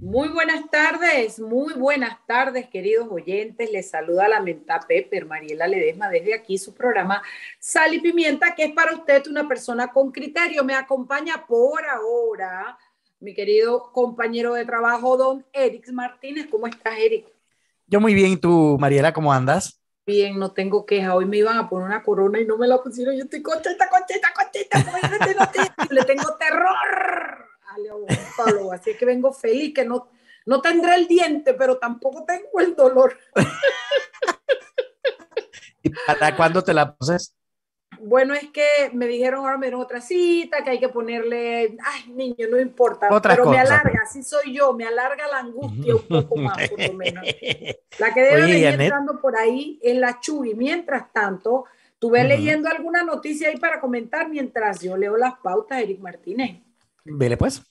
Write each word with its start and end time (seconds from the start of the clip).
Muy 0.00 0.28
buenas 0.28 0.70
tardes, 0.70 1.38
muy 1.38 1.74
buenas 1.74 2.16
tardes, 2.26 2.70
queridos 2.70 3.06
oyentes. 3.10 3.70
Les 3.70 3.90
saluda 3.90 4.28
la 4.28 4.40
menta 4.40 4.80
Pepper, 4.80 5.26
Mariela 5.26 5.66
Ledesma, 5.66 6.08
desde 6.08 6.32
aquí 6.32 6.56
su 6.56 6.72
programa 6.72 7.22
Sal 7.58 7.92
y 7.92 8.00
Pimienta, 8.00 8.54
que 8.54 8.64
es 8.64 8.72
para 8.72 8.94
usted 8.94 9.26
una 9.26 9.46
persona 9.46 9.88
con 9.88 10.10
criterio. 10.10 10.64
Me 10.64 10.72
acompaña 10.72 11.44
por 11.46 11.84
ahora 11.84 12.78
mi 13.20 13.34
querido 13.34 13.92
compañero 13.92 14.54
de 14.54 14.64
trabajo, 14.64 15.18
don 15.18 15.44
Eric 15.52 15.90
Martínez. 15.92 16.46
¿Cómo 16.50 16.66
estás, 16.66 16.94
Eric? 16.98 17.26
Yo 17.86 18.00
muy 18.00 18.14
bien, 18.14 18.32
¿y 18.32 18.36
tú, 18.38 18.78
Mariela, 18.80 19.12
cómo 19.12 19.30
andas? 19.30 19.82
Bien, 20.06 20.38
no 20.38 20.52
tengo 20.52 20.86
queja. 20.86 21.14
Hoy 21.14 21.26
me 21.26 21.36
iban 21.36 21.58
a 21.58 21.68
poner 21.68 21.86
una 21.86 22.02
corona 22.02 22.40
y 22.40 22.46
no 22.46 22.56
me 22.56 22.66
la 22.66 22.82
pusieron. 22.82 23.14
Yo 23.16 23.24
estoy 23.24 23.42
contenta, 23.42 23.86
contenta, 23.90 24.32
contenta. 24.32 25.76
Le 25.90 26.04
tengo 26.04 26.36
terror 26.38 27.49
Así 28.72 28.94
que 28.96 29.04
vengo 29.04 29.32
feliz, 29.32 29.74
que 29.74 29.84
no, 29.84 30.08
no 30.46 30.60
tendré 30.60 30.94
el 30.94 31.06
diente, 31.06 31.54
pero 31.54 31.78
tampoco 31.78 32.24
tengo 32.24 32.60
el 32.60 32.74
dolor. 32.74 33.16
¿Y 35.82 35.90
para 36.06 36.36
cuándo 36.36 36.62
te 36.62 36.74
la 36.74 36.94
poses? 36.94 37.34
Bueno, 38.02 38.34
es 38.34 38.48
que 38.50 38.90
me 38.94 39.06
dijeron 39.06 39.40
ahora 39.40 39.58
me 39.58 39.66
dieron 39.66 39.82
otra 39.82 40.00
cita, 40.00 40.64
que 40.64 40.70
hay 40.70 40.80
que 40.80 40.88
ponerle, 40.88 41.76
ay, 41.84 42.10
niño, 42.12 42.48
no 42.50 42.58
importa, 42.58 43.08
pero 43.22 43.50
me 43.50 43.58
alarga, 43.58 44.00
así 44.04 44.22
soy 44.22 44.54
yo, 44.54 44.72
me 44.72 44.86
alarga 44.86 45.26
la 45.28 45.40
angustia 45.40 45.96
un 45.96 46.08
poco 46.08 46.36
más, 46.36 46.70
por 46.70 46.80
lo 46.80 46.92
menos. 46.94 47.24
La 47.98 48.14
que 48.14 48.20
debe 48.20 48.42
venir 48.42 48.80
entrando 48.80 49.20
por 49.20 49.36
ahí 49.36 49.78
es 49.82 49.98
la 49.98 50.18
Chuy. 50.20 50.54
Mientras 50.54 51.12
tanto, 51.12 51.66
tuve 51.98 52.24
leyendo 52.24 52.68
alguna 52.68 53.02
noticia 53.02 53.48
ahí 53.48 53.58
para 53.58 53.80
comentar 53.80 54.28
mientras 54.28 54.80
yo 54.80 54.96
leo 54.96 55.16
las 55.18 55.34
pautas, 55.38 55.80
Eric 55.82 56.00
Martínez. 56.00 56.62
Vele 57.04 57.36
pues. 57.36 57.62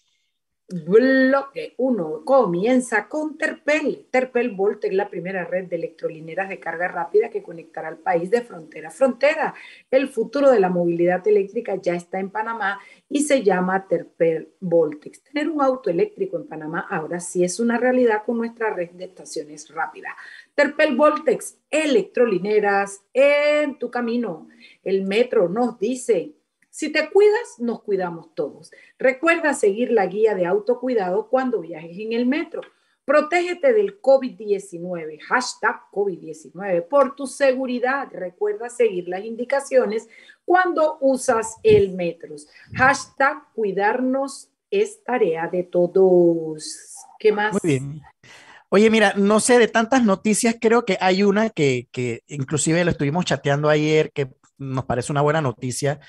Bloque 0.71 1.73
1 1.77 2.21
comienza 2.23 3.07
con 3.07 3.39
Terpel. 3.39 4.05
Terpel 4.11 4.51
Volt 4.51 4.85
es 4.85 4.93
la 4.93 5.09
primera 5.09 5.43
red 5.43 5.65
de 5.65 5.77
electrolineras 5.77 6.47
de 6.47 6.59
carga 6.59 6.87
rápida 6.87 7.31
que 7.31 7.41
conectará 7.41 7.87
al 7.87 7.97
país 7.97 8.29
de 8.29 8.41
frontera 8.41 8.89
a 8.89 8.91
frontera. 8.91 9.55
El 9.89 10.09
futuro 10.09 10.51
de 10.51 10.59
la 10.59 10.69
movilidad 10.69 11.27
eléctrica 11.27 11.73
ya 11.81 11.95
está 11.95 12.19
en 12.19 12.29
Panamá 12.29 12.79
y 13.09 13.23
se 13.23 13.41
llama 13.41 13.87
Terpel 13.87 14.49
Voltex. 14.59 15.23
Tener 15.23 15.49
un 15.49 15.59
auto 15.59 15.89
eléctrico 15.89 16.37
en 16.37 16.45
Panamá 16.45 16.85
ahora 16.87 17.19
sí 17.19 17.43
es 17.43 17.59
una 17.59 17.79
realidad 17.79 18.21
con 18.23 18.37
nuestra 18.37 18.71
red 18.71 18.91
de 18.91 19.05
estaciones 19.05 19.73
rápidas. 19.73 20.13
Terpel 20.53 20.95
Voltex, 20.95 21.57
electrolineras 21.71 23.01
en 23.11 23.79
tu 23.79 23.89
camino. 23.89 24.47
El 24.83 25.03
metro 25.05 25.49
nos 25.49 25.79
dice 25.79 26.35
si 26.79 26.89
te 26.93 27.09
cuidas, 27.09 27.55
nos 27.57 27.83
cuidamos 27.83 28.33
todos. 28.33 28.71
Recuerda 28.97 29.53
seguir 29.53 29.91
la 29.91 30.05
guía 30.05 30.33
de 30.33 30.45
autocuidado 30.45 31.27
cuando 31.27 31.59
viajes 31.59 31.99
en 31.99 32.13
el 32.13 32.25
metro. 32.25 32.61
Protégete 33.03 33.73
del 33.73 34.01
COVID-19, 34.01 35.19
hashtag 35.23 35.81
COVID-19. 35.91 36.87
Por 36.87 37.17
tu 37.17 37.27
seguridad, 37.27 38.07
recuerda 38.13 38.69
seguir 38.69 39.09
las 39.09 39.25
indicaciones 39.25 40.07
cuando 40.45 40.97
usas 41.01 41.57
el 41.63 41.91
metro. 41.91 42.37
Hashtag 42.73 43.51
cuidarnos 43.53 44.49
es 44.71 45.03
tarea 45.03 45.49
de 45.49 45.63
todos. 45.63 46.95
¿Qué 47.19 47.33
más? 47.33 47.51
Muy 47.51 47.59
bien. 47.61 48.01
Oye, 48.69 48.89
mira, 48.89 49.15
no 49.17 49.41
sé, 49.41 49.59
de 49.59 49.67
tantas 49.67 50.05
noticias, 50.05 50.55
creo 50.61 50.85
que 50.85 50.97
hay 51.01 51.23
una 51.23 51.49
que, 51.49 51.89
que 51.91 52.23
inclusive 52.27 52.85
lo 52.85 52.91
estuvimos 52.91 53.25
chateando 53.25 53.67
ayer, 53.67 54.13
que 54.13 54.29
nos 54.57 54.85
parece 54.85 55.11
una 55.11 55.21
buena 55.21 55.41
noticia, 55.41 55.99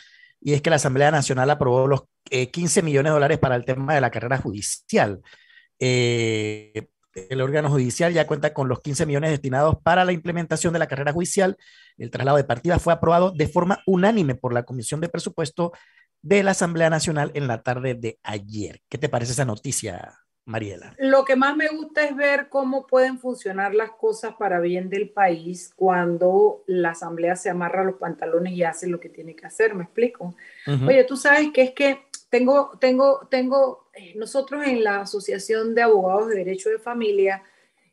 y 0.41 0.55
es 0.55 0.63
que 0.63 0.71
la 0.71 0.77
Asamblea 0.77 1.11
Nacional 1.11 1.51
aprobó 1.51 1.87
los 1.87 2.03
15 2.31 2.81
eh, 2.81 2.83
millones 2.83 3.11
de 3.11 3.15
dólares 3.15 3.39
para 3.39 3.57
el 3.57 3.65
tema 3.65 3.95
de 3.95 4.01
la 4.01 4.11
carrera 4.11 4.39
judicial. 4.39 5.21
Eh, 5.79 6.89
el 7.15 7.41
órgano 7.41 7.69
judicial 7.71 8.13
ya 8.13 8.27
cuenta 8.27 8.55
con 8.55 8.69
los 8.69 8.81
15 8.81 9.05
millones 9.07 9.31
destinados 9.31 9.77
para 9.83 10.05
la 10.05 10.13
implementación 10.13 10.73
de 10.73 10.79
la 10.79 10.87
carrera 10.87 11.13
judicial. 11.13 11.57
El 11.99 12.11
traslado 12.11 12.37
de 12.37 12.45
partida 12.45 12.79
fue 12.79 12.93
aprobado 12.93 13.33
de 13.33 13.49
forma 13.49 13.81
unánime 13.87 14.35
por 14.35 14.53
la 14.53 14.63
Comisión 14.63 15.01
de 15.01 15.09
Presupuesto 15.09 15.73
de 16.23 16.43
la 16.43 16.53
Asamblea 16.53 16.91
Nacional 16.91 17.33
en 17.35 17.47
la 17.47 17.63
tarde 17.63 17.95
de 17.95 18.19
ayer. 18.23 18.81
¿Qué 18.89 18.99
te 18.99 19.09
parece 19.09 19.33
esa 19.33 19.45
noticia, 19.45 20.19
Mariela? 20.45 20.95
Lo 20.99 21.25
que 21.25 21.37
más 21.37 21.57
me 21.57 21.69
gusta 21.69 22.05
es 22.05 22.17
ver 22.17 22.49
cómo 22.49 22.87
pueden 22.87 23.19
funcionar 23.19 23.75
las 23.75 23.93
cosas 23.93 24.35
para 24.35 24.61
bien 24.61 24.89
del 24.89 25.11
país 25.11 25.73
cuando 25.77 26.65
la 26.67 26.91
asamblea 26.91 27.37
se 27.37 27.51
amarra 27.51 27.85
los 27.85 27.97
pantalones 27.97 28.55
y 28.55 28.65
hace 28.65 28.89
lo 28.89 28.99
que 28.99 29.09
tiene 29.09 29.37
que 29.37 29.47
hacer, 29.47 29.75
¿me 29.75 29.85
explico? 29.85 30.35
Oye, 30.87 31.05
tú 31.05 31.17
sabes 31.17 31.51
que 31.53 31.63
es 31.63 31.71
que 31.73 32.01
tengo, 32.29 32.79
tengo, 32.81 33.27
tengo, 33.31 33.91
eh, 33.95 34.15
nosotros 34.17 34.67
en 34.67 34.83
la 34.85 35.01
Asociación 35.01 35.75
de 35.75 35.83
Abogados 35.83 36.29
de 36.29 36.37
Derecho 36.37 36.71
de 36.71 36.79
Familia 36.79 37.43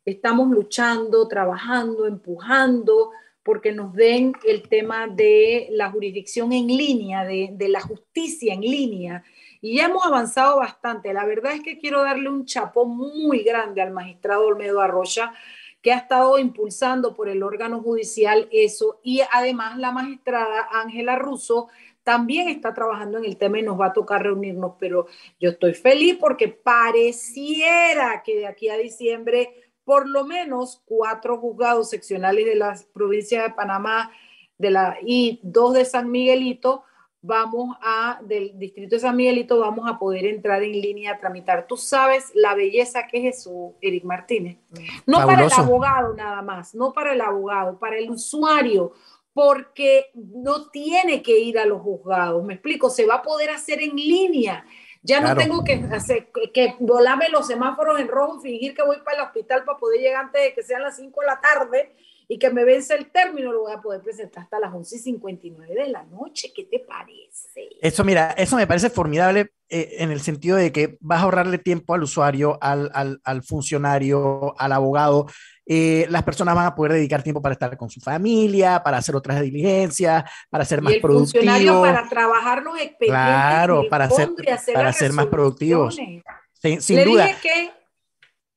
estamos 0.05 0.49
luchando, 0.49 1.27
trabajando, 1.27 2.07
empujando 2.07 3.11
porque 3.43 3.71
nos 3.71 3.93
den 3.93 4.33
el 4.45 4.67
tema 4.67 5.07
de 5.07 5.67
la 5.71 5.89
jurisdicción 5.89 6.51
en 6.53 6.67
línea, 6.67 7.23
de, 7.23 7.49
de 7.53 7.69
la 7.69 7.81
justicia 7.81 8.53
en 8.53 8.61
línea 8.61 9.23
y 9.61 9.79
hemos 9.79 10.05
avanzado 10.05 10.57
bastante. 10.57 11.13
La 11.13 11.25
verdad 11.25 11.53
es 11.53 11.61
que 11.61 11.77
quiero 11.77 12.03
darle 12.03 12.29
un 12.29 12.45
chapón 12.45 12.95
muy 12.95 13.43
grande 13.43 13.81
al 13.81 13.91
magistrado 13.91 14.45
Olmedo 14.45 14.81
Arrocha, 14.81 15.33
que 15.81 15.91
ha 15.91 15.97
estado 15.97 16.37
impulsando 16.39 17.15
por 17.15 17.29
el 17.29 17.43
órgano 17.43 17.81
judicial 17.81 18.47
eso. 18.51 18.99
Y 19.03 19.21
además 19.31 19.77
la 19.77 19.91
magistrada 19.91 20.67
Ángela 20.71 21.17
Russo 21.17 21.67
también 22.03 22.47
está 22.47 22.73
trabajando 22.73 23.17
en 23.17 23.25
el 23.25 23.37
tema 23.37 23.59
y 23.59 23.63
nos 23.63 23.79
va 23.79 23.87
a 23.87 23.93
tocar 23.93 24.23
reunirnos, 24.23 24.75
pero 24.79 25.07
yo 25.41 25.49
estoy 25.49 25.73
feliz 25.73 26.17
porque 26.17 26.47
pareciera 26.47 28.23
que 28.23 28.37
de 28.37 28.47
aquí 28.47 28.69
a 28.69 28.77
diciembre 28.77 29.67
por 29.83 30.07
lo 30.07 30.25
menos 30.25 30.81
cuatro 30.85 31.37
juzgados 31.37 31.89
seccionales 31.89 32.45
de 32.45 32.55
las 32.55 32.83
provincias 32.83 33.43
de 33.43 33.53
Panamá 33.53 34.11
de 34.57 34.71
la, 34.71 34.97
y 35.01 35.39
dos 35.43 35.73
de 35.73 35.85
San 35.85 36.09
Miguelito 36.09 36.83
vamos 37.27 37.75
a, 37.81 38.19
del 38.23 38.57
distrito 38.57 38.95
de 38.95 39.01
San 39.01 39.15
Miguelito, 39.15 39.59
vamos 39.59 39.87
a 39.87 39.99
poder 39.99 40.25
entrar 40.25 40.63
en 40.63 40.71
línea 40.71 41.11
a 41.11 41.19
tramitar. 41.19 41.67
Tú 41.67 41.75
sabes 41.75 42.31
la 42.33 42.55
belleza 42.55 43.05
que 43.05 43.27
es 43.27 43.39
eso, 43.39 43.75
Eric 43.81 44.05
Martínez. 44.05 44.57
No 45.05 45.25
para 45.25 45.45
el 45.45 45.51
abogado 45.51 46.13
nada 46.13 46.41
más, 46.41 46.73
no 46.73 46.93
para 46.93 47.13
el 47.13 47.21
abogado, 47.21 47.77
para 47.77 47.97
el 47.97 48.09
usuario, 48.09 48.93
porque 49.33 50.05
no 50.15 50.69
tiene 50.69 51.21
que 51.21 51.37
ir 51.37 51.59
a 51.59 51.65
los 51.65 51.81
juzgados. 51.81 52.43
Me 52.43 52.53
explico, 52.53 52.89
se 52.89 53.05
va 53.05 53.15
a 53.15 53.21
poder 53.21 53.49
hacer 53.49 53.81
en 53.81 53.95
línea. 53.95 54.65
Ya 55.03 55.19
no 55.19 55.35
tengo 55.35 55.63
que, 55.63 55.73
hacer, 55.91 56.31
que 56.53 56.75
volarme 56.79 57.29
los 57.29 57.45
semáforos 57.45 57.99
en 57.99 58.07
rojo, 58.07 58.39
fingir 58.39 58.73
que 58.73 58.83
voy 58.83 58.97
para 59.03 59.17
el 59.17 59.23
hospital 59.25 59.63
para 59.63 59.77
poder 59.77 60.01
llegar 60.01 60.25
antes 60.25 60.41
de 60.41 60.53
que 60.53 60.63
sean 60.63 60.81
las 60.81 60.95
5 60.95 61.21
de 61.21 61.27
la 61.27 61.39
tarde 61.39 61.95
y 62.29 62.39
que 62.39 62.49
me 62.49 62.65
vence 62.65 62.93
el 62.93 63.09
término, 63.09 63.53
lo 63.53 63.61
voy 63.61 63.71
a 63.71 63.81
poder 63.81 64.01
presentar 64.01 64.43
hasta 64.43 64.59
las 64.59 64.73
11.59 64.73 65.67
de 65.67 65.87
la 65.87 66.03
noche. 66.03 66.51
¿Qué 66.53 66.65
te 66.65 66.79
parece? 66.79 67.69
Eso, 67.81 68.03
mira, 68.03 68.31
eso 68.31 68.57
me 68.57 68.67
parece 68.67 68.89
formidable 68.89 69.51
eh, 69.69 69.95
en 69.99 70.11
el 70.11 70.19
sentido 70.19 70.57
de 70.57 70.73
que 70.73 70.97
vas 70.99 71.21
a 71.21 71.23
ahorrarle 71.23 71.57
tiempo 71.57 71.93
al 71.93 72.03
usuario, 72.03 72.57
al, 72.61 72.91
al, 72.93 73.21
al 73.23 73.43
funcionario, 73.43 74.53
al 74.59 74.73
abogado. 74.73 75.27
Eh, 75.65 76.05
las 76.09 76.23
personas 76.23 76.53
van 76.53 76.65
a 76.65 76.75
poder 76.75 76.93
dedicar 76.93 77.23
tiempo 77.23 77.41
para 77.41 77.53
estar 77.53 77.77
con 77.77 77.89
su 77.89 78.01
familia, 78.01 78.81
para 78.83 78.97
hacer 78.97 79.15
otras 79.15 79.41
diligencias, 79.41 80.29
para 80.49 80.65
ser 80.65 80.81
más 80.81 80.95
productivos. 81.01 81.87
para 81.87 82.09
trabajar 82.09 82.61
los 82.61 82.75
expedientes. 82.75 83.07
Claro, 83.07 83.83
para 83.89 84.09
ser, 84.09 84.29
para 84.73 84.91
ser 84.91 85.13
más 85.13 85.27
productivos. 85.27 85.95
Sin, 85.95 86.81
sin 86.81 87.03
duda. 87.05 87.27
Dije 87.27 87.39
que 87.41 87.71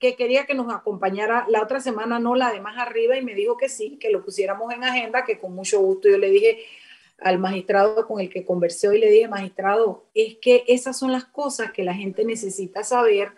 que 0.00 0.16
quería 0.16 0.46
que 0.46 0.54
nos 0.54 0.72
acompañara 0.72 1.44
la 1.48 1.62
otra 1.62 1.78
semana, 1.78 2.18
no 2.18 2.34
la 2.34 2.50
de 2.50 2.60
más 2.60 2.78
arriba, 2.78 3.16
y 3.16 3.22
me 3.22 3.34
dijo 3.34 3.58
que 3.58 3.68
sí, 3.68 3.98
que 4.00 4.10
lo 4.10 4.24
pusiéramos 4.24 4.72
en 4.72 4.82
agenda, 4.82 5.24
que 5.24 5.38
con 5.38 5.54
mucho 5.54 5.78
gusto 5.80 6.08
yo 6.08 6.16
le 6.16 6.30
dije 6.30 6.64
al 7.18 7.38
magistrado 7.38 8.06
con 8.06 8.18
el 8.18 8.30
que 8.30 8.46
conversé 8.46 8.88
hoy, 8.88 8.98
le 8.98 9.10
dije, 9.10 9.28
magistrado, 9.28 10.06
es 10.14 10.38
que 10.40 10.64
esas 10.66 10.98
son 10.98 11.12
las 11.12 11.26
cosas 11.26 11.70
que 11.70 11.84
la 11.84 11.92
gente 11.92 12.24
necesita 12.24 12.82
saber 12.82 13.32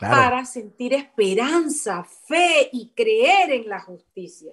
para 0.00 0.46
sentir 0.46 0.94
esperanza, 0.94 2.04
fe 2.26 2.70
y 2.72 2.92
creer 2.94 3.50
en 3.52 3.68
la 3.68 3.80
justicia. 3.80 4.52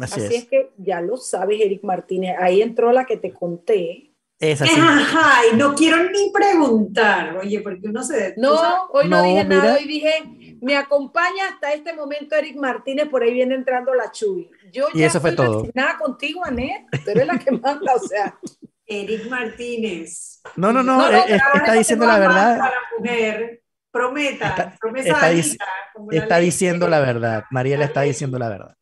Así, 0.00 0.20
es. 0.20 0.46
que 0.46 0.70
ya 0.76 1.00
lo 1.00 1.16
sabes, 1.16 1.58
Eric 1.60 1.82
Martínez, 1.84 2.36
ahí 2.38 2.60
entró 2.60 2.92
la 2.92 3.06
que 3.06 3.16
te 3.16 3.32
conté. 3.32 4.12
Es 4.38 4.60
así. 4.60 4.72
Ay, 4.76 5.48
no 5.56 5.74
quiero 5.74 6.10
ni 6.10 6.30
preguntar, 6.30 7.38
oye, 7.38 7.60
porque 7.60 7.88
uno 7.88 8.02
se... 8.04 8.34
No, 8.36 8.88
hoy 8.92 9.08
no, 9.08 9.22
dije 9.22 9.44
nada, 9.44 9.74
hoy 9.74 9.86
dije 9.86 10.12
me 10.60 10.76
acompaña 10.76 11.48
hasta 11.48 11.72
este 11.72 11.92
momento 11.92 12.34
Eric 12.34 12.56
Martínez, 12.56 13.08
por 13.08 13.22
ahí 13.22 13.32
viene 13.32 13.54
entrando 13.54 13.94
la 13.94 14.10
Chuy. 14.10 14.50
Yo 14.72 14.88
y 14.94 15.02
eso 15.02 15.20
fue 15.20 15.32
todo. 15.32 15.66
Nada 15.74 15.98
contigo, 15.98 16.44
Anet. 16.44 16.86
Tú 17.04 17.10
eres 17.10 17.26
la 17.26 17.38
que 17.38 17.50
manda, 17.50 17.94
o 17.94 17.98
sea. 17.98 18.38
Eric 18.86 19.28
Martínez. 19.28 20.40
No, 20.56 20.72
no, 20.72 20.82
no, 20.82 21.06
eh, 21.10 21.38
está 21.54 21.74
diciendo 21.74 22.06
la 22.06 22.18
verdad. 22.18 22.58
Para 22.58 22.80
mujer. 22.98 23.62
Prometa, 23.90 24.48
está, 24.50 24.76
promesa 24.78 25.30
está, 25.30 25.56
está 26.10 26.38
diciendo 26.38 26.88
la 26.88 27.00
verdad. 27.00 27.44
Mariela 27.50 27.86
está 27.86 28.02
diciendo 28.02 28.38
la 28.38 28.50
verdad. 28.50 28.76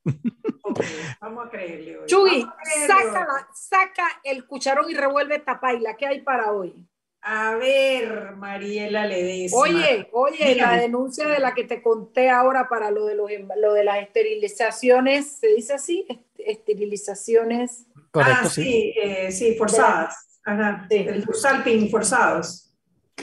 vamos 1.20 1.46
a 1.46 1.50
creerle 1.50 1.98
hoy. 1.98 2.06
Chuy, 2.06 2.46
saca, 2.86 3.48
saca 3.54 4.20
el 4.24 4.46
cucharón 4.46 4.90
y 4.90 4.94
revuelve 4.94 5.36
esta 5.36 5.60
paila. 5.60 5.94
¿Qué 5.96 6.06
hay 6.06 6.22
para 6.22 6.52
hoy? 6.52 6.86
A 7.28 7.56
ver, 7.56 8.36
Mariela 8.36 9.04
Ledesma. 9.04 9.58
Oye, 9.58 10.08
oye, 10.12 10.54
la 10.54 10.76
denuncia 10.76 11.26
de 11.26 11.40
la 11.40 11.54
que 11.54 11.64
te 11.64 11.82
conté 11.82 12.30
ahora 12.30 12.68
para 12.68 12.92
lo 12.92 13.04
de, 13.06 13.16
los, 13.16 13.28
em, 13.32 13.48
lo 13.60 13.72
de 13.72 13.82
las 13.82 14.00
esterilizaciones, 14.00 15.38
¿se 15.40 15.48
dice 15.48 15.74
así? 15.74 16.06
Esterilizaciones. 16.38 17.86
Correcto, 18.12 18.42
ah, 18.44 18.48
sí, 18.48 18.94
sí, 19.32 19.46
eh, 19.48 19.56
forzadas. 19.58 20.40
Ajá, 20.44 20.86
sí. 20.88 20.98
el 20.98 21.24
salping 21.34 21.90
forzados. 21.90 22.72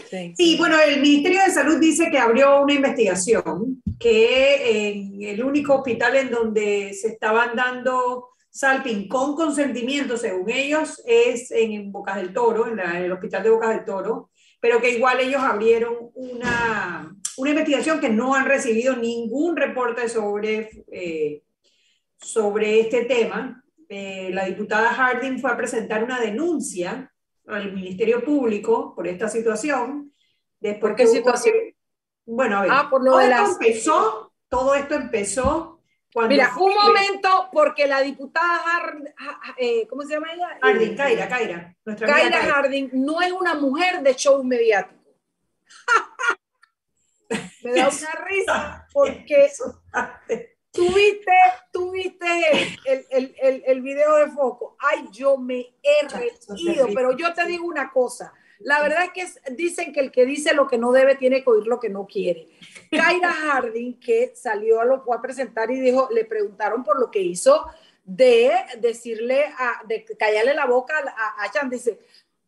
Sí. 0.10 0.34
sí, 0.36 0.58
bueno, 0.58 0.76
el 0.82 1.00
Ministerio 1.00 1.40
de 1.46 1.52
Salud 1.54 1.80
dice 1.80 2.10
que 2.12 2.20
abrió 2.20 2.62
una 2.62 2.74
investigación 2.74 3.82
que 3.98 4.90
en 4.90 5.24
el 5.24 5.42
único 5.42 5.76
hospital 5.76 6.18
en 6.18 6.30
donde 6.30 6.94
se 6.94 7.08
estaban 7.08 7.56
dando 7.56 8.32
Salping 8.54 9.08
con 9.08 9.36
consentimiento, 9.36 10.16
según 10.16 10.52
ellos, 10.52 11.02
es 11.08 11.50
en 11.50 11.92
Bocas 11.92 12.18
del 12.18 12.32
Toro, 12.32 12.68
en, 12.68 12.80
el 12.80 13.12
hospital 13.12 13.42
de 13.42 13.50
Bocas 13.50 13.70
del 13.70 13.84
Toro, 13.84 14.30
pero 14.60 14.80
que 14.80 14.92
igual 14.92 15.20
ellos 15.22 15.42
abrieron 15.42 16.12
una, 16.14 17.12
una 17.38 17.50
investigación 17.50 18.00
que 18.00 18.10
no 18.10 18.36
han 18.36 18.46
recibido 18.46 18.96
ningún 18.96 19.58
reporte 19.58 20.08
sobre, 20.08 20.70
eh, 20.92 21.42
sobre 22.16 22.82
este 22.82 23.06
tema. 23.06 23.64
Eh, 23.90 24.30
la 24.32 24.46
diputada 24.46 24.94
Harding 24.94 25.40
fue 25.40 25.50
a 25.50 25.58
presentar 25.58 26.04
una 26.04 26.20
denuncia 26.20 27.12
al 27.48 27.74
Ministerio 27.74 28.24
Público 28.24 28.94
por 28.96 29.08
esta 29.08 29.30
situación. 29.30 30.14
Después 30.60 30.92
¿Por 30.92 30.96
qué 30.96 31.08
situación? 31.08 31.56
bueno, 32.24 32.58
a 32.58 32.62
ver, 32.62 32.72
ah, 32.72 32.88
por 32.88 33.04
lo 33.04 33.14
todo, 33.14 33.20
de 33.20 33.30
esto 33.32 33.52
empezó, 33.52 34.34
todo 34.48 34.76
esto 34.76 34.94
empezó 34.94 35.73
Mira, 36.28 36.54
un 36.60 36.74
momento, 36.74 37.50
porque 37.52 37.88
la 37.88 38.02
diputada 38.02 38.94
eh, 39.58 39.88
¿cómo 39.88 40.04
se 40.04 40.14
llama 40.14 40.32
ella? 40.34 40.60
Harding, 40.62 40.96
Kaira, 40.96 41.28
Kaira. 41.28 41.76
Kaira 41.84 42.40
Harding 42.40 42.90
no 42.94 43.22
es 43.22 43.32
una 43.32 43.56
mujer 43.56 44.02
de 44.02 44.16
show 44.16 44.44
mediático. 44.44 45.02
Me 47.64 47.74
da 47.74 47.90
una 47.90 48.26
risa 48.28 48.88
porque 48.94 49.52
tuviste, 50.72 51.32
tuviste 51.72 52.28
el, 52.86 53.08
el, 53.10 53.36
el, 53.42 53.64
el, 53.66 53.82
video 53.82 54.16
de 54.18 54.28
foco. 54.28 54.76
Ay, 54.80 55.08
yo 55.12 55.38
me 55.38 55.74
he 55.82 56.08
reído, 56.08 56.88
pero 56.94 57.18
yo 57.18 57.34
te 57.34 57.46
digo 57.46 57.66
una 57.66 57.92
cosa. 57.92 58.34
La 58.64 58.82
verdad 58.82 59.06
es 59.06 59.12
que 59.12 59.54
dicen 59.54 59.94
que 59.94 60.00
el 60.00 60.12
que 60.12 60.26
dice 60.26 60.54
lo 60.54 60.68
que 60.68 60.78
no 60.78 60.92
debe 60.92 61.16
tiene 61.16 61.44
que 61.44 61.50
oír 61.50 61.68
lo 61.68 61.80
que 61.80 61.90
no 61.90 62.06
quiere. 62.06 62.48
Kaira 62.92 63.32
Harding, 63.32 64.00
que 64.00 64.34
salió 64.36 64.82
a 64.82 64.86
lo 64.86 65.02
fue 65.02 65.16
a 65.16 65.22
presentar 65.22 65.70
y 65.72 65.80
dijo, 65.80 66.10
le 66.12 66.26
preguntaron 66.26 66.84
por 66.84 67.00
lo 67.00 67.12
que 67.12 67.22
hizo 67.22 67.66
de 68.04 68.52
decirle, 68.80 69.46
a, 69.58 69.82
de 69.86 70.06
callarle 70.18 70.54
la 70.54 70.66
boca 70.66 70.94
a, 70.98 71.44
a 71.44 71.52
Chan, 71.52 71.70
dice, 71.70 72.00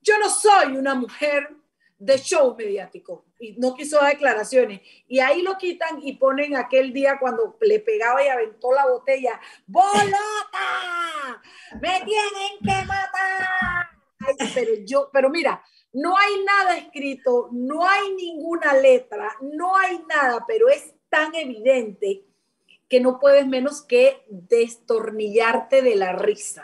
yo 0.02 0.18
no 0.20 0.30
soy 0.30 0.76
una 0.78 0.96
mujer 0.96 1.50
de 1.98 2.18
show 2.18 2.56
mediático 2.58 3.26
y 3.40 3.54
no 3.54 3.74
quiso 3.74 3.98
dar 3.98 4.12
declaraciones. 4.12 4.82
Y 5.08 5.20
ahí 5.20 5.42
lo 5.42 5.58
quitan 5.58 6.00
y 6.02 6.14
ponen 6.14 6.56
aquel 6.56 6.94
día 6.94 7.18
cuando 7.20 7.58
le 7.62 7.80
pegaba 7.80 8.24
y 8.24 8.28
aventó 8.28 8.72
la 8.74 8.86
botella, 8.86 9.40
¡Bolota! 9.66 11.42
¡Me 11.82 12.02
tienen 12.02 12.60
que 12.64 12.86
matar! 12.86 13.90
pero 14.54 14.72
yo, 14.86 15.10
pero 15.14 15.30
mira, 15.30 15.64
no 15.96 16.18
hay 16.18 16.44
nada 16.44 16.78
escrito, 16.78 17.48
no 17.54 17.88
hay 17.88 18.14
ninguna 18.16 18.74
letra, 18.74 19.32
no 19.42 19.78
hay 19.78 20.04
nada, 20.10 20.44
pero 20.46 20.68
es 20.68 20.94
tan 21.10 21.34
evidente 21.34 22.26
que 22.90 23.00
no 23.00 23.18
puedes 23.18 23.48
menos 23.48 23.82
que 23.82 24.26
destornillarte 24.30 25.82
de 25.82 25.96
la 25.96 26.12
risa, 26.12 26.64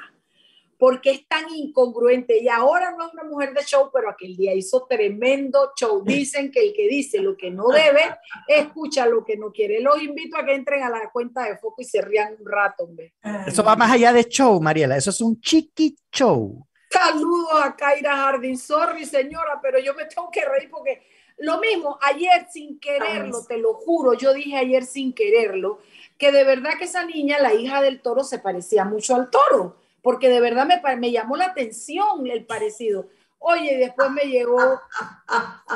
porque 0.78 1.12
es 1.12 1.28
tan 1.30 1.46
incongruente. 1.50 2.44
Y 2.44 2.50
ahora 2.50 2.92
no 2.92 3.08
es 3.08 3.14
una 3.14 3.24
mujer 3.24 3.54
de 3.54 3.64
show, 3.64 3.90
pero 3.94 4.10
aquel 4.10 4.36
día 4.36 4.54
hizo 4.54 4.86
tremendo 4.86 5.72
show. 5.78 6.04
Dicen 6.04 6.52
que 6.52 6.60
el 6.60 6.74
que 6.74 6.90
dice 6.90 7.20
lo 7.20 7.38
que 7.38 7.52
no 7.52 7.70
debe, 7.70 8.02
escucha 8.50 9.06
lo 9.06 9.24
que 9.24 9.38
no 9.38 9.54
quiere. 9.54 9.80
Los 9.80 10.02
invito 10.04 10.36
a 10.36 10.46
que 10.46 10.56
entren 10.56 10.84
a 10.84 10.90
la 10.90 11.10
cuenta 11.10 11.44
de 11.44 11.58
Foco 11.58 11.82
y 11.82 11.86
se 11.86 12.02
rían 12.02 12.36
un 12.38 12.46
rato. 12.46 12.84
Hombre. 12.84 13.14
Eso 13.48 13.64
va 13.64 13.78
más 13.78 13.92
allá 13.92 14.12
de 14.12 14.26
show, 14.26 14.60
Mariela, 14.60 14.98
eso 14.98 15.10
es 15.10 15.22
un 15.22 15.40
chiqui 15.40 15.96
show. 16.12 16.68
Saludos 16.92 17.62
a 17.64 17.76
Kaira 17.76 18.16
Jardín. 18.18 18.58
Sorry, 18.58 19.06
señora, 19.06 19.60
pero 19.62 19.80
yo 19.80 19.94
me 19.94 20.06
tengo 20.06 20.30
que 20.30 20.44
reír 20.44 20.70
porque 20.70 21.02
lo 21.38 21.60
mismo, 21.60 21.98
ayer 22.02 22.48
sin 22.52 22.80
quererlo, 22.80 23.44
te 23.46 23.58
lo 23.58 23.74
juro, 23.74 24.14
yo 24.14 24.34
dije 24.34 24.58
ayer 24.58 24.86
sin 24.86 25.14
quererlo, 25.14 25.80
que 26.18 26.32
de 26.32 26.44
verdad 26.44 26.72
que 26.78 26.86
esa 26.86 27.04
niña, 27.06 27.40
la 27.40 27.54
hija 27.54 27.82
del 27.82 28.02
toro, 28.02 28.24
se 28.24 28.40
parecía 28.40 28.86
mucho 28.86 29.16
al 29.16 29.30
toro, 29.30 29.78
porque 30.04 30.30
de 30.30 30.40
verdad 30.40 30.68
me, 30.68 30.96
me 30.98 31.12
llamó 31.12 31.38
la 31.38 31.46
atención 31.46 32.28
el 32.28 32.46
parecido. 32.46 33.08
Oye, 33.44 33.76
después 33.76 34.12
me 34.12 34.22
llegó 34.22 34.80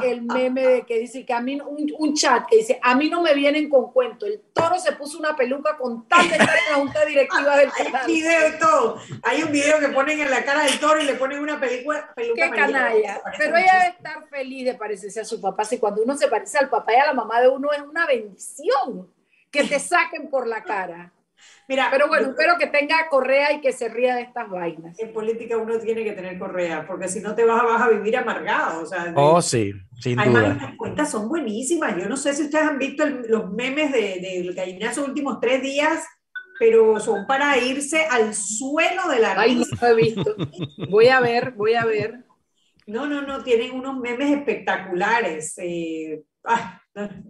el 0.03 0.21
meme 0.21 0.61
de 0.61 0.85
que 0.85 0.99
dice 0.99 1.25
que 1.25 1.33
a 1.33 1.41
mí, 1.41 1.59
un, 1.59 2.13
chat 2.13 2.45
que 2.47 2.57
dice, 2.57 2.79
a 2.79 2.93
mí 2.93 3.09
no 3.09 3.23
me 3.23 3.33
vienen 3.33 3.69
con 3.69 3.91
cuento. 3.91 4.27
El 4.27 4.39
toro 4.53 4.77
se 4.77 4.91
puso 4.91 5.17
una 5.17 5.35
peluca 5.35 5.75
con 5.75 6.07
tal 6.07 6.29
de 6.29 6.35
estar 6.35 6.55
en 6.55 6.71
la 6.71 6.75
junta 6.75 7.05
directiva 7.05 7.57
del 7.57 7.71
canal. 7.71 8.05
Hay 8.05 8.13
video 8.13 8.49
y 8.49 8.59
todo. 8.59 9.01
Hay 9.23 9.41
un 9.41 9.51
video 9.51 9.79
que 9.79 9.87
ponen 9.87 10.19
en 10.19 10.29
la 10.29 10.45
cara 10.45 10.61
del 10.61 10.79
toro 10.79 11.01
y 11.01 11.05
le 11.05 11.15
ponen 11.15 11.39
una 11.39 11.59
peluca. 11.59 12.13
Qué 12.15 12.51
canalla. 12.51 13.19
Pero 13.35 13.57
ella 13.57 13.73
debe 13.73 13.95
estar 13.97 14.29
feliz 14.29 14.65
de 14.65 14.75
parecerse 14.75 15.21
a 15.21 15.25
su 15.25 15.41
papá. 15.41 15.65
Si 15.65 15.79
cuando 15.79 16.03
uno 16.03 16.15
se 16.15 16.27
parece 16.27 16.59
al 16.59 16.69
papá 16.69 16.93
y 16.93 16.97
a 16.97 17.07
la 17.07 17.13
mamá 17.13 17.41
de 17.41 17.47
uno 17.47 17.71
es 17.71 17.81
una 17.81 18.05
bendición 18.05 19.11
que 19.49 19.63
te 19.63 19.79
saquen 19.79 20.29
por 20.29 20.45
la 20.45 20.63
cara. 20.63 21.11
Mira, 21.67 21.87
pero 21.89 22.07
bueno, 22.07 22.29
espero 22.29 22.57
que 22.59 22.67
tenga 22.67 23.07
correa 23.09 23.51
y 23.53 23.61
que 23.61 23.71
se 23.71 23.89
ría 23.89 24.15
de 24.15 24.21
estas 24.21 24.49
vainas. 24.49 24.99
En 24.99 25.11
política 25.11 25.57
uno 25.57 25.79
tiene 25.79 26.03
que 26.03 26.11
tener 26.11 26.37
correa, 26.37 26.85
porque 26.85 27.07
si 27.07 27.21
no 27.21 27.33
te 27.33 27.43
vas, 27.43 27.63
vas 27.63 27.81
a 27.81 27.89
vivir 27.89 28.17
amargado. 28.17 28.83
O 28.83 28.85
sea, 28.85 29.11
oh, 29.15 29.41
sí, 29.41 29.73
sin 29.99 30.19
Además, 30.19 30.61
las 30.61 30.75
cuentas 30.77 31.09
son 31.09 31.27
buenísimas. 31.27 31.97
Yo 31.97 32.07
no 32.07 32.17
sé 32.17 32.33
si 32.33 32.43
ustedes 32.43 32.65
han 32.65 32.77
visto 32.77 33.05
los 33.05 33.51
memes 33.51 33.91
del 33.91 34.21
de, 34.21 34.53
gallinazo 34.53 35.01
los 35.01 35.09
últimos 35.09 35.39
tres 35.39 35.61
días, 35.63 36.05
pero 36.59 36.99
son 36.99 37.25
para 37.25 37.57
irse 37.57 38.05
al 38.05 38.35
suelo 38.35 39.09
de 39.09 39.19
la 39.19 39.39
Ay, 39.39 39.55
no 39.55 39.65
lo 39.81 39.87
he 39.87 39.95
visto. 39.95 40.35
Voy 40.89 41.07
a 41.07 41.19
ver, 41.19 41.51
voy 41.51 41.73
a 41.73 41.85
ver. 41.85 42.25
No, 42.85 43.07
no, 43.07 43.23
no, 43.23 43.43
tienen 43.43 43.71
unos 43.71 43.97
memes 43.97 44.31
espectaculares. 44.31 45.55
Eh, 45.57 46.23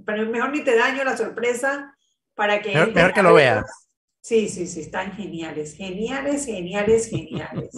pero 0.06 0.26
mejor 0.30 0.52
ni 0.52 0.62
te 0.62 0.76
daño 0.76 1.06
la 1.06 1.16
sorpresa 1.16 1.96
para 2.34 2.62
que... 2.62 2.74
Mejor, 2.74 3.14
que 3.14 3.24
lo 3.24 3.34
veas. 3.34 3.85
Sí, 4.26 4.50
sí, 4.50 4.66
sí, 4.66 4.80
están 4.80 5.12
geniales, 5.12 5.76
geniales, 5.76 6.48
geniales, 6.48 7.12
geniales. 7.12 7.70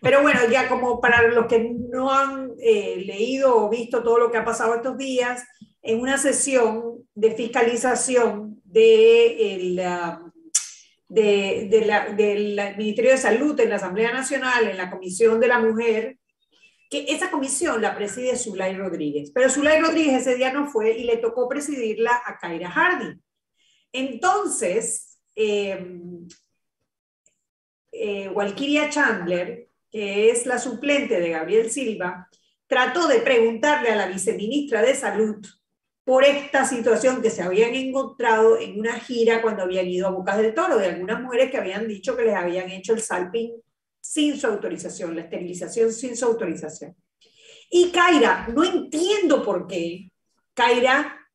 Pero 0.00 0.22
bueno, 0.22 0.38
ya 0.48 0.68
como 0.68 1.00
para 1.00 1.26
los 1.26 1.46
que 1.46 1.58
no 1.58 2.12
han 2.12 2.52
eh, 2.60 3.02
leído 3.04 3.56
o 3.56 3.68
visto 3.68 4.04
todo 4.04 4.16
lo 4.16 4.30
que 4.30 4.38
ha 4.38 4.44
pasado 4.44 4.76
estos 4.76 4.96
días, 4.96 5.42
en 5.82 5.98
una 5.98 6.16
sesión 6.16 7.04
de 7.12 7.32
fiscalización 7.32 8.62
de 8.62 9.82
del 11.08 12.76
Ministerio 12.76 13.10
de 13.10 13.18
Salud 13.18 13.58
en 13.58 13.70
la 13.70 13.76
Asamblea 13.76 14.12
Nacional, 14.12 14.68
en 14.68 14.76
la 14.76 14.92
Comisión 14.92 15.40
de 15.40 15.48
la 15.48 15.58
Mujer, 15.58 16.18
que 16.88 17.06
esa 17.08 17.32
comisión 17.32 17.82
la 17.82 17.96
preside 17.96 18.36
Zulay 18.36 18.76
Rodríguez, 18.76 19.32
pero 19.34 19.50
Zulay 19.50 19.80
Rodríguez 19.80 20.20
ese 20.20 20.36
día 20.36 20.52
no 20.52 20.68
fue 20.68 20.96
y 20.96 21.02
le 21.02 21.16
tocó 21.16 21.48
presidirla 21.48 22.22
a 22.24 22.38
Kaira 22.38 22.70
Harding. 22.70 23.20
Entonces, 23.90 25.15
eh, 25.36 25.78
eh, 27.92 28.28
Walkiria 28.28 28.90
Chandler, 28.90 29.68
que 29.90 30.30
es 30.30 30.46
la 30.46 30.58
suplente 30.58 31.20
de 31.20 31.30
Gabriel 31.30 31.70
Silva, 31.70 32.28
trató 32.66 33.06
de 33.06 33.20
preguntarle 33.20 33.90
a 33.90 33.96
la 33.96 34.08
viceministra 34.08 34.82
de 34.82 34.94
Salud 34.94 35.46
por 36.04 36.24
esta 36.24 36.64
situación 36.64 37.20
que 37.20 37.30
se 37.30 37.42
habían 37.42 37.74
encontrado 37.74 38.58
en 38.58 38.78
una 38.78 38.98
gira 38.98 39.42
cuando 39.42 39.64
habían 39.64 39.88
ido 39.88 40.06
a 40.06 40.12
Bocas 40.12 40.38
del 40.38 40.54
Toro, 40.54 40.78
de 40.78 40.86
algunas 40.86 41.20
mujeres 41.20 41.50
que 41.50 41.58
habían 41.58 41.86
dicho 41.86 42.16
que 42.16 42.24
les 42.24 42.34
habían 42.34 42.70
hecho 42.70 42.94
el 42.94 43.00
salping 43.00 43.52
sin 44.00 44.38
su 44.38 44.46
autorización, 44.46 45.16
la 45.16 45.22
esterilización 45.22 45.92
sin 45.92 46.16
su 46.16 46.26
autorización. 46.26 46.94
Y 47.70 47.90
Kaira, 47.90 48.48
no 48.54 48.64
entiendo 48.64 49.44
por 49.44 49.66
qué, 49.66 50.10
Kaira 50.54 51.25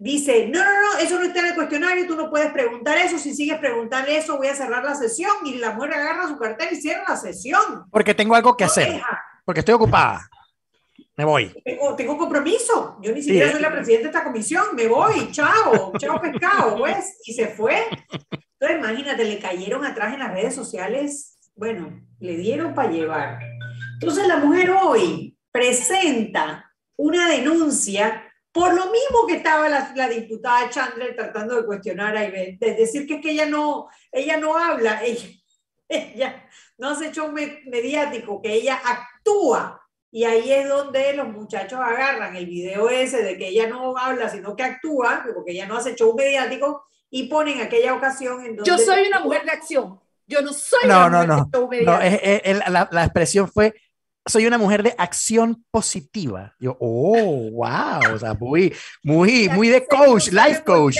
dice, 0.00 0.48
no, 0.48 0.64
no, 0.64 0.70
no, 0.70 0.98
eso 0.98 1.18
no 1.18 1.26
está 1.26 1.40
en 1.40 1.46
el 1.46 1.54
cuestionario, 1.54 2.06
tú 2.06 2.16
no 2.16 2.30
puedes 2.30 2.50
preguntar 2.52 2.96
eso, 2.96 3.18
si 3.18 3.34
sigues 3.34 3.58
preguntando 3.58 4.10
eso 4.10 4.38
voy 4.38 4.48
a 4.48 4.54
cerrar 4.54 4.82
la 4.82 4.94
sesión 4.94 5.30
y 5.44 5.56
la 5.56 5.72
mujer 5.72 5.92
agarra 5.92 6.26
su 6.26 6.38
cartel 6.38 6.68
y 6.72 6.80
cierra 6.80 7.04
la 7.06 7.16
sesión. 7.16 7.84
Porque 7.90 8.14
tengo 8.14 8.34
algo 8.34 8.56
que 8.56 8.64
hacer, 8.64 9.00
porque 9.44 9.60
estoy 9.60 9.74
ocupada. 9.74 10.28
Me 11.16 11.26
voy. 11.26 11.54
Tengo, 11.98 12.16
compromiso. 12.16 12.96
Yo 13.02 13.12
ni 13.12 13.20
siquiera 13.20 13.52
soy 13.52 13.60
la 13.60 13.70
presidenta 13.70 14.04
de 14.04 14.08
esta 14.08 14.24
comisión. 14.24 14.64
Me 14.74 14.86
voy. 14.86 15.30
Chao. 15.32 15.92
Chao 15.98 16.18
pescado. 16.18 16.78
Pues. 16.78 17.18
Y 17.26 17.34
se 17.34 17.48
fue. 17.48 17.84
Entonces, 18.58 18.78
imagínate, 18.78 19.24
le 19.26 19.38
cayeron 19.38 19.84
atrás 19.84 20.14
en 20.14 20.20
las 20.20 20.32
redes 20.32 20.54
sociales. 20.54 21.36
Bueno, 21.54 22.00
le 22.20 22.38
dieron 22.38 22.74
para 22.74 22.90
llevar. 22.90 23.38
Entonces, 24.00 24.26
la 24.26 24.38
mujer 24.38 24.70
hoy 24.70 25.36
presenta 25.52 26.72
una 26.96 27.28
denuncia 27.28 28.29
por 28.52 28.74
lo 28.74 28.86
mismo 28.86 29.26
que 29.28 29.36
estaba 29.36 29.68
la, 29.68 30.08
diputada 30.08 30.70
Chandler 30.70 31.14
tratando 31.14 31.56
de 31.56 31.66
cuestionar 31.66 32.16
a 32.16 32.24
Ivette, 32.24 32.58
de 32.58 32.74
decir 32.74 33.06
que, 33.06 33.20
que 33.20 33.30
ella, 33.30 33.46
no, 33.46 33.88
ella 34.10 34.36
no 34.38 34.56
habla, 34.56 35.02
ella, 35.04 35.28
ella 35.88 36.48
no 36.78 36.90
hace 36.90 37.08
hecho 37.08 37.30
mediático, 37.30 38.40
que 38.40 38.54
ella 38.54 38.80
actúa 38.84 39.80
Y 40.10 40.24
ahí 40.24 40.52
es 40.52 40.68
donde 40.68 41.12
los 41.12 41.28
muchachos 41.28 41.78
agarran 41.78 42.34
el 42.34 42.46
video 42.46 42.88
ese 42.88 43.22
de 43.22 43.38
que 43.38 43.48
ella 43.48 43.68
no 43.68 43.96
habla, 43.96 44.28
sino 44.28 44.56
que 44.56 44.64
actúa, 44.64 45.24
porque 45.34 45.52
ella 45.52 45.66
no 45.66 45.76
hace 45.76 45.94
show 45.94 46.14
mediático, 46.16 46.84
y 47.10 47.28
ponen 47.28 47.60
aquella 47.60 47.94
ocasión 47.94 48.40
en 48.44 48.56
donde... 48.56 48.70
Yo 48.70 48.78
soy 48.78 49.06
una 49.06 49.20
mujer 49.20 49.44
de 49.44 49.50
acción. 49.50 50.00
Yo 50.26 50.42
no 50.42 50.52
soy 50.52 50.88
no, 50.88 51.06
una 51.06 51.08
no, 51.08 51.16
mujer 51.16 51.28
no. 51.28 51.44
de 51.44 51.58
show 51.58 51.68
mediático. 51.68 52.62
No, 52.64 52.70
la, 52.70 52.88
la 52.90 53.04
expresión 53.04 53.48
fue 53.48 53.74
soy 54.30 54.46
una 54.46 54.58
mujer 54.58 54.82
de 54.82 54.94
acción 54.96 55.64
positiva. 55.70 56.54
Yo, 56.58 56.76
oh, 56.80 57.50
wow, 57.50 58.14
o 58.14 58.18
sea, 58.18 58.34
muy, 58.34 58.74
muy, 59.02 59.48
muy 59.50 59.68
de 59.68 59.86
coach, 59.86 60.28
life 60.28 60.62
coach. 60.64 60.96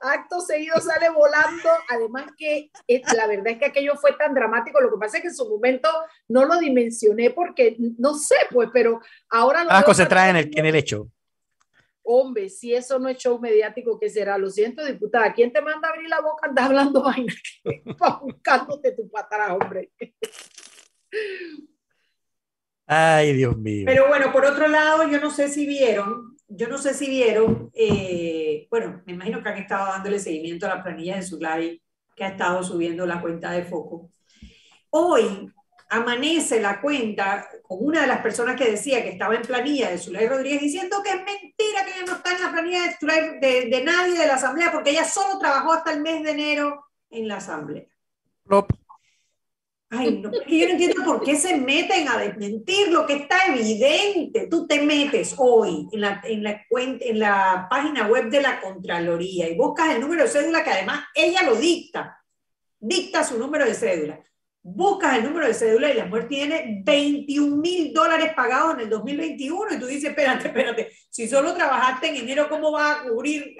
Acto 0.00 0.42
seguido 0.42 0.78
sale 0.82 1.08
volando, 1.08 1.70
además 1.88 2.26
que 2.36 2.70
eh, 2.88 3.02
la 3.16 3.26
verdad 3.26 3.48
es 3.48 3.58
que 3.58 3.64
aquello 3.64 3.96
fue 3.96 4.12
tan 4.12 4.34
dramático, 4.34 4.78
lo 4.78 4.90
que 4.90 4.98
pasa 4.98 5.16
es 5.16 5.22
que 5.22 5.28
en 5.28 5.34
su 5.34 5.48
momento 5.48 5.88
no 6.28 6.44
lo 6.44 6.58
dimensioné 6.58 7.30
porque, 7.30 7.76
no 7.78 8.12
sé, 8.14 8.34
pues, 8.50 8.68
pero 8.70 9.00
ahora... 9.30 9.64
Lo 9.64 9.94
se 9.94 10.04
trae 10.04 10.28
en 10.28 10.36
el, 10.36 10.50
en 10.58 10.66
el 10.66 10.74
hecho. 10.74 11.08
Hombre, 12.02 12.50
si 12.50 12.74
eso 12.74 12.98
no 12.98 13.08
es 13.08 13.16
show 13.16 13.38
mediático, 13.38 13.98
¿qué 13.98 14.10
será? 14.10 14.36
Lo 14.36 14.50
siento, 14.50 14.84
diputada, 14.84 15.32
¿quién 15.32 15.50
te 15.50 15.62
manda 15.62 15.88
a 15.88 15.92
abrir 15.92 16.10
la 16.10 16.20
boca? 16.20 16.48
Andas 16.48 16.66
hablando 16.66 17.02
vaina, 17.02 17.32
buscándote 18.20 18.92
tu 18.92 19.08
patada, 19.08 19.54
hombre. 19.54 19.90
Ay, 22.86 23.32
Dios 23.32 23.56
mío. 23.56 23.84
Pero 23.86 24.08
bueno, 24.08 24.30
por 24.32 24.44
otro 24.44 24.68
lado, 24.68 25.08
yo 25.08 25.20
no 25.20 25.30
sé 25.30 25.48
si 25.48 25.66
vieron, 25.66 26.36
yo 26.48 26.68
no 26.68 26.78
sé 26.78 26.94
si 26.94 27.08
vieron, 27.08 27.70
eh, 27.74 28.66
bueno, 28.70 29.02
me 29.06 29.14
imagino 29.14 29.42
que 29.42 29.48
han 29.48 29.58
estado 29.58 29.86
dándole 29.92 30.18
seguimiento 30.18 30.66
a 30.66 30.76
la 30.76 30.82
planilla 30.82 31.16
de 31.16 31.22
Zulay, 31.22 31.82
que 32.14 32.24
ha 32.24 32.28
estado 32.28 32.62
subiendo 32.62 33.06
la 33.06 33.20
cuenta 33.20 33.50
de 33.52 33.64
Foco. 33.64 34.10
Hoy 34.90 35.50
amanece 35.88 36.60
la 36.60 36.80
cuenta 36.80 37.48
con 37.62 37.78
una 37.80 38.02
de 38.02 38.06
las 38.06 38.20
personas 38.20 38.56
que 38.56 38.70
decía 38.70 39.02
que 39.02 39.10
estaba 39.10 39.34
en 39.34 39.42
planilla 39.42 39.90
de 39.90 39.98
Zulay 39.98 40.26
Rodríguez 40.28 40.60
diciendo 40.60 41.02
que 41.02 41.10
es 41.10 41.16
mentira 41.16 41.84
que 41.84 41.90
ella 41.90 42.06
no 42.06 42.16
está 42.16 42.32
en 42.32 42.42
la 42.42 42.52
planilla 42.52 42.80
de, 43.40 43.66
de, 43.70 43.84
nadie 43.84 44.18
de 44.18 44.26
la 44.26 44.34
Asamblea 44.34 44.72
porque 44.72 44.90
ella 44.90 45.04
solo 45.04 45.38
trabajó 45.38 45.72
hasta 45.72 45.92
el 45.92 46.00
mes 46.00 46.22
de 46.22 46.30
enero 46.30 46.84
en 47.10 47.28
la 47.28 47.36
Asamblea. 47.36 47.84
Ay, 49.96 50.18
no, 50.18 50.30
yo 50.32 50.66
no 50.66 50.72
entiendo 50.72 51.04
por 51.04 51.22
qué 51.22 51.36
se 51.36 51.56
meten 51.56 52.08
a 52.08 52.18
desmentir 52.18 52.88
lo 52.88 53.06
que 53.06 53.14
está 53.14 53.36
evidente. 53.48 54.48
Tú 54.48 54.66
te 54.66 54.82
metes 54.82 55.34
hoy 55.38 55.86
en 55.92 56.00
la, 56.00 56.20
en 56.24 56.42
la, 56.42 56.62
en 56.70 57.18
la 57.18 57.66
página 57.70 58.06
web 58.06 58.28
de 58.30 58.42
la 58.42 58.60
Contraloría 58.60 59.48
y 59.48 59.56
buscas 59.56 59.94
el 59.94 60.00
número 60.00 60.22
de 60.22 60.28
cédula 60.28 60.64
que 60.64 60.70
además 60.70 61.04
ella 61.14 61.42
lo 61.42 61.56
dicta. 61.56 62.18
Dicta 62.78 63.24
su 63.24 63.38
número 63.38 63.64
de 63.64 63.74
cédula. 63.74 64.20
Buscas 64.62 65.18
el 65.18 65.24
número 65.24 65.46
de 65.46 65.54
cédula 65.54 65.90
y 65.90 65.94
la 65.94 66.06
mujer 66.06 66.26
tiene 66.26 66.82
21 66.84 67.56
mil 67.56 67.92
dólares 67.92 68.32
pagados 68.34 68.74
en 68.74 68.80
el 68.80 68.90
2021 68.90 69.74
y 69.74 69.78
tú 69.78 69.86
dices, 69.86 70.10
espérate, 70.10 70.48
espérate, 70.48 70.92
si 71.10 71.28
solo 71.28 71.54
trabajaste 71.54 72.08
en 72.08 72.16
enero, 72.16 72.48
¿cómo 72.48 72.72
va 72.72 72.92
a 72.92 73.02
cubrir, 73.02 73.56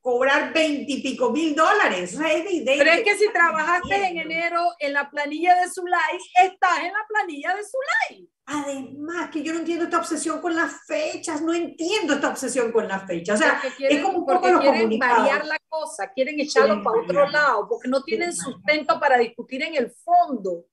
cobrar 0.00 0.52
veintipico 0.52 1.30
mil 1.30 1.54
dólares. 1.54 2.14
es 2.14 2.20
evidente. 2.20 2.74
Pero 2.78 2.90
es 2.90 3.02
que 3.02 3.16
si 3.16 3.32
trabajaste 3.32 3.94
en 3.94 4.18
enero 4.18 4.62
en 4.78 4.92
la 4.92 5.10
planilla 5.10 5.54
de 5.60 5.68
Zulay, 5.70 6.18
estás 6.42 6.78
en 6.78 6.92
la 6.92 7.06
planilla 7.08 7.54
de 7.54 7.62
Zulay. 7.62 8.30
Además, 8.46 9.30
que 9.30 9.42
yo 9.42 9.52
no 9.52 9.58
entiendo 9.58 9.84
esta 9.84 9.98
obsesión 9.98 10.40
con 10.40 10.56
las 10.56 10.86
fechas, 10.86 11.42
no 11.42 11.52
entiendo 11.52 12.14
esta 12.14 12.30
obsesión 12.30 12.72
con 12.72 12.88
las 12.88 13.06
fechas. 13.06 13.38
O 13.38 13.42
sea, 13.42 13.60
es 13.78 14.02
como 14.02 14.20
un 14.20 14.26
poco 14.26 14.48
los 14.48 14.60
quieren 14.62 14.98
variar 14.98 15.44
la 15.44 15.58
cosa, 15.68 16.10
quieren 16.14 16.40
echarlo 16.40 16.82
para 16.82 17.02
otro 17.02 17.28
lado, 17.28 17.68
porque 17.68 17.88
no 17.88 18.02
tienen 18.02 18.32
sustento 18.32 18.98
para 18.98 19.18
discutir 19.18 19.62
en 19.62 19.74
el 19.74 19.90
fondo. 19.90 20.64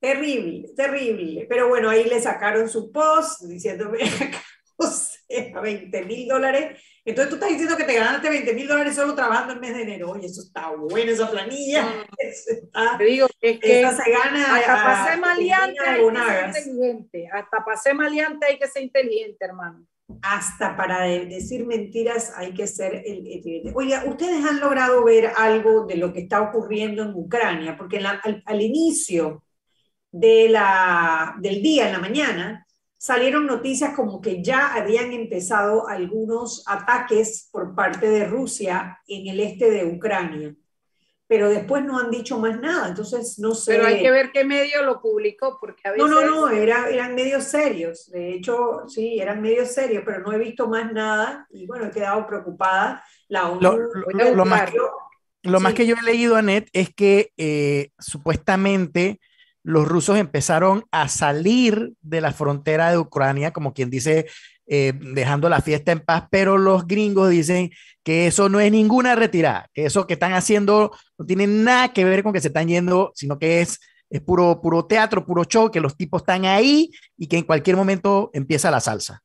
Terrible, 0.00 0.72
terrible. 0.74 1.46
Pero 1.48 1.68
bueno, 1.68 1.88
ahí 1.88 2.04
le 2.08 2.20
sacaron 2.20 2.68
su 2.68 2.90
post 2.90 3.42
diciéndome, 3.42 4.00
o 4.76 4.86
sea, 4.88 5.60
20 5.60 6.04
mil 6.04 6.26
dólares 6.26 6.82
entonces 7.04 7.30
tú 7.30 7.34
estás 7.34 7.50
diciendo 7.50 7.76
que 7.76 7.84
te 7.84 7.94
ganaste 7.94 8.30
20 8.30 8.54
mil 8.54 8.68
dólares 8.68 8.94
solo 8.94 9.14
trabajando 9.14 9.54
el 9.54 9.60
mes 9.60 9.74
de 9.74 9.82
enero. 9.82 10.10
Oye, 10.10 10.26
eso 10.26 10.42
está 10.42 10.70
bueno, 10.70 11.10
esa 11.10 11.30
planilla. 11.30 11.84
Mm. 11.84 12.98
te 12.98 13.04
digo, 13.04 13.26
es 13.40 13.58
que 13.58 13.90
se 13.90 14.10
gana 14.10 14.56
hasta 14.56 14.84
pasé 14.84 15.16
maleante 15.16 15.80
hay 15.84 16.00
que 16.00 16.52
ser 16.52 16.68
inteligente. 16.68 17.28
Hasta 17.32 17.64
pasé 17.64 17.94
maleante 17.94 18.46
hay 18.46 18.58
que 18.58 18.68
ser 18.68 18.82
inteligente, 18.84 19.44
hermano. 19.44 19.84
Hasta 20.20 20.76
para 20.76 21.02
decir 21.02 21.66
mentiras 21.66 22.32
hay 22.36 22.54
que 22.54 22.68
ser 22.68 23.02
inteligente. 23.04 23.72
Oiga, 23.74 24.04
¿ustedes 24.06 24.44
han 24.44 24.60
logrado 24.60 25.02
ver 25.02 25.32
algo 25.36 25.86
de 25.86 25.96
lo 25.96 26.12
que 26.12 26.20
está 26.20 26.40
ocurriendo 26.42 27.02
en 27.02 27.14
Ucrania? 27.14 27.76
Porque 27.76 27.98
al, 27.98 28.42
al, 28.44 28.60
inicio 28.60 29.42
de 30.12 30.48
la, 30.50 31.34
del 31.40 31.62
día, 31.62 31.86
en 31.86 31.92
la 31.92 31.98
mañana, 31.98 32.66
salieron 33.02 33.46
noticias 33.46 33.96
como 33.96 34.20
que 34.20 34.44
ya 34.44 34.74
habían 34.74 35.12
empezado 35.12 35.88
algunos 35.88 36.62
ataques 36.68 37.48
por 37.50 37.74
parte 37.74 38.08
de 38.08 38.26
Rusia 38.26 39.00
en 39.08 39.26
el 39.26 39.40
este 39.40 39.72
de 39.72 39.84
Ucrania, 39.84 40.54
pero 41.26 41.50
después 41.50 41.84
no 41.84 41.98
han 41.98 42.12
dicho 42.12 42.38
más 42.38 42.60
nada, 42.60 42.90
entonces 42.90 43.40
no 43.40 43.56
sé. 43.56 43.72
Pero 43.72 43.86
hay 43.88 44.00
que 44.00 44.10
ver 44.12 44.30
qué 44.30 44.44
medio 44.44 44.84
lo 44.84 45.00
publicó, 45.00 45.58
porque 45.60 45.88
a 45.88 45.90
veces... 45.90 46.08
No, 46.08 46.20
no, 46.20 46.46
no, 46.46 46.48
era, 46.50 46.90
eran 46.90 47.16
medios 47.16 47.42
serios, 47.42 48.08
de 48.08 48.34
hecho, 48.34 48.84
sí, 48.86 49.18
eran 49.18 49.42
medios 49.42 49.72
serios, 49.72 50.04
pero 50.06 50.20
no 50.20 50.32
he 50.32 50.38
visto 50.38 50.68
más 50.68 50.92
nada 50.92 51.48
y 51.50 51.66
bueno, 51.66 51.86
he 51.86 51.90
quedado 51.90 52.24
preocupada. 52.24 53.02
La 53.26 53.48
lo, 53.48 53.78
lo, 54.32 54.44
más, 54.44 54.70
que, 54.70 54.78
lo 55.42 55.58
más 55.58 55.74
que 55.74 55.86
yo 55.88 55.96
he 56.00 56.04
leído, 56.04 56.36
Anet, 56.36 56.68
es 56.72 56.94
que 56.94 57.32
eh, 57.36 57.90
supuestamente 57.98 59.18
los 59.64 59.86
rusos 59.86 60.18
empezaron 60.18 60.84
a 60.90 61.08
salir 61.08 61.92
de 62.00 62.20
la 62.20 62.32
frontera 62.32 62.90
de 62.90 62.98
Ucrania, 62.98 63.52
como 63.52 63.72
quien 63.72 63.90
dice, 63.90 64.26
eh, 64.66 64.92
dejando 64.94 65.48
la 65.48 65.60
fiesta 65.60 65.92
en 65.92 66.00
paz, 66.00 66.24
pero 66.30 66.58
los 66.58 66.86
gringos 66.86 67.30
dicen 67.30 67.70
que 68.02 68.26
eso 68.26 68.48
no 68.48 68.60
es 68.60 68.72
ninguna 68.72 69.14
retirada, 69.14 69.68
que 69.72 69.84
eso 69.86 70.06
que 70.06 70.14
están 70.14 70.32
haciendo 70.32 70.92
no 71.18 71.26
tiene 71.26 71.46
nada 71.46 71.92
que 71.92 72.04
ver 72.04 72.22
con 72.22 72.32
que 72.32 72.40
se 72.40 72.48
están 72.48 72.68
yendo, 72.68 73.12
sino 73.14 73.38
que 73.38 73.60
es, 73.60 73.80
es 74.10 74.20
puro, 74.20 74.60
puro 74.60 74.86
teatro, 74.86 75.24
puro 75.24 75.44
show, 75.44 75.70
que 75.70 75.80
los 75.80 75.96
tipos 75.96 76.22
están 76.22 76.44
ahí 76.44 76.90
y 77.16 77.28
que 77.28 77.38
en 77.38 77.44
cualquier 77.44 77.76
momento 77.76 78.30
empieza 78.32 78.70
la 78.70 78.80
salsa. 78.80 79.22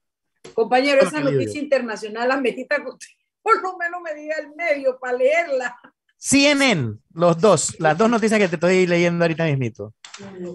Compañero, 0.54 1.02
esa 1.02 1.20
noticia 1.20 1.62
internacional, 1.62 2.28
la 2.28 2.38
metita 2.38 2.78
por 3.42 3.62
lo 3.62 3.78
menos 3.78 4.02
me 4.02 4.14
diga 4.14 4.36
el 4.40 4.56
medio 4.56 5.00
para 5.00 5.18
leerla. 5.18 5.80
CNN, 6.18 6.98
los 7.14 7.40
dos, 7.40 7.80
las 7.80 7.98
dos 7.98 8.10
noticias 8.10 8.40
que 8.40 8.48
te 8.48 8.56
estoy 8.56 8.88
leyendo 8.88 9.24
ahorita 9.24 9.46
mismito. 9.46 9.94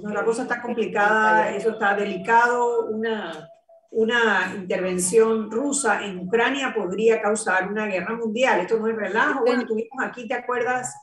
La 0.04 0.25
cosa 0.25 0.42
está 0.42 0.61
complicada, 0.61 1.54
eso 1.54 1.71
está 1.71 1.95
delicado. 1.95 2.87
Una, 2.87 3.49
una 3.90 4.52
intervención 4.57 5.50
rusa 5.50 6.04
en 6.04 6.19
Ucrania 6.19 6.75
podría 6.75 7.21
causar 7.21 7.69
una 7.69 7.87
guerra 7.87 8.16
mundial. 8.16 8.61
Esto 8.61 8.78
no 8.78 8.88
es 8.88 8.97
relajo. 8.97 9.40
Bueno, 9.40 9.66
tuvimos 9.66 10.02
aquí, 10.02 10.26
¿te 10.26 10.35
acuerdas? 10.35 10.95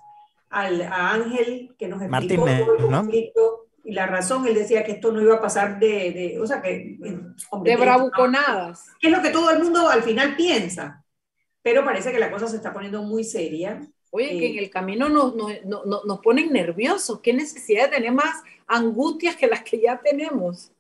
Al, 0.50 0.82
a 0.82 1.12
Ángel 1.12 1.76
que 1.78 1.88
nos 1.88 2.02
explicó 2.02 2.48
el 2.48 2.86
conflicto 2.88 3.68
y 3.84 3.94
la 3.94 4.08
razón, 4.08 4.46
él 4.48 4.56
decía 4.56 4.84
que 4.84 4.94
esto 4.94 5.12
no 5.12 5.22
iba 5.22 5.36
a 5.36 5.42
pasar 5.42 5.80
de, 5.80 6.12
de 6.12 6.40
o 6.40 6.46
sea, 6.46 6.62
que... 6.62 6.98
de 7.64 7.76
bravuconadas. 7.76 8.86
Que 9.00 9.08
es 9.08 9.14
lo 9.14 9.22
que 9.22 9.30
todo 9.30 9.52
el 9.52 9.64
mundo 9.64 9.90
al 9.90 10.04
final 10.04 10.36
piensa. 10.36 11.04
Pero 11.62 11.84
parece 11.84 12.12
que 12.12 12.20
la 12.20 12.32
cosa 12.32 12.48
se 12.48 12.58
está 12.58 12.74
poniendo 12.74 13.04
muy 13.04 13.24
seria 13.24 13.82
Oye, 14.12 14.40
que 14.40 14.52
en 14.52 14.58
el 14.58 14.70
camino 14.70 15.08
nos, 15.08 15.36
nos, 15.36 15.86
nos, 15.86 16.20
ponen 16.20 16.52
nerviosos. 16.52 17.20
¿Qué 17.22 17.32
necesidad 17.32 17.86
de 17.86 17.98
tener 17.98 18.12
más 18.12 18.44
angustias 18.66 19.36
que 19.36 19.48
las 19.48 19.62
que 19.62 19.80
ya 19.80 20.00
tenemos? 20.00 20.72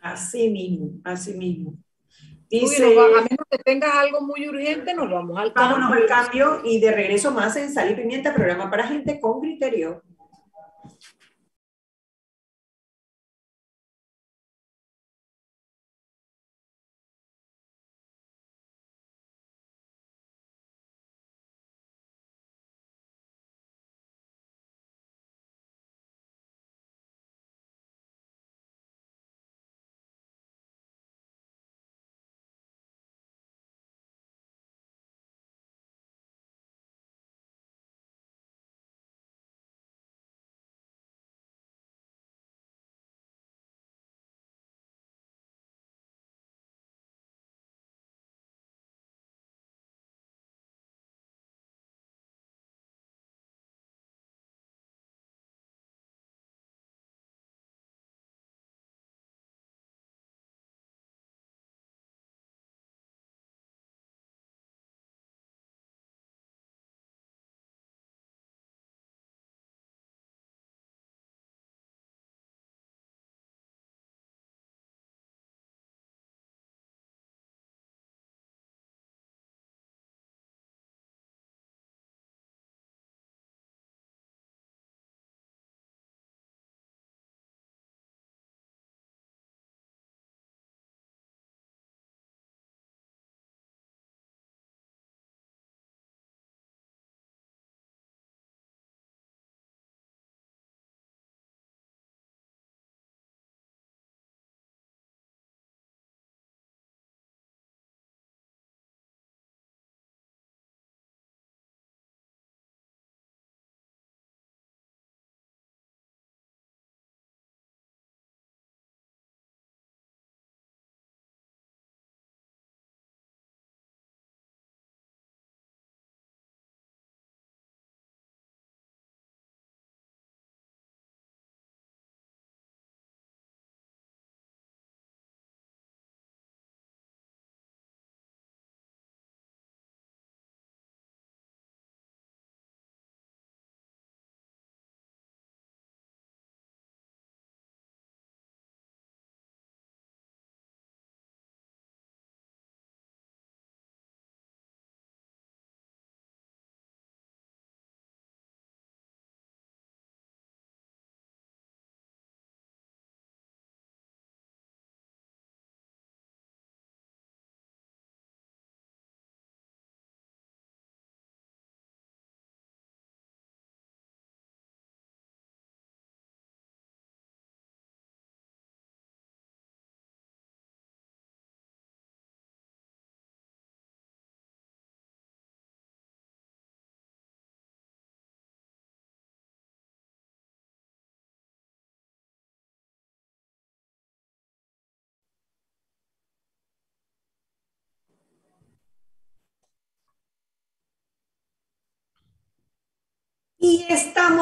Así 0.00 0.50
mismo, 0.50 0.90
así 1.02 1.32
mismo. 1.34 1.74
Dice, 2.48 2.84
a 2.84 3.22
menos 3.22 3.46
que 3.50 3.58
tengas 3.64 3.94
algo 3.94 4.20
muy 4.20 4.48
urgente, 4.48 4.94
nos 4.94 5.10
vamos 5.10 5.38
al 5.38 5.52
cambio. 5.52 5.76
Vámonos 5.76 6.02
al 6.02 6.06
cambio 6.06 6.60
y 6.64 6.78
de 6.78 6.92
regreso 6.92 7.30
más 7.30 7.56
en 7.56 7.72
Sal 7.72 7.90
y 7.90 7.94
Pimienta, 7.94 8.34
programa 8.34 8.70
para 8.70 8.86
gente 8.86 9.18
con 9.18 9.40
criterio. 9.40 10.02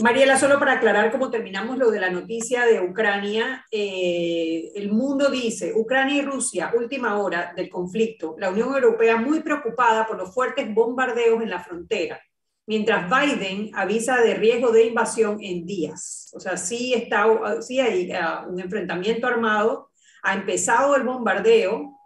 Mariela, 0.00 0.38
solo 0.38 0.58
para 0.58 0.72
aclarar 0.72 1.12
cómo 1.12 1.30
terminamos 1.30 1.76
lo 1.76 1.90
de 1.90 2.00
la 2.00 2.08
noticia 2.08 2.64
de 2.64 2.80
Ucrania, 2.80 3.66
eh, 3.70 4.72
el 4.74 4.90
mundo 4.90 5.30
dice, 5.30 5.74
Ucrania 5.74 6.22
y 6.22 6.22
Rusia, 6.22 6.72
última 6.74 7.18
hora 7.18 7.52
del 7.54 7.68
conflicto, 7.68 8.34
la 8.38 8.48
Unión 8.48 8.74
Europea 8.74 9.16
muy 9.16 9.40
preocupada 9.40 10.06
por 10.06 10.16
los 10.16 10.32
fuertes 10.32 10.72
bombardeos 10.72 11.42
en 11.42 11.50
la 11.50 11.62
frontera, 11.62 12.18
mientras 12.66 13.10
Biden 13.10 13.72
avisa 13.74 14.22
de 14.22 14.32
riesgo 14.32 14.70
de 14.72 14.86
invasión 14.86 15.36
en 15.42 15.66
días. 15.66 16.30
O 16.32 16.40
sea, 16.40 16.56
sí, 16.56 16.94
está, 16.94 17.60
sí 17.60 17.78
hay 17.78 18.10
uh, 18.10 18.50
un 18.50 18.58
enfrentamiento 18.58 19.26
armado, 19.26 19.90
ha 20.22 20.32
empezado 20.32 20.96
el 20.96 21.02
bombardeo, 21.02 21.99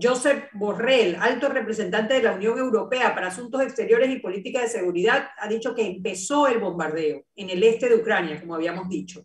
Josep 0.00 0.50
Borrell, 0.52 1.16
alto 1.18 1.48
representante 1.48 2.14
de 2.14 2.22
la 2.22 2.34
Unión 2.34 2.58
Europea 2.58 3.14
para 3.14 3.28
Asuntos 3.28 3.62
Exteriores 3.62 4.10
y 4.10 4.20
Política 4.20 4.60
de 4.60 4.68
Seguridad, 4.68 5.28
ha 5.38 5.48
dicho 5.48 5.74
que 5.74 5.86
empezó 5.86 6.46
el 6.46 6.58
bombardeo 6.58 7.24
en 7.34 7.50
el 7.50 7.62
este 7.62 7.88
de 7.88 7.96
Ucrania, 7.96 8.38
como 8.38 8.54
habíamos 8.54 8.88
dicho. 8.90 9.24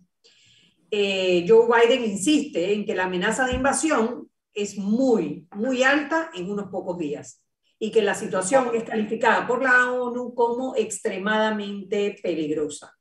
Eh, 0.90 1.46
Joe 1.48 1.68
Biden 1.68 2.06
insiste 2.06 2.74
en 2.74 2.86
que 2.86 2.96
la 2.96 3.04
amenaza 3.04 3.46
de 3.46 3.54
invasión 3.54 4.30
es 4.54 4.78
muy, 4.78 5.48
muy 5.56 5.84
alta 5.84 6.32
en 6.34 6.50
unos 6.50 6.70
pocos 6.70 6.98
días 6.98 7.44
y 7.78 7.92
que 7.92 8.02
la 8.02 8.16
situación 8.16 8.72
es 8.74 8.84
calificada 8.84 9.46
por 9.48 9.62
la 9.62 9.92
ONU 9.92 10.34
como 10.34 10.76
extremadamente 10.76 12.16
peligrosa. 12.22 12.98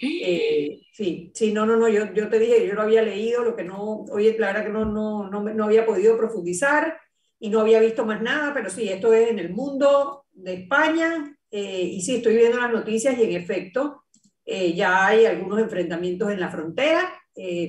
Eh, 0.00 0.82
sí, 0.92 1.32
sí, 1.34 1.52
no, 1.52 1.66
no, 1.66 1.76
no, 1.76 1.88
yo, 1.88 2.12
yo 2.12 2.28
te 2.28 2.38
dije, 2.38 2.66
yo 2.66 2.74
lo 2.74 2.82
había 2.82 3.02
leído, 3.02 3.42
lo 3.42 3.56
que 3.56 3.64
no, 3.64 4.04
oye, 4.12 4.36
la 4.38 4.48
verdad 4.48 4.64
que 4.64 4.70
no, 4.70 4.84
no, 4.84 5.28
no, 5.28 5.42
no 5.42 5.64
había 5.64 5.84
podido 5.84 6.16
profundizar 6.16 6.98
y 7.40 7.50
no 7.50 7.60
había 7.60 7.80
visto 7.80 8.04
más 8.04 8.22
nada, 8.22 8.54
pero 8.54 8.70
sí, 8.70 8.88
esto 8.88 9.12
es 9.12 9.28
en 9.30 9.40
el 9.40 9.50
mundo 9.50 10.26
de 10.32 10.54
España 10.54 11.36
eh, 11.50 11.82
y 11.82 12.00
sí, 12.00 12.16
estoy 12.16 12.36
viendo 12.36 12.58
las 12.58 12.70
noticias 12.70 13.18
y 13.18 13.24
en 13.24 13.32
efecto 13.32 14.04
eh, 14.44 14.72
ya 14.72 15.06
hay 15.06 15.26
algunos 15.26 15.58
enfrentamientos 15.58 16.30
en 16.30 16.40
la 16.40 16.50
frontera, 16.50 17.12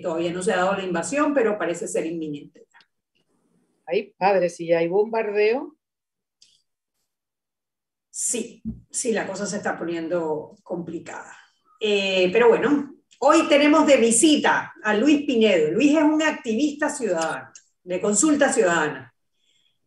todavía 0.02 0.34
no 0.34 0.42
se 0.42 0.52
ha 0.52 0.58
dado 0.58 0.76
la 0.76 0.84
invasión, 0.84 1.32
pero 1.34 1.58
parece 1.58 1.88
ser 1.88 2.06
inminente. 2.08 2.66
Ay, 3.86 4.14
padre, 4.18 4.50
si 4.50 4.72
hay 4.72 4.88
bombardeo. 4.88 5.76
Sí, 8.12 8.62
sí, 8.92 9.14
la 9.14 9.26
cosa 9.26 9.46
se 9.46 9.58
está 9.58 9.78
poniendo 9.78 10.56
complicada. 10.64 11.39
Eh, 11.80 12.30
pero 12.34 12.50
bueno, 12.50 12.96
hoy 13.20 13.48
tenemos 13.48 13.88
de 13.88 13.98
visita 13.98 14.74
a 14.84 14.94
Luis 14.94 15.26
Pinedo. 15.26 15.72
Luis 15.72 15.96
es 15.96 16.04
un 16.04 16.22
activista 16.22 16.90
ciudadano, 16.90 17.50
de 17.84 18.02
consulta 18.02 18.52
ciudadana. 18.52 19.14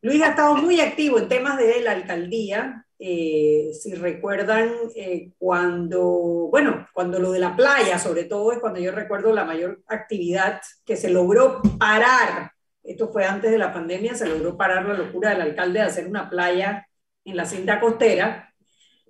Luis 0.00 0.22
ha 0.22 0.30
estado 0.30 0.56
muy 0.56 0.80
activo 0.80 1.18
en 1.18 1.28
temas 1.28 1.58
de 1.58 1.80
la 1.80 1.92
alcaldía. 1.92 2.86
Eh, 2.98 3.72
si 3.78 3.94
recuerdan, 3.94 4.70
eh, 4.96 5.32
cuando, 5.38 6.48
bueno, 6.50 6.88
cuando 6.94 7.18
lo 7.18 7.30
de 7.30 7.40
la 7.40 7.54
playa, 7.54 7.98
sobre 7.98 8.24
todo, 8.24 8.52
es 8.52 8.58
cuando 8.58 8.80
yo 8.80 8.92
recuerdo 8.92 9.32
la 9.32 9.44
mayor 9.44 9.82
actividad 9.86 10.60
que 10.84 10.96
se 10.96 11.10
logró 11.10 11.60
parar. 11.78 12.52
Esto 12.82 13.08
fue 13.12 13.24
antes 13.24 13.50
de 13.50 13.58
la 13.58 13.72
pandemia, 13.72 14.14
se 14.14 14.26
logró 14.26 14.56
parar 14.56 14.86
la 14.86 14.94
locura 14.94 15.30
del 15.30 15.42
alcalde 15.42 15.80
de 15.80 15.84
hacer 15.84 16.06
una 16.06 16.30
playa 16.30 16.86
en 17.24 17.36
la 17.36 17.44
cinta 17.44 17.78
costera 17.80 18.51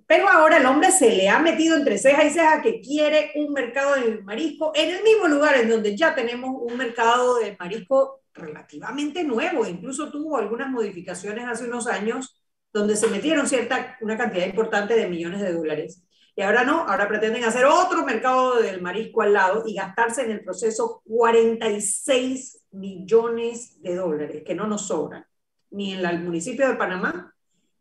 pero 0.07 0.27
ahora 0.27 0.57
el 0.57 0.65
hombre 0.65 0.91
se 0.91 1.15
le 1.15 1.29
ha 1.29 1.39
metido 1.39 1.77
entre 1.77 1.97
ceja 1.97 2.23
y 2.23 2.29
ceja 2.29 2.61
que 2.61 2.81
quiere 2.81 3.31
un 3.35 3.53
mercado 3.53 3.95
de 3.95 4.21
marisco 4.21 4.71
en 4.75 4.89
el 4.95 5.03
mismo 5.03 5.27
lugar 5.27 5.55
en 5.55 5.69
donde 5.69 5.95
ya 5.95 6.13
tenemos 6.13 6.51
un 6.59 6.77
mercado 6.77 7.37
de 7.37 7.55
marisco 7.57 8.21
relativamente 8.33 9.23
nuevo. 9.23 9.65
Incluso 9.65 10.11
tuvo 10.11 10.37
algunas 10.37 10.69
modificaciones 10.69 11.45
hace 11.47 11.65
unos 11.65 11.87
años 11.87 12.41
donde 12.73 12.95
se 12.95 13.07
metieron 13.07 13.47
cierta, 13.47 13.97
una 14.01 14.17
cantidad 14.17 14.45
importante 14.45 14.95
de 14.95 15.07
millones 15.07 15.41
de 15.41 15.53
dólares. 15.53 16.03
Y 16.35 16.41
ahora 16.41 16.63
no, 16.63 16.81
ahora 16.87 17.07
pretenden 17.07 17.43
hacer 17.43 17.65
otro 17.65 18.03
mercado 18.03 18.59
del 18.59 18.81
marisco 18.81 19.21
al 19.21 19.33
lado 19.33 19.63
y 19.67 19.75
gastarse 19.75 20.23
en 20.23 20.31
el 20.31 20.43
proceso 20.43 21.03
46 21.05 22.65
millones 22.71 23.79
de 23.83 23.95
dólares, 23.95 24.43
que 24.43 24.55
no 24.55 24.65
nos 24.65 24.87
sobran, 24.87 25.25
ni 25.69 25.93
en 25.93 26.03
el 26.03 26.23
municipio 26.23 26.67
de 26.67 26.75
Panamá, 26.75 27.35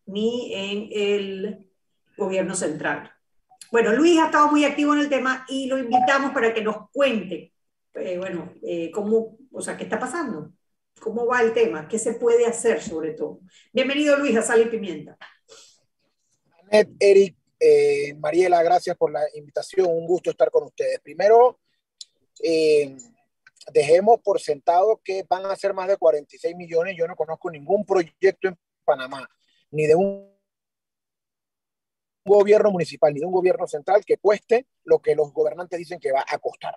ni 0.04 0.52
en 0.52 0.88
el 0.92 1.71
gobierno 2.16 2.54
central. 2.54 3.12
Bueno, 3.70 3.92
Luis 3.92 4.18
ha 4.20 4.26
estado 4.26 4.48
muy 4.48 4.64
activo 4.64 4.92
en 4.94 5.00
el 5.00 5.08
tema 5.08 5.46
y 5.48 5.66
lo 5.66 5.78
invitamos 5.78 6.32
para 6.32 6.52
que 6.52 6.62
nos 6.62 6.90
cuente, 6.90 7.52
eh, 7.94 8.18
bueno, 8.18 8.52
eh, 8.62 8.90
cómo, 8.90 9.38
o 9.50 9.62
sea, 9.62 9.76
qué 9.76 9.84
está 9.84 9.98
pasando, 9.98 10.52
cómo 11.00 11.26
va 11.26 11.40
el 11.40 11.54
tema, 11.54 11.88
qué 11.88 11.98
se 11.98 12.14
puede 12.14 12.46
hacer 12.46 12.82
sobre 12.82 13.12
todo. 13.12 13.40
Bienvenido 13.72 14.18
Luis 14.18 14.36
a 14.36 14.42
Sal 14.42 14.60
y 14.60 14.66
Pimienta. 14.66 15.16
Anet, 16.70 16.90
Eric, 17.00 17.36
eh, 17.58 18.14
Mariela, 18.18 18.62
gracias 18.62 18.96
por 18.96 19.10
la 19.10 19.22
invitación, 19.34 19.86
un 19.88 20.06
gusto 20.06 20.30
estar 20.30 20.50
con 20.50 20.64
ustedes. 20.64 21.00
Primero, 21.00 21.58
dejemos 23.72 24.20
por 24.20 24.40
sentado 24.40 25.00
que 25.02 25.24
van 25.28 25.46
a 25.46 25.56
ser 25.56 25.72
más 25.72 25.88
de 25.88 25.96
46 25.96 26.56
millones, 26.56 26.94
yo 26.98 27.06
no 27.06 27.16
conozco 27.16 27.50
ningún 27.50 27.86
proyecto 27.86 28.48
en 28.48 28.58
Panamá, 28.84 29.26
ni 29.70 29.86
de 29.86 29.94
un 29.94 30.31
gobierno 32.24 32.70
municipal 32.70 33.12
ni 33.12 33.20
de 33.20 33.26
un 33.26 33.32
gobierno 33.32 33.66
central 33.66 34.04
que 34.04 34.18
cueste 34.18 34.66
lo 34.84 35.00
que 35.00 35.14
los 35.14 35.32
gobernantes 35.32 35.78
dicen 35.78 35.98
que 36.00 36.12
va 36.12 36.24
a 36.26 36.38
costar. 36.38 36.76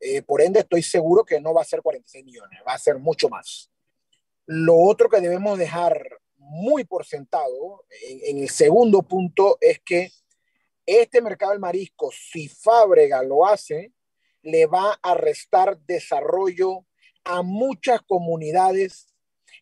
Eh, 0.00 0.22
por 0.22 0.40
ende, 0.40 0.60
estoy 0.60 0.82
seguro 0.82 1.24
que 1.24 1.40
no 1.40 1.54
va 1.54 1.62
a 1.62 1.66
ser 1.66 1.80
46 1.82 2.24
millones, 2.24 2.60
va 2.66 2.74
a 2.74 2.78
ser 2.78 2.98
mucho 2.98 3.28
más. 3.28 3.70
Lo 4.46 4.76
otro 4.76 5.08
que 5.08 5.20
debemos 5.20 5.58
dejar 5.58 6.18
muy 6.36 6.84
por 6.84 7.06
sentado 7.06 7.84
en, 8.08 8.36
en 8.36 8.42
el 8.42 8.50
segundo 8.50 9.02
punto 9.02 9.56
es 9.60 9.80
que 9.80 10.10
este 10.84 11.22
mercado 11.22 11.52
del 11.52 11.60
marisco, 11.60 12.10
si 12.12 12.48
Fábrega 12.48 13.22
lo 13.22 13.46
hace, 13.46 13.92
le 14.42 14.66
va 14.66 14.98
a 15.02 15.14
restar 15.14 15.78
desarrollo 15.78 16.84
a 17.24 17.42
muchas 17.42 18.02
comunidades 18.02 19.06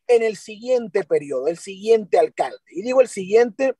en 0.09 0.23
el 0.23 0.37
siguiente 0.37 1.05
periodo, 1.05 1.47
el 1.47 1.59
siguiente 1.59 2.19
alcalde. 2.19 2.59
Y 2.71 2.83
digo 2.83 3.01
el 3.01 3.09
siguiente 3.09 3.75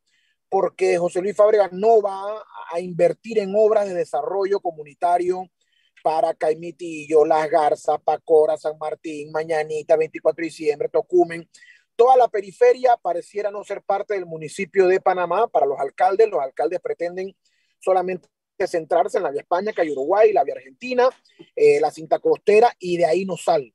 porque 0.53 0.99
José 0.99 1.23
Luis 1.23 1.35
Fábrega 1.35 1.71
no 1.73 2.03
va 2.03 2.45
a 2.71 2.79
invertir 2.79 3.39
en 3.39 3.55
obras 3.57 3.89
de 3.89 3.95
desarrollo 3.95 4.61
comunitario 4.61 5.49
para 6.05 6.35
Caimitillo, 6.35 7.25
Las 7.25 7.49
Garzas, 7.49 7.99
Pacora, 8.05 8.59
San 8.59 8.77
Martín, 8.77 9.33
Mañanita, 9.33 9.97
24 9.97 10.43
de 10.43 10.45
diciembre, 10.45 10.91
Tocumen. 10.91 11.49
Toda 11.97 12.19
la 12.19 12.29
periferia 12.29 12.99
pareciera 13.01 13.51
no 13.51 13.65
ser 13.65 13.81
parte 13.81 14.13
del 14.13 14.27
municipio 14.27 14.87
de 14.89 15.01
Panamá 15.01 15.49
para 15.49 15.65
los 15.65 15.81
alcaldes. 15.81 16.29
Los 16.29 16.43
alcaldes 16.43 16.81
pretenden 16.81 17.35
solamente 17.81 18.29
centrarse 18.67 19.17
en 19.17 19.25
la 19.25 19.31
vía 19.31 19.41
España, 19.41 19.73
hay 19.75 19.91
Uruguay, 19.91 20.35
la 20.35 20.45
vía 20.45 20.57
Argentina, 20.57 21.09
eh, 21.57 21.81
la 21.81 21.91
cinta 21.91 22.19
costera 22.19 22.77
y 22.79 22.99
de 22.99 23.07
ahí 23.07 23.25
no 23.25 23.39
sale. 23.39 23.75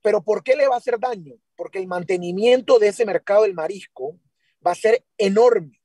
Pero 0.00 0.22
¿por 0.22 0.44
qué 0.44 0.54
le 0.54 0.68
va 0.68 0.76
a 0.76 0.78
hacer 0.78 1.00
daño? 1.00 1.34
Porque 1.56 1.80
el 1.80 1.88
mantenimiento 1.88 2.78
de 2.78 2.86
ese 2.86 3.04
mercado 3.04 3.42
del 3.42 3.54
marisco 3.54 4.16
va 4.66 4.72
a 4.72 4.76
ser 4.76 5.04
enorme. 5.18 5.80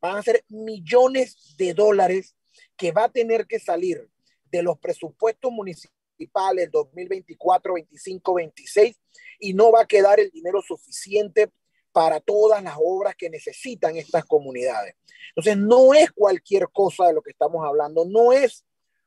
Van 0.00 0.16
a 0.16 0.22
ser 0.22 0.44
millones 0.48 1.56
de 1.56 1.74
dólares 1.74 2.36
que 2.76 2.92
va 2.92 3.04
a 3.04 3.12
tener 3.12 3.46
que 3.46 3.58
salir 3.58 4.08
de 4.50 4.62
los 4.62 4.78
presupuestos 4.78 5.50
municipales 5.50 6.70
2024, 6.70 7.74
25, 7.74 8.34
26 8.34 8.96
y 9.40 9.54
no 9.54 9.70
va 9.70 9.82
a 9.82 9.86
quedar 9.86 10.20
el 10.20 10.30
dinero 10.30 10.62
suficiente 10.62 11.50
para 11.92 12.20
todas 12.20 12.62
las 12.62 12.76
obras 12.78 13.14
que 13.16 13.30
necesitan 13.30 13.96
estas 13.96 14.24
comunidades. 14.24 14.94
Entonces, 15.30 15.56
no 15.56 15.94
es 15.94 16.10
cualquier 16.12 16.68
cosa 16.72 17.06
de 17.06 17.14
lo 17.14 17.22
que 17.22 17.30
estamos 17.30 17.64
hablando, 17.64 18.04
no 18.04 18.32
es 18.32 18.64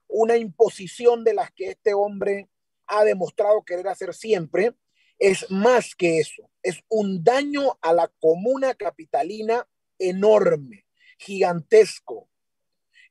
una 0.07 0.35
imposición 0.35 1.23
de 1.23 1.33
las 1.33 1.51
que 1.51 1.69
este 1.69 1.93
hombre 1.93 2.49
ha 2.87 3.03
demostrado 3.03 3.63
querer 3.63 3.87
hacer 3.87 4.13
siempre, 4.13 4.73
es 5.21 5.51
más 5.51 5.93
que 5.93 6.17
eso, 6.17 6.49
es 6.63 6.79
un 6.89 7.23
daño 7.23 7.77
a 7.81 7.93
la 7.93 8.07
comuna 8.19 8.73
capitalina 8.73 9.67
enorme, 9.99 10.87
gigantesco. 11.19 12.27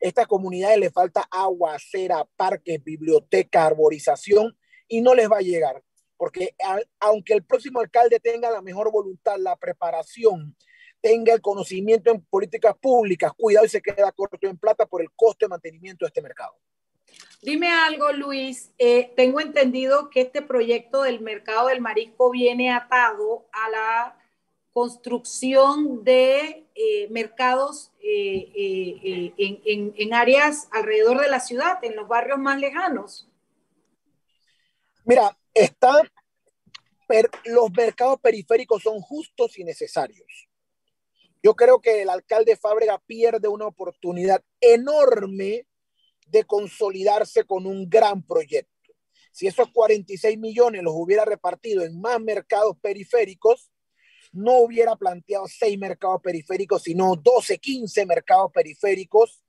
Estas 0.00 0.26
comunidades 0.26 0.78
le 0.78 0.90
falta 0.90 1.28
agua, 1.30 1.76
acera, 1.76 2.28
parques, 2.34 2.82
biblioteca, 2.82 3.64
arborización 3.64 4.58
y 4.88 5.02
no 5.02 5.14
les 5.14 5.30
va 5.30 5.36
a 5.36 5.42
llegar, 5.42 5.84
porque 6.16 6.56
aunque 6.98 7.32
el 7.32 7.44
próximo 7.44 7.78
alcalde 7.78 8.18
tenga 8.18 8.50
la 8.50 8.60
mejor 8.60 8.90
voluntad, 8.90 9.36
la 9.38 9.54
preparación 9.54 10.56
tenga 11.00 11.32
el 11.32 11.40
conocimiento 11.40 12.10
en 12.10 12.22
políticas 12.24 12.74
públicas, 12.76 13.30
cuidado 13.36 13.66
y 13.66 13.68
se 13.68 13.80
queda 13.80 14.10
corto 14.10 14.36
en 14.48 14.58
plata 14.58 14.84
por 14.84 15.00
el 15.00 15.12
costo 15.14 15.46
de 15.46 15.50
mantenimiento 15.50 16.04
de 16.04 16.08
este 16.08 16.22
mercado. 16.22 16.58
Dime 17.42 17.72
algo, 17.72 18.12
Luis. 18.12 18.70
Eh, 18.76 19.12
tengo 19.16 19.40
entendido 19.40 20.10
que 20.10 20.20
este 20.20 20.42
proyecto 20.42 21.02
del 21.02 21.20
mercado 21.20 21.68
del 21.68 21.80
marisco 21.80 22.30
viene 22.30 22.70
atado 22.70 23.48
a 23.52 23.70
la 23.70 24.16
construcción 24.72 26.04
de 26.04 26.66
eh, 26.74 27.08
mercados 27.10 27.92
eh, 28.02 29.32
en, 29.36 30.14
áreas 30.14 30.68
alrededor 30.70 31.20
de 31.20 31.28
la 31.28 31.40
ciudad, 31.40 31.82
en 31.82 31.96
los 31.96 32.06
barrios 32.06 32.38
más 32.38 32.58
lejanos. 32.58 33.26
Mira, 35.04 35.34
está, 35.54 36.02
los 37.46 37.72
mercados 37.72 38.20
periféricos 38.20 38.82
son 38.82 39.00
justos 39.00 39.58
y 39.58 39.64
necesarios. 39.64 40.48
Yo 41.42 41.54
creo 41.54 41.80
que 41.80 42.02
el 42.02 42.10
alcalde 42.10 42.56
Fábrega 42.56 42.98
pierde 42.98 43.48
una 43.48 43.66
oportunidad 43.66 44.44
enorme 44.60 45.66
de 46.30 46.44
consolidarse 46.44 47.44
con 47.44 47.66
un 47.66 47.88
gran 47.88 48.22
proyecto. 48.22 48.70
Si 49.32 49.46
esos 49.46 49.70
46 49.70 50.38
millones 50.38 50.82
los 50.82 50.94
hubiera 50.96 51.24
repartido 51.24 51.84
en 51.84 52.00
más 52.00 52.20
mercados 52.20 52.76
periféricos, 52.80 53.70
no 54.32 54.58
hubiera 54.58 54.96
planteado 54.96 55.46
seis 55.48 55.78
mercados 55.78 56.20
periféricos, 56.22 56.82
sino 56.82 57.16
12, 57.16 57.58
15 57.58 58.06
mercados 58.06 58.50
periféricos 58.52 59.42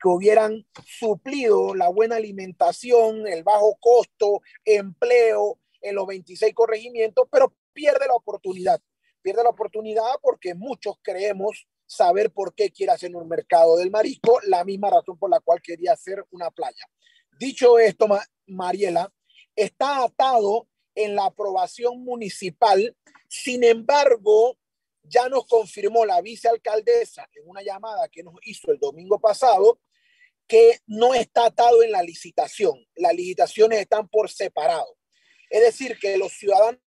que 0.00 0.08
hubieran 0.08 0.66
suplido 0.86 1.74
la 1.74 1.88
buena 1.88 2.16
alimentación, 2.16 3.26
el 3.26 3.42
bajo 3.42 3.76
costo, 3.80 4.42
empleo 4.64 5.58
en 5.80 5.94
los 5.94 6.06
26 6.06 6.54
corregimientos, 6.54 7.26
pero 7.30 7.54
pierde 7.72 8.06
la 8.06 8.14
oportunidad. 8.14 8.80
Pierde 9.22 9.42
la 9.42 9.50
oportunidad 9.50 10.12
porque 10.22 10.54
muchos 10.54 10.96
creemos 11.02 11.66
saber 11.88 12.30
por 12.30 12.54
qué 12.54 12.70
quiere 12.70 12.92
hacer 12.92 13.16
un 13.16 13.26
mercado 13.26 13.78
del 13.78 13.90
marisco, 13.90 14.38
la 14.44 14.62
misma 14.62 14.90
razón 14.90 15.18
por 15.18 15.30
la 15.30 15.40
cual 15.40 15.60
quería 15.62 15.94
hacer 15.94 16.24
una 16.30 16.50
playa. 16.50 16.86
Dicho 17.38 17.78
esto, 17.78 18.06
Mariela, 18.46 19.12
está 19.56 20.04
atado 20.04 20.68
en 20.94 21.14
la 21.14 21.24
aprobación 21.26 22.04
municipal, 22.04 22.94
sin 23.28 23.64
embargo, 23.64 24.58
ya 25.02 25.28
nos 25.28 25.46
confirmó 25.46 26.04
la 26.04 26.20
vicealcaldesa 26.20 27.26
en 27.32 27.48
una 27.48 27.62
llamada 27.62 28.08
que 28.08 28.22
nos 28.22 28.34
hizo 28.42 28.70
el 28.70 28.78
domingo 28.78 29.18
pasado 29.18 29.80
que 30.46 30.80
no 30.86 31.14
está 31.14 31.46
atado 31.46 31.82
en 31.82 31.92
la 31.92 32.02
licitación. 32.02 32.84
Las 32.96 33.14
licitaciones 33.14 33.80
están 33.80 34.08
por 34.08 34.30
separado. 34.30 34.96
Es 35.50 35.62
decir, 35.62 35.98
que 35.98 36.18
los 36.18 36.32
ciudadanos 36.32 36.80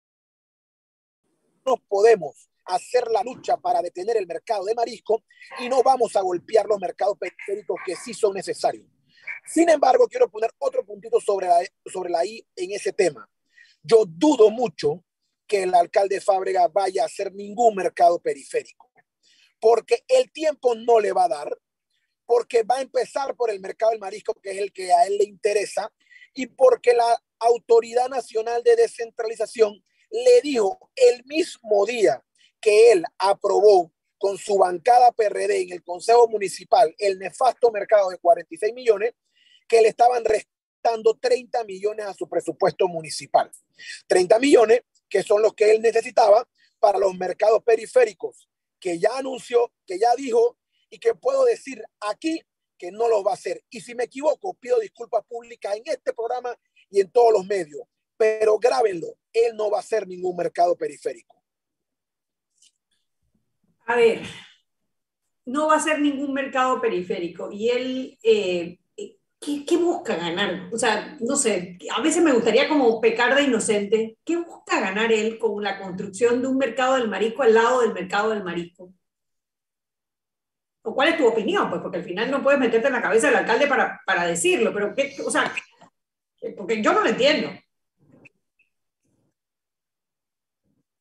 podemos 1.88 2.47
hacer 2.68 3.08
la 3.10 3.22
lucha 3.22 3.56
para 3.56 3.82
detener 3.82 4.16
el 4.16 4.26
mercado 4.26 4.64
de 4.64 4.74
marisco 4.74 5.24
y 5.58 5.68
no 5.68 5.82
vamos 5.82 6.14
a 6.16 6.20
golpear 6.20 6.66
los 6.66 6.78
mercados 6.78 7.16
periféricos 7.18 7.78
que 7.84 7.96
sí 7.96 8.14
son 8.14 8.34
necesarios. 8.34 8.86
Sin 9.46 9.68
embargo, 9.70 10.06
quiero 10.06 10.30
poner 10.30 10.50
otro 10.58 10.84
puntito 10.84 11.20
sobre 11.20 11.48
la, 11.48 11.60
sobre 11.86 12.10
la 12.10 12.24
I 12.24 12.46
en 12.56 12.72
ese 12.72 12.92
tema. 12.92 13.28
Yo 13.82 14.04
dudo 14.06 14.50
mucho 14.50 15.04
que 15.46 15.62
el 15.62 15.74
alcalde 15.74 16.20
Fábrega 16.20 16.68
vaya 16.68 17.02
a 17.02 17.06
hacer 17.06 17.32
ningún 17.32 17.74
mercado 17.74 18.20
periférico, 18.20 18.90
porque 19.58 20.04
el 20.06 20.30
tiempo 20.30 20.74
no 20.74 21.00
le 21.00 21.12
va 21.12 21.24
a 21.24 21.28
dar, 21.28 21.58
porque 22.26 22.62
va 22.62 22.76
a 22.76 22.82
empezar 22.82 23.34
por 23.34 23.50
el 23.50 23.60
mercado 23.60 23.92
del 23.92 24.00
marisco, 24.00 24.34
que 24.34 24.50
es 24.50 24.58
el 24.58 24.72
que 24.72 24.92
a 24.92 25.06
él 25.06 25.16
le 25.16 25.24
interesa, 25.24 25.90
y 26.34 26.46
porque 26.46 26.92
la 26.92 27.18
Autoridad 27.38 28.08
Nacional 28.10 28.62
de 28.62 28.76
Descentralización 28.76 29.82
le 30.10 30.42
dijo 30.42 30.90
el 30.94 31.24
mismo 31.24 31.86
día 31.86 32.22
que 32.68 32.92
él 32.92 33.02
aprobó 33.16 33.90
con 34.18 34.36
su 34.36 34.58
bancada 34.58 35.10
PRD 35.12 35.62
en 35.62 35.72
el 35.72 35.82
Consejo 35.82 36.28
Municipal 36.28 36.94
el 36.98 37.18
nefasto 37.18 37.70
mercado 37.70 38.10
de 38.10 38.18
46 38.18 38.74
millones, 38.74 39.14
que 39.66 39.80
le 39.80 39.88
estaban 39.88 40.22
restando 40.22 41.16
30 41.18 41.64
millones 41.64 42.04
a 42.04 42.12
su 42.12 42.28
presupuesto 42.28 42.86
municipal. 42.86 43.50
30 44.06 44.38
millones 44.38 44.82
que 45.08 45.22
son 45.22 45.40
los 45.40 45.54
que 45.54 45.70
él 45.70 45.80
necesitaba 45.80 46.46
para 46.78 46.98
los 46.98 47.16
mercados 47.16 47.62
periféricos, 47.62 48.50
que 48.78 48.98
ya 48.98 49.16
anunció, 49.16 49.72
que 49.86 49.98
ya 49.98 50.14
dijo 50.14 50.58
y 50.90 50.98
que 50.98 51.14
puedo 51.14 51.46
decir 51.46 51.82
aquí 52.00 52.42
que 52.76 52.92
no 52.92 53.08
lo 53.08 53.24
va 53.24 53.30
a 53.30 53.34
hacer. 53.34 53.64
Y 53.70 53.80
si 53.80 53.94
me 53.94 54.04
equivoco, 54.04 54.52
pido 54.60 54.78
disculpas 54.78 55.24
públicas 55.24 55.74
en 55.74 55.84
este 55.86 56.12
programa 56.12 56.54
y 56.90 57.00
en 57.00 57.10
todos 57.10 57.32
los 57.32 57.46
medios, 57.46 57.80
pero 58.18 58.58
grábenlo, 58.58 59.16
él 59.32 59.56
no 59.56 59.70
va 59.70 59.78
a 59.78 59.80
hacer 59.80 60.06
ningún 60.06 60.36
mercado 60.36 60.76
periférico. 60.76 61.37
A 63.88 63.96
ver, 63.96 64.20
no 65.46 65.68
va 65.68 65.76
a 65.76 65.80
ser 65.80 65.98
ningún 66.00 66.34
mercado 66.34 66.78
periférico 66.78 67.50
y 67.50 67.70
él, 67.70 68.18
eh, 68.22 68.78
¿qué, 69.40 69.76
busca 69.78 70.14
ganar? 70.14 70.68
O 70.70 70.76
sea, 70.76 71.16
no 71.20 71.36
sé, 71.36 71.78
a 71.96 72.02
veces 72.02 72.22
me 72.22 72.34
gustaría 72.34 72.68
como 72.68 73.00
pecar 73.00 73.34
de 73.34 73.44
inocente. 73.44 74.18
¿Qué 74.22 74.36
busca 74.36 74.78
ganar 74.78 75.10
él 75.10 75.38
con 75.38 75.62
la 75.64 75.80
construcción 75.80 76.42
de 76.42 76.48
un 76.48 76.58
mercado 76.58 76.96
del 76.96 77.08
marisco 77.08 77.42
al 77.42 77.54
lado 77.54 77.80
del 77.80 77.94
mercado 77.94 78.28
del 78.30 78.44
marisco? 78.44 78.92
¿O 80.82 80.94
cuál 80.94 81.08
es 81.08 81.16
tu 81.16 81.26
opinión? 81.26 81.70
Pues 81.70 81.80
porque 81.80 81.96
al 81.98 82.04
final 82.04 82.30
no 82.30 82.42
puedes 82.42 82.60
meterte 82.60 82.88
en 82.88 82.92
la 82.92 83.02
cabeza 83.02 83.28
del 83.28 83.36
alcalde 83.36 83.66
para, 83.66 84.02
para 84.04 84.26
decirlo, 84.26 84.70
pero 84.74 84.94
¿qué, 84.94 85.16
o 85.24 85.30
sea, 85.30 85.50
porque 86.58 86.82
yo 86.82 86.92
no 86.92 87.00
lo 87.00 87.08
entiendo. 87.08 87.50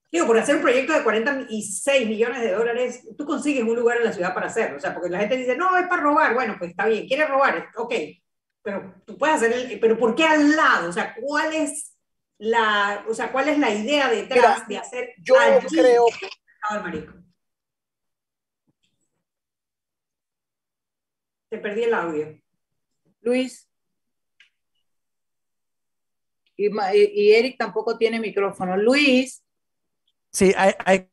Digo, 0.10 0.26
por 0.26 0.38
hacer 0.38 0.56
un 0.56 0.62
proyecto 0.62 0.94
de 0.94 1.04
46 1.04 2.08
millones 2.08 2.42
de 2.42 2.52
dólares, 2.52 3.08
tú 3.18 3.26
consigues 3.26 3.64
un 3.64 3.76
lugar 3.76 3.98
en 3.98 4.06
la 4.06 4.14
ciudad 4.14 4.34
para 4.34 4.48
hacerlo. 4.48 4.78
O 4.78 4.80
sea, 4.80 4.94
porque 4.94 5.10
la 5.10 5.20
gente 5.20 5.36
dice, 5.36 5.58
no, 5.58 5.76
es 5.78 5.88
para 5.88 6.02
robar. 6.02 6.34
Bueno, 6.34 6.56
pues 6.58 6.72
está 6.72 6.88
bien, 6.88 7.08
quiere 7.08 7.26
robar, 7.26 7.70
ok. 7.76 7.94
Pero 8.62 8.96
tú 9.06 9.18
puedes 9.18 9.36
hacer 9.36 9.52
el, 9.52 9.80
pero 9.80 9.98
¿por 9.98 10.16
qué 10.16 10.24
al 10.24 10.56
lado? 10.56 10.90
O 10.90 10.94
sea, 10.94 11.14
¿cuál 11.20 11.54
es 11.54 11.98
la, 12.38 13.06
o 13.10 13.14
sea, 13.14 13.32
cuál 13.32 13.50
es 13.50 13.60
la 13.60 13.74
idea 13.74 14.10
detrás 14.10 14.68
de 14.68 14.78
hacer 14.78 15.14
yo 15.18 15.36
creo 15.70 16.06
Te 21.50 21.58
perdí 21.60 21.84
el 21.84 21.94
audio. 21.94 22.42
Luis. 23.22 23.70
Y, 26.58 26.68
y 26.68 27.34
Eric 27.34 27.58
tampoco 27.58 27.98
tiene 27.98 28.20
micrófono. 28.20 28.76
Luis. 28.76 29.47
Sí, 30.38 30.54
hay, 30.56 31.10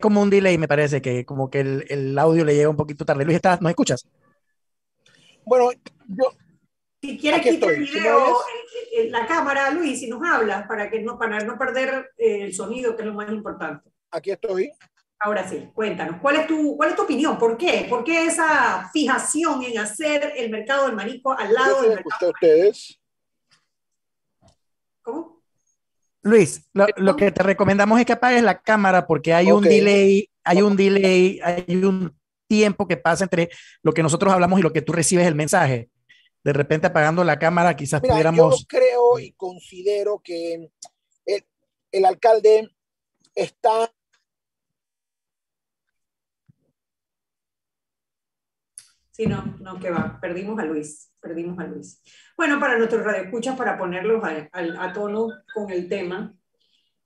como 0.00 0.22
un 0.22 0.30
delay, 0.30 0.56
me 0.56 0.66
parece, 0.66 1.02
que 1.02 1.26
como 1.26 1.50
que 1.50 1.60
el, 1.60 2.18
audio 2.18 2.42
le 2.42 2.54
llega 2.54 2.70
un 2.70 2.76
poquito 2.76 3.04
tarde. 3.04 3.26
Luis, 3.26 3.36
¿estás, 3.36 3.60
¿nos 3.60 3.68
escuchas? 3.68 4.08
Bueno, 5.44 5.68
yo... 6.08 6.32
Si 7.02 7.18
quieres 7.18 7.42
quitar 7.42 7.70
el 7.70 7.80
video, 7.80 8.38
en 8.96 9.12
la 9.12 9.26
cámara, 9.26 9.70
Luis, 9.72 10.00
si 10.00 10.08
nos 10.08 10.22
hablas, 10.26 10.66
para, 10.66 10.88
que 10.88 11.00
no, 11.02 11.18
para 11.18 11.40
no 11.40 11.58
perder 11.58 12.12
eh, 12.16 12.44
el 12.44 12.54
sonido, 12.54 12.96
que 12.96 13.02
es 13.02 13.08
lo 13.08 13.12
más 13.12 13.30
importante. 13.30 13.90
Aquí 14.10 14.30
estoy. 14.30 14.72
Ahora 15.18 15.46
sí, 15.46 15.68
cuéntanos, 15.74 16.18
¿cuál 16.22 16.36
es 16.36 16.46
tu, 16.46 16.74
cuál 16.74 16.90
es 16.90 16.96
tu 16.96 17.02
opinión? 17.02 17.36
¿Por 17.38 17.58
qué? 17.58 17.86
¿Por 17.90 18.04
qué 18.04 18.24
esa 18.24 18.88
fijación 18.90 19.62
en 19.64 19.76
hacer 19.80 20.32
el 20.34 20.50
mercado 20.50 20.86
del 20.86 20.96
marisco 20.96 21.32
al 21.32 21.52
lado 21.52 21.82
del 21.82 21.96
mercado? 21.96 22.30
ustedes? 22.30 22.98
¿Cómo? 25.02 25.31
Luis, 26.22 26.68
lo, 26.72 27.16
que 27.16 27.32
te 27.32 27.42
recomendamos 27.42 27.98
es 27.98 28.06
que 28.06 28.12
apagues 28.12 28.42
la 28.42 28.60
cámara 28.60 29.06
porque 29.06 29.34
hay 29.34 29.50
un 29.50 29.62
delay, 29.62 30.30
hay 30.44 30.62
un 30.62 30.76
delay, 30.76 31.40
hay 31.42 31.84
un 31.84 32.16
tiempo 32.46 32.86
que 32.86 32.96
pasa 32.96 33.24
entre 33.24 33.50
lo 33.82 33.92
que 33.92 34.02
nosotros 34.02 34.32
hablamos 34.32 34.60
y 34.60 34.62
lo 34.62 34.72
que 34.72 34.82
tú 34.82 34.92
recibes 34.92 35.26
el 35.26 35.34
mensaje. 35.34 35.90
De 36.44 36.52
repente 36.52 36.86
apagando 36.86 37.24
la 37.24 37.38
cámara 37.38 37.74
quizás 37.74 38.00
pudiéramos... 38.00 38.60
Yo 38.60 38.66
creo 38.68 39.18
y 39.18 39.32
considero 39.32 40.20
que 40.22 40.70
el, 41.26 41.44
el 41.90 42.04
alcalde 42.04 42.70
está 43.34 43.92
Sí, 49.12 49.26
no, 49.26 49.44
no, 49.60 49.78
que 49.78 49.90
va, 49.90 50.18
perdimos 50.20 50.58
a 50.58 50.64
Luis, 50.64 51.12
perdimos 51.20 51.58
a 51.58 51.64
Luis. 51.64 52.02
Bueno, 52.34 52.58
para 52.58 52.78
nuestros 52.78 53.04
radioescuchas, 53.04 53.56
para 53.56 53.76
ponerlos 53.76 54.24
a, 54.24 54.48
a, 54.52 54.92
tono 54.94 55.28
con 55.54 55.70
el 55.70 55.86
tema, 55.86 56.34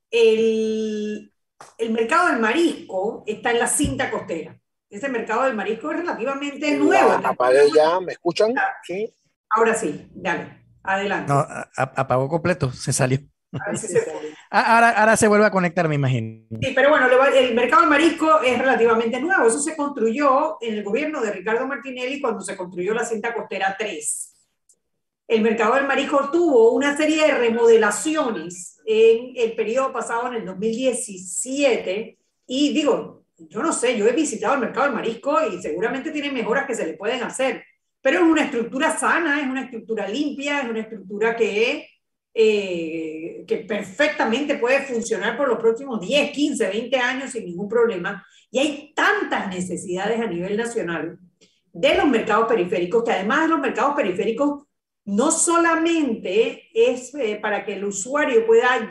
el, 0.09 1.33
el, 1.77 1.91
mercado 1.91 2.29
del 2.29 2.39
marisco 2.39 3.25
está 3.27 3.51
en 3.51 3.59
la 3.59 3.67
cinta 3.67 4.09
costera. 4.09 4.57
Ese 4.89 5.09
mercado 5.09 5.43
del 5.43 5.55
marisco 5.55 5.91
es 5.91 5.97
relativamente 5.97 6.77
nuevo. 6.77 7.11
Apagué 7.11 7.69
ya, 7.75 7.99
¿me 7.99 8.13
escuchan? 8.13 8.53
Sí. 8.83 9.13
Ahora 9.49 9.73
sí, 9.73 10.09
dale, 10.15 10.63
adelante. 10.83 11.33
No, 11.33 11.45
apagó 11.75 12.29
completo, 12.29 12.71
se 12.71 12.93
salió. 12.93 13.19
Ah, 13.51 13.73
ahora, 14.49 14.89
ahora 14.91 15.17
se 15.17 15.27
vuelve 15.27 15.45
a 15.45 15.51
conectar, 15.51 15.87
me 15.87 15.95
imagino. 15.95 16.45
Sí, 16.61 16.71
pero 16.73 16.89
bueno, 16.89 17.07
el 17.33 17.55
mercado 17.55 17.81
del 17.81 17.89
marisco 17.89 18.41
es 18.41 18.57
relativamente 18.57 19.19
nuevo. 19.19 19.47
Eso 19.47 19.59
se 19.59 19.75
construyó 19.75 20.57
en 20.61 20.75
el 20.75 20.83
gobierno 20.83 21.21
de 21.21 21.31
Ricardo 21.31 21.67
Martinelli 21.67 22.21
cuando 22.21 22.41
se 22.41 22.55
construyó 22.55 22.93
la 22.93 23.05
cinta 23.05 23.33
costera 23.33 23.75
3. 23.77 24.33
El 25.27 25.41
mercado 25.41 25.75
del 25.75 25.85
marisco 25.85 26.29
tuvo 26.31 26.71
una 26.71 26.95
serie 26.95 27.27
de 27.27 27.37
remodelaciones 27.37 28.79
en 28.85 29.33
el 29.35 29.53
periodo 29.55 29.91
pasado, 29.91 30.27
en 30.27 30.35
el 30.35 30.45
2017, 30.45 32.17
y 32.47 32.73
digo, 32.73 33.25
yo 33.37 33.61
no 33.61 33.73
sé, 33.73 33.97
yo 33.97 34.07
he 34.07 34.13
visitado 34.13 34.53
el 34.53 34.61
mercado 34.61 34.85
del 34.85 34.95
marisco 34.95 35.37
y 35.45 35.61
seguramente 35.61 36.11
tiene 36.11 36.31
mejoras 36.31 36.65
que 36.65 36.75
se 36.75 36.85
le 36.85 36.93
pueden 36.93 37.21
hacer, 37.23 37.65
pero 38.01 38.19
es 38.19 38.23
una 38.23 38.43
estructura 38.43 38.97
sana, 38.97 39.41
es 39.41 39.47
una 39.47 39.63
estructura 39.63 40.07
limpia, 40.07 40.61
es 40.61 40.69
una 40.69 40.79
estructura 40.79 41.35
que, 41.35 41.89
eh, 42.39 43.43
que 43.47 43.57
perfectamente 43.57 44.59
puede 44.59 44.83
funcionar 44.83 45.35
por 45.35 45.47
los 45.47 45.57
próximos 45.57 45.99
10, 45.99 46.31
15, 46.31 46.67
20 46.67 46.97
años 46.97 47.31
sin 47.31 47.45
ningún 47.45 47.67
problema. 47.67 48.23
Y 48.51 48.59
hay 48.59 48.93
tantas 48.93 49.49
necesidades 49.49 50.21
a 50.21 50.27
nivel 50.27 50.55
nacional 50.55 51.17
de 51.73 51.95
los 51.95 52.05
mercados 52.05 52.47
periféricos, 52.47 53.03
que 53.03 53.11
además 53.11 53.41
de 53.41 53.47
los 53.47 53.59
mercados 53.59 53.95
periféricos 53.95 54.65
no 55.05 55.31
solamente 55.31 56.69
es 56.75 57.15
eh, 57.15 57.39
para 57.41 57.65
que 57.65 57.73
el 57.73 57.85
usuario 57.85 58.45
pueda, 58.45 58.87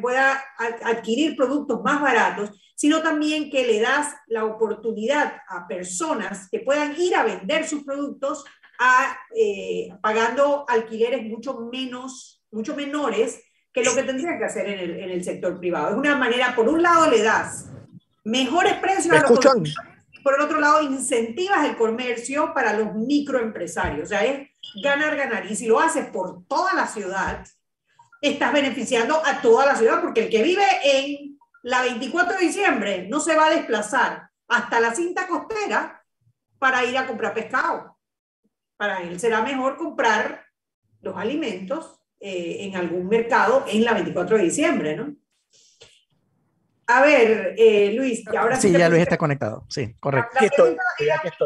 pueda 0.00 0.44
adquirir 0.84 1.34
productos 1.34 1.82
más 1.82 2.00
baratos, 2.00 2.50
sino 2.76 3.02
también 3.02 3.50
que 3.50 3.66
le 3.66 3.80
das 3.80 4.14
la 4.28 4.44
oportunidad 4.44 5.38
a 5.48 5.66
personas 5.66 6.48
que 6.52 6.60
puedan 6.60 6.94
ir 7.00 7.16
a 7.16 7.24
vender 7.24 7.66
sus 7.66 7.82
productos 7.82 8.44
eh, 9.34 9.88
pagando 10.02 10.66
alquileres 10.68 11.24
mucho 11.24 11.58
menos, 11.72 12.35
mucho 12.56 12.74
menores 12.74 13.42
que 13.72 13.84
lo 13.84 13.94
que 13.94 14.02
tendrían 14.02 14.38
que 14.38 14.46
hacer 14.46 14.66
en 14.66 14.78
el, 14.78 14.90
en 14.98 15.10
el 15.10 15.22
sector 15.22 15.58
privado. 15.58 15.90
Es 15.90 15.96
una 15.96 16.16
manera, 16.16 16.54
por 16.56 16.68
un 16.68 16.82
lado 16.82 17.10
le 17.10 17.22
das 17.22 17.66
mejores 18.24 18.74
precios 18.74 19.14
a 19.14 19.28
los 19.28 19.38
por 20.26 20.34
el 20.34 20.40
otro 20.40 20.58
lado 20.58 20.82
incentivas 20.82 21.64
el 21.64 21.76
comercio 21.76 22.52
para 22.52 22.72
los 22.72 22.94
microempresarios. 22.94 24.06
O 24.06 24.08
sea, 24.08 24.24
es 24.24 24.50
ganar, 24.82 25.16
ganar. 25.16 25.46
Y 25.46 25.54
si 25.54 25.66
lo 25.66 25.78
haces 25.78 26.06
por 26.06 26.44
toda 26.48 26.74
la 26.74 26.88
ciudad, 26.88 27.46
estás 28.20 28.52
beneficiando 28.52 29.22
a 29.24 29.40
toda 29.40 29.66
la 29.66 29.76
ciudad, 29.76 30.00
porque 30.00 30.24
el 30.24 30.30
que 30.30 30.42
vive 30.42 30.64
en 30.82 31.38
la 31.62 31.82
24 31.82 32.38
de 32.38 32.44
diciembre 32.44 33.06
no 33.08 33.20
se 33.20 33.36
va 33.36 33.46
a 33.46 33.50
desplazar 33.50 34.30
hasta 34.48 34.80
la 34.80 34.92
cinta 34.96 35.28
costera 35.28 36.04
para 36.58 36.84
ir 36.84 36.98
a 36.98 37.06
comprar 37.06 37.32
pescado. 37.32 37.96
Para 38.76 39.02
él 39.02 39.20
será 39.20 39.42
mejor 39.42 39.76
comprar 39.76 40.44
los 41.02 41.16
alimentos 41.16 42.00
eh, 42.28 42.66
en 42.66 42.74
algún 42.74 43.06
mercado 43.06 43.64
en 43.68 43.84
la 43.84 43.94
24 43.94 44.36
de 44.36 44.42
diciembre, 44.42 44.96
¿no? 44.96 45.14
A 46.88 47.00
ver, 47.00 47.54
eh, 47.56 47.92
Luis, 47.92 48.24
que 48.28 48.36
ahora 48.36 48.56
sí. 48.60 48.72
ya 48.72 48.88
Luis 48.88 49.02
está 49.02 49.16
conectado, 49.16 49.64
sí, 49.68 49.94
correcto. 50.00 50.36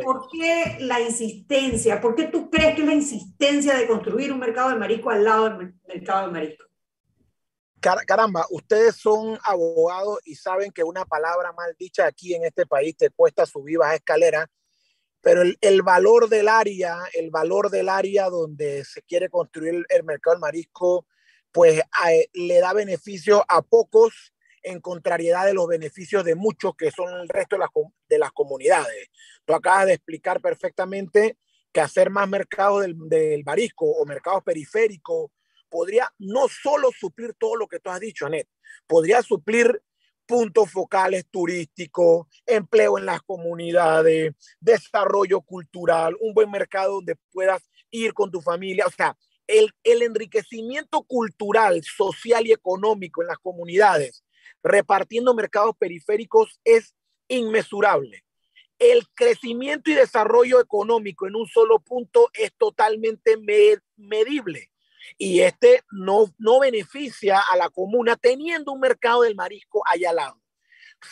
¿Por 0.03 0.31
qué 0.33 0.79
la 0.81 0.99
insistencia? 0.99 2.01
¿Por 2.01 2.15
qué 2.15 2.29
tú 2.29 2.49
crees 2.49 2.77
que 2.77 2.81
es 2.81 2.87
la 2.87 2.95
insistencia 2.95 3.77
de 3.77 3.87
construir 3.87 4.33
un 4.33 4.39
mercado 4.39 4.71
de 4.71 4.77
marisco 4.77 5.11
al 5.11 5.23
lado 5.23 5.51
del 5.51 5.75
mercado 5.87 6.29
de 6.29 6.33
marisco? 6.33 6.65
Caramba, 8.07 8.47
ustedes 8.49 8.97
son 8.97 9.39
abogados 9.45 10.21
y 10.25 10.37
saben 10.37 10.73
que 10.73 10.83
una 10.83 11.05
palabra 11.05 11.53
mal 11.53 11.77
dicha 11.79 12.07
aquí 12.07 12.35
en 12.35 12.45
este 12.45 12.65
país 12.65 12.97
te 12.97 13.11
cuesta 13.11 13.45
subir 13.45 13.77
baja 13.77 13.97
escalera, 13.97 14.47
pero 15.21 15.43
el, 15.43 15.59
el, 15.61 15.83
valor 15.83 16.29
del 16.29 16.49
área, 16.49 16.99
el 17.15 17.31
valor 17.31 17.71
del 17.71 17.89
área 17.89 18.29
donde 18.29 18.85
se 18.85 19.03
quiere 19.03 19.29
construir 19.29 19.85
el, 19.89 20.05
mercado 20.05 20.35
del 20.35 20.41
marisco, 20.41 21.07
pues 21.53 21.83
le 22.33 22.61
da 22.61 22.73
beneficio 22.73 23.45
a 23.49 23.63
pocos 23.63 24.33
en 24.63 24.81
contrariedad 24.81 25.47
de 25.47 25.55
los 25.55 25.67
beneficios 25.67 26.25
de 26.25 26.35
muchos 26.35 26.75
que 26.77 26.91
son 26.91 27.13
el 27.21 27.29
resto 27.29 27.57
de 27.57 27.61
las, 27.61 27.71
de 28.09 28.19
las 28.19 28.33
comunidades. 28.33 29.09
Tú 29.45 29.55
acabas 29.55 29.87
de 29.87 29.95
explicar 29.95 30.41
perfectamente 30.41 31.39
que 31.73 31.81
hacer 31.81 32.11
más 32.11 32.29
mercados 32.29 32.83
del, 32.83 32.97
del 33.09 33.45
marisco 33.45 33.87
o 33.87 34.05
mercados 34.05 34.43
periféricos 34.43 35.31
podría 35.69 36.13
no 36.19 36.49
solo 36.49 36.91
suplir 36.99 37.35
todo 37.39 37.57
lo 37.57 37.69
que 37.69 37.79
tú 37.79 37.91
has 37.91 38.01
dicho, 38.01 38.27
Anet, 38.27 38.49
podría 38.87 39.23
suplir 39.23 39.83
puntos 40.31 40.71
focales 40.71 41.27
turísticos, 41.29 42.29
empleo 42.47 42.99
en 42.99 43.05
las 43.05 43.21
comunidades, 43.23 44.33
desarrollo 44.61 45.41
cultural, 45.41 46.17
un 46.21 46.33
buen 46.33 46.49
mercado 46.49 46.95
donde 46.95 47.17
puedas 47.33 47.69
ir 47.91 48.15
con 48.15 48.31
tu 48.31 48.41
familia. 48.41 48.87
O 48.87 48.91
sea, 48.91 49.17
el, 49.49 49.73
el 49.83 50.03
enriquecimiento 50.03 51.03
cultural, 51.03 51.83
social 51.83 52.47
y 52.47 52.53
económico 52.53 53.23
en 53.23 53.27
las 53.27 53.39
comunidades 53.39 54.23
repartiendo 54.63 55.35
mercados 55.35 55.75
periféricos 55.77 56.61
es 56.63 56.95
inmesurable. 57.27 58.23
El 58.79 59.09
crecimiento 59.15 59.91
y 59.91 59.95
desarrollo 59.95 60.61
económico 60.61 61.27
en 61.27 61.35
un 61.35 61.49
solo 61.49 61.81
punto 61.81 62.31
es 62.35 62.53
totalmente 62.57 63.37
medible 63.97 64.71
y 65.19 65.41
este 65.41 65.83
no, 65.91 66.33
no 66.39 66.61
beneficia 66.61 67.41
a 67.41 67.57
la 67.57 67.71
comuna 67.71 68.17
teniendo 68.17 68.73
un 68.73 68.81
mercado 68.81 69.23
del 69.23 69.35
marisco 69.35 69.83
allá 69.87 70.11
al 70.11 70.17
lado. 70.17 70.43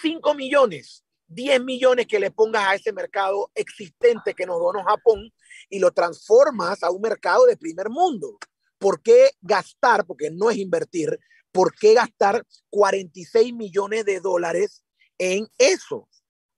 5 0.01 0.35
millones, 0.35 1.05
10 1.29 1.63
millones 1.63 2.07
que 2.07 2.21
le 2.21 2.31
pongas 2.31 2.67
a 2.67 2.75
ese 2.75 2.93
mercado 2.93 3.51
existente 3.55 4.35
que 4.35 4.47
nos 4.47 4.59
donó 4.59 4.85
Japón 4.85 5.33
y 5.69 5.79
lo 5.79 5.91
transformas 5.93 6.83
a 6.83 6.91
un 6.91 7.01
mercado 7.01 7.47
de 7.47 7.57
primer 7.57 7.89
mundo. 7.89 8.39
¿Por 8.79 9.03
qué 9.03 9.31
gastar? 9.41 10.07
Porque 10.07 10.31
no 10.31 10.51
es 10.51 10.59
invertir 10.59 11.19
¿por 11.53 11.75
qué 11.75 11.95
gastar 11.95 12.47
46 12.71 13.53
millones 13.55 14.05
de 14.05 14.21
dólares 14.21 14.85
en 15.19 15.49
eso? 15.59 16.09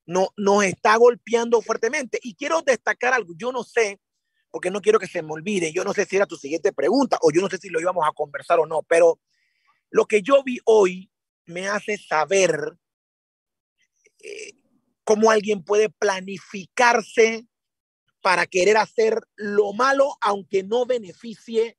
No, 0.06 0.28
nos 0.36 0.64
está 0.64 0.96
golpeando 0.96 1.62
fuertemente. 1.62 2.18
Y 2.22 2.34
quiero 2.34 2.62
destacar 2.62 3.14
algo, 3.14 3.32
yo 3.36 3.52
no 3.52 3.62
sé, 3.62 4.00
porque 4.50 4.70
no 4.70 4.80
quiero 4.80 4.98
que 4.98 5.06
se 5.06 5.22
me 5.22 5.32
olvide, 5.32 5.72
yo 5.72 5.84
no 5.84 5.92
sé 5.92 6.04
si 6.04 6.16
era 6.16 6.26
tu 6.26 6.36
siguiente 6.36 6.72
pregunta 6.72 7.18
o 7.22 7.30
yo 7.32 7.40
no 7.40 7.48
sé 7.48 7.58
si 7.58 7.68
lo 7.68 7.80
íbamos 7.80 8.06
a 8.06 8.12
conversar 8.12 8.58
o 8.60 8.66
no, 8.66 8.82
pero 8.82 9.20
lo 9.90 10.06
que 10.06 10.22
yo 10.22 10.42
vi 10.42 10.58
hoy 10.64 11.10
me 11.46 11.68
hace 11.68 11.96
saber 11.98 12.76
eh, 14.20 14.52
cómo 15.04 15.30
alguien 15.30 15.62
puede 15.62 15.88
planificarse 15.88 17.46
para 18.20 18.46
querer 18.46 18.76
hacer 18.76 19.20
lo 19.36 19.72
malo 19.72 20.16
aunque 20.20 20.62
no 20.62 20.86
beneficie 20.86 21.78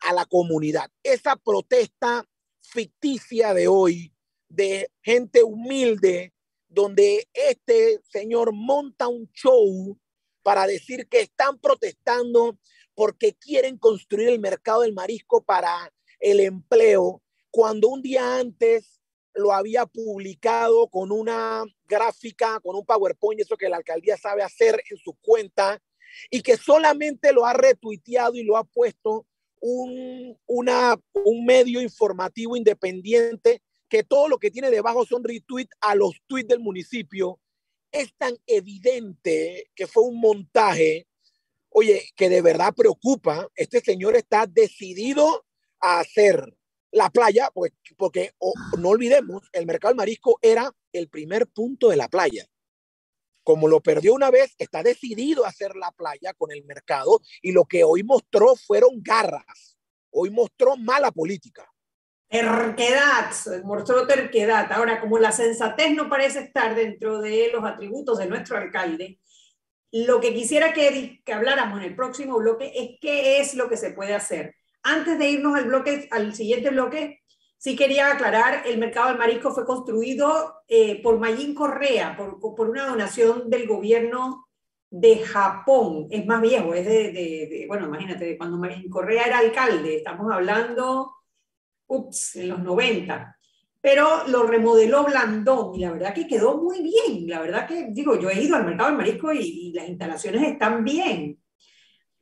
a 0.00 0.12
la 0.12 0.26
comunidad. 0.26 0.90
Esa 1.02 1.36
protesta 1.36 2.24
ficticia 2.60 3.54
de 3.54 3.68
hoy, 3.68 4.14
de 4.48 4.90
gente 5.02 5.42
humilde, 5.42 6.32
donde 6.68 7.28
este 7.32 8.00
señor 8.04 8.52
monta 8.52 9.08
un 9.08 9.30
show 9.32 9.98
para 10.42 10.66
decir 10.66 11.08
que 11.08 11.20
están 11.20 11.58
protestando 11.58 12.58
porque 12.94 13.34
quieren 13.34 13.78
construir 13.78 14.28
el 14.28 14.40
mercado 14.40 14.82
del 14.82 14.92
marisco 14.92 15.42
para 15.42 15.92
el 16.18 16.40
empleo, 16.40 17.22
cuando 17.50 17.88
un 17.88 18.02
día 18.02 18.36
antes 18.36 19.00
lo 19.34 19.52
había 19.52 19.86
publicado 19.86 20.88
con 20.88 21.12
una 21.12 21.64
gráfica, 21.86 22.60
con 22.60 22.76
un 22.76 22.84
PowerPoint, 22.84 23.40
eso 23.40 23.56
que 23.56 23.68
la 23.68 23.78
alcaldía 23.78 24.16
sabe 24.16 24.42
hacer 24.42 24.82
en 24.90 24.98
su 24.98 25.14
cuenta, 25.20 25.80
y 26.30 26.42
que 26.42 26.56
solamente 26.56 27.32
lo 27.32 27.46
ha 27.46 27.52
retuiteado 27.52 28.34
y 28.34 28.42
lo 28.42 28.56
ha 28.56 28.64
puesto 28.64 29.26
un, 29.60 30.36
una, 30.46 30.98
un 31.24 31.44
medio 31.44 31.80
informativo 31.80 32.56
independiente 32.56 33.62
que 33.88 34.02
todo 34.04 34.28
lo 34.28 34.38
que 34.38 34.50
tiene 34.50 34.70
debajo 34.70 35.04
son 35.04 35.24
retweets 35.24 35.76
a 35.80 35.94
los 35.94 36.14
tweets 36.26 36.48
del 36.48 36.60
municipio, 36.60 37.40
es 37.92 38.14
tan 38.16 38.36
evidente 38.46 39.70
que 39.74 39.86
fue 39.86 40.04
un 40.04 40.20
montaje, 40.20 41.06
oye, 41.68 42.10
que 42.16 42.28
de 42.28 42.42
verdad 42.42 42.74
preocupa. 42.74 43.48
Este 43.54 43.80
señor 43.80 44.16
está 44.16 44.46
decidido 44.46 45.46
a 45.80 46.00
hacer 46.00 46.56
la 46.92 47.10
playa, 47.10 47.50
pues, 47.54 47.72
porque 47.96 48.32
no 48.78 48.88
olvidemos, 48.88 49.48
el 49.52 49.66
mercado 49.66 49.90
del 49.90 49.96
marisco 49.96 50.38
era 50.42 50.72
el 50.92 51.08
primer 51.08 51.46
punto 51.46 51.88
de 51.88 51.96
la 51.96 52.08
playa 52.08 52.50
como 53.42 53.68
lo 53.68 53.80
perdió 53.80 54.14
una 54.14 54.30
vez, 54.30 54.54
está 54.58 54.82
decidido 54.82 55.44
a 55.44 55.48
hacer 55.48 55.74
la 55.76 55.90
playa 55.92 56.34
con 56.34 56.52
el 56.52 56.64
mercado 56.64 57.20
y 57.42 57.52
lo 57.52 57.64
que 57.64 57.84
hoy 57.84 58.02
mostró 58.02 58.54
fueron 58.56 59.02
garras. 59.02 59.76
Hoy 60.10 60.30
mostró 60.30 60.76
mala 60.76 61.10
política. 61.10 61.69
Terquedad, 62.30 63.32
mostró 63.64 64.06
terquedad. 64.06 64.70
Ahora, 64.72 65.00
como 65.00 65.18
la 65.18 65.32
sensatez 65.32 65.94
no 65.94 66.08
parece 66.08 66.40
estar 66.40 66.74
dentro 66.74 67.20
de 67.20 67.50
los 67.52 67.64
atributos 67.64 68.18
de 68.18 68.26
nuestro 68.26 68.56
alcalde, 68.56 69.18
lo 69.92 70.20
que 70.20 70.32
quisiera 70.32 70.72
que, 70.72 71.20
que 71.24 71.32
habláramos 71.32 71.80
en 71.80 71.86
el 71.86 71.96
próximo 71.96 72.38
bloque 72.38 72.72
es 72.74 72.98
qué 73.00 73.40
es 73.40 73.54
lo 73.54 73.68
que 73.68 73.76
se 73.76 73.90
puede 73.90 74.14
hacer. 74.14 74.54
Antes 74.82 75.18
de 75.18 75.28
irnos 75.28 75.56
al, 75.56 75.64
bloque, 75.64 76.08
al 76.12 76.34
siguiente 76.34 76.70
bloque, 76.70 77.20
Sí 77.60 77.76
quería 77.76 78.10
aclarar, 78.10 78.62
el 78.64 78.78
mercado 78.78 79.08
del 79.08 79.18
marisco 79.18 79.50
fue 79.52 79.66
construido 79.66 80.62
eh, 80.66 81.02
por 81.02 81.18
Mayín 81.18 81.54
Correa, 81.54 82.16
por, 82.16 82.40
por, 82.40 82.70
una 82.70 82.86
donación 82.86 83.50
del 83.50 83.68
gobierno 83.68 84.46
de 84.88 85.18
Japón. 85.18 86.06
Es 86.10 86.24
más 86.24 86.40
viejo, 86.40 86.72
es 86.72 86.86
de, 86.86 87.12
de, 87.12 87.66
bueno, 87.68 87.86
imagínate, 87.88 88.38
cuando 88.38 88.56
Mayín 88.56 88.88
Correa 88.88 89.24
era 89.26 89.38
alcalde, 89.40 89.96
estamos 89.98 90.32
hablando, 90.32 91.16
ups, 91.90 92.36
en 92.36 92.48
los 92.48 92.60
90. 92.60 93.36
Pero 93.80 94.26
lo 94.28 94.44
remodeló 94.44 95.04
Blandón 95.04 95.74
y 95.74 95.80
la 95.80 95.92
verdad 95.92 96.14
que 96.14 96.26
quedó 96.26 96.58
muy 96.58 96.82
bien. 96.82 97.28
La 97.28 97.40
verdad 97.40 97.66
que, 97.66 97.88
digo, 97.90 98.18
yo 98.18 98.30
he 98.30 98.42
ido 98.42 98.56
al 98.56 98.64
mercado 98.64 98.88
del 98.88 98.98
marisco 98.98 99.32
y, 99.32 99.40
y 99.40 99.72
las 99.72 99.88
instalaciones 99.88 100.42
están 100.42 100.84
bien. 100.84 101.38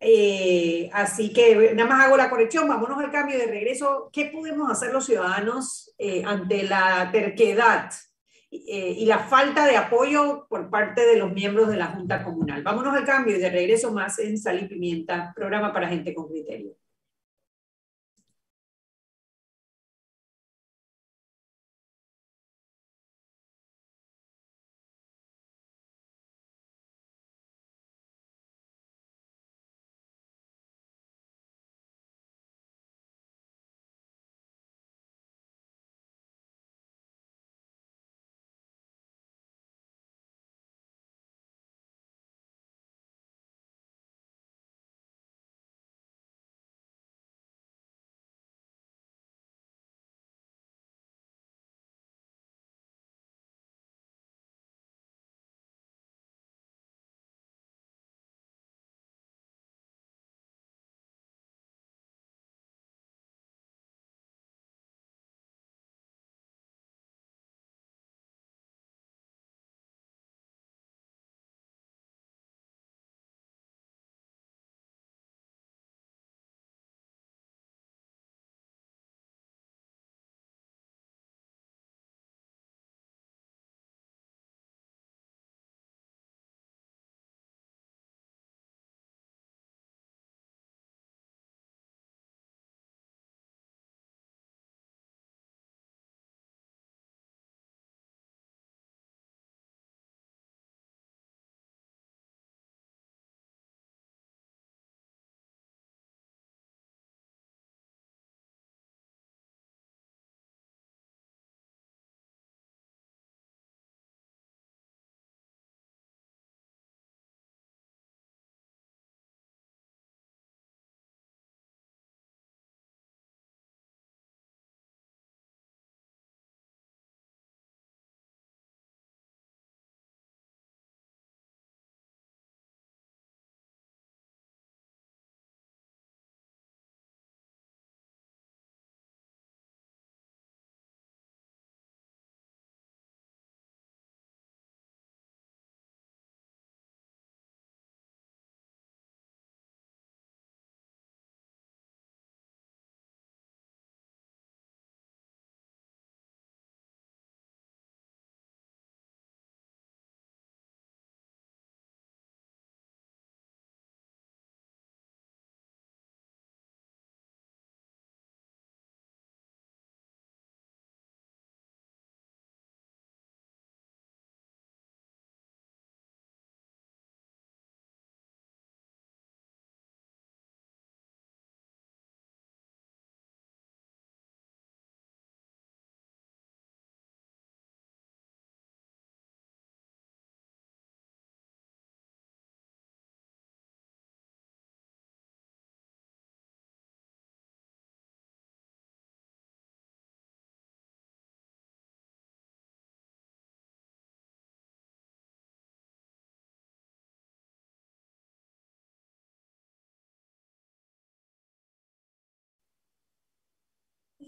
Eh, 0.01 0.89
así 0.93 1.33
que 1.33 1.75
nada 1.75 1.89
más 1.89 2.07
hago 2.07 2.17
la 2.17 2.31
corrección, 2.31 2.69
vámonos 2.69 2.99
al 2.99 3.11
cambio 3.11 3.39
de 3.39 3.47
regreso. 3.47 4.11
¿Qué 4.13 4.27
podemos 4.27 4.71
hacer 4.71 4.93
los 4.93 5.07
ciudadanos 5.07 5.95
eh, 5.99 6.23
ante 6.25 6.63
la 6.63 7.11
terquedad 7.11 7.91
eh, 8.51 8.95
y 8.99 9.05
la 9.05 9.19
falta 9.19 9.67
de 9.67 9.77
apoyo 9.77 10.47
por 10.49 10.71
parte 10.71 11.05
de 11.05 11.17
los 11.17 11.33
miembros 11.33 11.69
de 11.69 11.77
la 11.77 11.89
Junta 11.89 12.25
Comunal. 12.25 12.63
Vámonos 12.63 12.97
al 12.97 13.05
cambio 13.05 13.37
y 13.37 13.41
de 13.41 13.51
regreso 13.51 13.93
más 13.93 14.19
en 14.21 14.39
Sal 14.39 14.63
y 14.63 14.69
Pimienta, 14.69 15.33
programa 15.35 15.73
para 15.73 15.89
gente 15.89 16.15
con 16.15 16.29
criterio. 16.29 16.78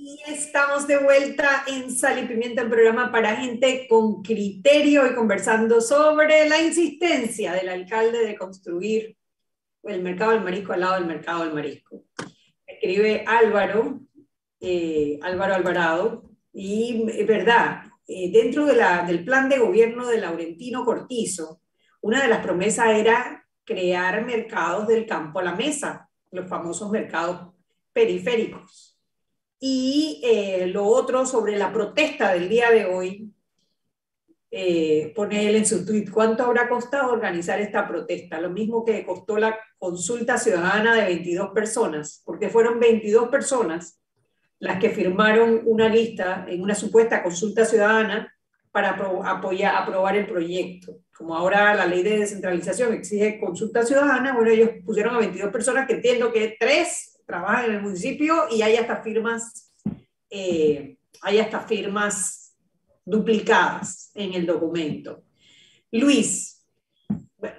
Y 0.02 0.18
estamos 0.26 0.86
de 0.86 0.96
vuelta 0.96 1.62
en 1.66 1.90
Sal 1.94 2.24
y 2.24 2.26
Pimienta, 2.26 2.62
el 2.62 2.70
programa 2.70 3.12
para 3.12 3.36
gente 3.36 3.86
con 3.86 4.22
criterio 4.22 5.06
y 5.06 5.14
conversando 5.14 5.82
sobre 5.82 6.48
la 6.48 6.58
insistencia 6.58 7.52
del 7.52 7.68
alcalde 7.68 8.24
de 8.24 8.34
construir 8.34 9.18
el 9.82 10.00
mercado 10.00 10.30
del 10.30 10.40
marisco 10.40 10.72
al 10.72 10.80
lado 10.80 10.94
del 10.94 11.04
mercado 11.04 11.44
del 11.44 11.52
marisco. 11.52 12.06
Escribe 12.66 13.24
Álvaro, 13.26 14.00
eh, 14.58 15.18
Álvaro 15.20 15.54
Alvarado, 15.54 16.30
y 16.50 17.04
es 17.10 17.26
verdad, 17.26 17.82
eh, 18.08 18.32
dentro 18.32 18.64
del 18.64 19.22
plan 19.22 19.50
de 19.50 19.58
gobierno 19.58 20.06
de 20.06 20.18
Laurentino 20.18 20.82
Cortizo, 20.82 21.60
una 22.00 22.22
de 22.22 22.28
las 22.28 22.42
promesas 22.42 22.88
era 22.96 23.46
crear 23.64 24.24
mercados 24.24 24.88
del 24.88 25.04
campo 25.04 25.40
a 25.40 25.44
la 25.44 25.54
mesa, 25.54 26.08
los 26.30 26.48
famosos 26.48 26.90
mercados 26.90 27.52
periféricos 27.92 28.89
y 29.60 30.22
eh, 30.24 30.66
lo 30.68 30.86
otro 30.86 31.26
sobre 31.26 31.56
la 31.56 31.70
protesta 31.70 32.32
del 32.32 32.48
día 32.48 32.70
de 32.70 32.86
hoy, 32.86 33.30
eh, 34.50 35.12
pone 35.14 35.48
él 35.48 35.56
en 35.56 35.66
su 35.66 35.84
tweet, 35.84 36.06
¿cuánto 36.10 36.42
habrá 36.42 36.68
costado 36.68 37.12
organizar 37.12 37.60
esta 37.60 37.86
protesta? 37.86 38.40
Lo 38.40 38.50
mismo 38.50 38.84
que 38.84 39.04
costó 39.04 39.36
la 39.36 39.56
consulta 39.78 40.38
ciudadana 40.38 40.94
de 40.96 41.04
22 41.04 41.50
personas, 41.50 42.22
porque 42.24 42.48
fueron 42.48 42.80
22 42.80 43.28
personas 43.28 44.00
las 44.58 44.80
que 44.80 44.90
firmaron 44.90 45.62
una 45.64 45.88
lista 45.88 46.46
en 46.48 46.62
una 46.62 46.74
supuesta 46.74 47.22
consulta 47.22 47.64
ciudadana 47.64 48.34
para 48.72 48.90
apoyar, 48.90 49.76
aprobar 49.76 50.16
el 50.16 50.26
proyecto. 50.26 50.96
Como 51.16 51.36
ahora 51.36 51.74
la 51.74 51.86
ley 51.86 52.02
de 52.02 52.18
descentralización 52.18 52.94
exige 52.94 53.38
consulta 53.38 53.84
ciudadana, 53.84 54.34
bueno, 54.34 54.50
ellos 54.50 54.70
pusieron 54.84 55.14
a 55.14 55.18
22 55.18 55.52
personas 55.52 55.86
que 55.86 55.94
entiendo 55.94 56.32
que 56.32 56.56
tres 56.58 57.09
trabajan 57.30 57.66
en 57.66 57.76
el 57.76 57.82
municipio 57.82 58.46
y 58.50 58.62
hay 58.62 58.76
hasta 58.76 58.96
firmas, 58.96 59.72
eh, 60.28 60.96
hay 61.22 61.38
hasta 61.38 61.60
firmas 61.60 62.56
duplicadas 63.04 64.10
en 64.14 64.34
el 64.34 64.44
documento. 64.44 65.22
Luis, 65.92 66.66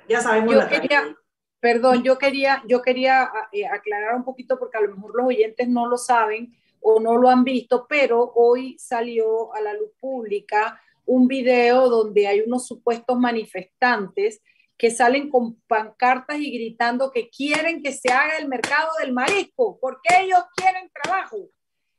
ya 0.10 0.20
sabemos 0.20 0.54
yo 0.54 0.68
quería, 0.68 1.16
Perdón, 1.62 2.04
yo 2.04 2.18
quería, 2.18 2.64
yo 2.68 2.82
quería 2.82 3.30
eh, 3.52 3.66
aclarar 3.66 4.16
un 4.16 4.26
poquito 4.26 4.58
porque 4.60 4.78
a 4.78 4.82
lo 4.82 4.96
mejor 4.96 5.16
los 5.16 5.28
oyentes 5.28 5.70
no 5.70 5.88
lo 5.88 5.98
saben 5.98 6.54
o 6.82 7.00
no 7.00 7.18
lo 7.18 7.30
han 7.30 7.44
visto, 7.44 7.86
pero 7.88 8.34
hoy 8.36 8.76
salió 8.80 9.54
a 9.54 9.62
la 9.62 9.74
luz 9.74 9.92
pública 10.00 10.82
un 11.06 11.28
video 11.28 11.88
donde 11.88 12.28
hay 12.28 12.42
unos 12.42 12.68
supuestos 12.68 13.18
manifestantes 13.18 14.42
que 14.82 14.90
salen 14.90 15.30
con 15.30 15.62
pancartas 15.68 16.40
y 16.40 16.52
gritando 16.52 17.12
que 17.12 17.30
quieren 17.30 17.84
que 17.84 17.92
se 17.92 18.12
haga 18.12 18.40
el 18.40 18.48
mercado 18.48 18.90
del 19.00 19.14
marisco, 19.14 19.78
porque 19.80 20.10
ellos 20.22 20.40
quieren 20.56 20.90
trabajo. 21.04 21.38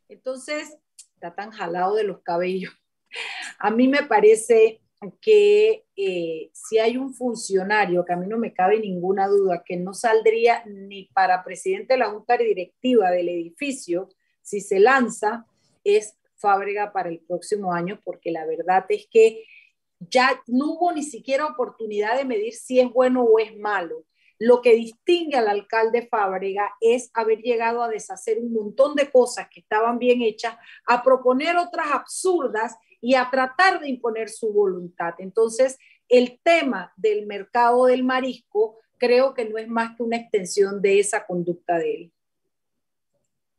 Entonces, 0.08 0.76
está 1.14 1.32
tan 1.32 1.52
jalado 1.52 1.94
de 1.94 2.02
los 2.02 2.22
cabellos 2.22 2.72
A 3.60 3.70
mí 3.70 3.86
me 3.86 4.02
parece 4.02 4.80
que 5.20 5.84
eh, 5.94 6.50
si 6.52 6.80
hay 6.80 6.96
un 6.96 7.14
funcionario, 7.14 8.04
que 8.04 8.14
a 8.14 8.16
mí 8.16 8.26
no 8.26 8.36
me 8.36 8.52
cabe 8.52 8.80
ninguna 8.80 9.28
duda, 9.28 9.62
que 9.64 9.76
no 9.76 9.94
saldría 9.94 10.64
ni 10.66 11.04
para 11.14 11.44
presidente 11.44 11.94
de 11.94 12.00
la 12.00 12.10
Junta 12.10 12.36
Directiva 12.36 13.12
del 13.12 13.28
edificio, 13.28 14.08
si 14.40 14.60
se 14.60 14.80
lanza, 14.80 15.46
es 15.84 16.16
Fábrega 16.34 16.92
para 16.92 17.10
el 17.10 17.20
próximo 17.20 17.72
año, 17.72 18.00
porque 18.04 18.32
la 18.32 18.44
verdad 18.44 18.86
es 18.88 19.06
que 19.08 19.44
ya 20.10 20.42
no 20.46 20.72
hubo 20.72 20.92
ni 20.92 21.02
siquiera 21.02 21.46
oportunidad 21.46 22.16
de 22.16 22.24
medir 22.24 22.54
si 22.54 22.80
es 22.80 22.90
bueno 22.90 23.22
o 23.22 23.38
es 23.38 23.56
malo. 23.56 24.04
Lo 24.38 24.60
que 24.60 24.74
distingue 24.74 25.36
al 25.36 25.48
alcalde 25.48 26.08
Fábrega 26.08 26.72
es 26.80 27.10
haber 27.14 27.38
llegado 27.42 27.82
a 27.82 27.88
deshacer 27.88 28.38
un 28.38 28.52
montón 28.52 28.96
de 28.96 29.10
cosas 29.10 29.48
que 29.48 29.60
estaban 29.60 29.98
bien 29.98 30.20
hechas, 30.22 30.56
a 30.86 31.02
proponer 31.02 31.56
otras 31.56 31.92
absurdas 31.92 32.76
y 33.00 33.14
a 33.14 33.28
tratar 33.30 33.80
de 33.80 33.88
imponer 33.88 34.28
su 34.28 34.52
voluntad. 34.52 35.14
Entonces, 35.18 35.78
el 36.08 36.40
tema 36.42 36.92
del 36.96 37.26
mercado 37.26 37.86
del 37.86 38.02
marisco 38.04 38.78
creo 38.98 39.34
que 39.34 39.44
no 39.44 39.58
es 39.58 39.68
más 39.68 39.96
que 39.96 40.02
una 40.02 40.16
extensión 40.16 40.82
de 40.82 41.00
esa 41.00 41.24
conducta 41.26 41.78
de 41.78 41.94
él. 41.94 42.12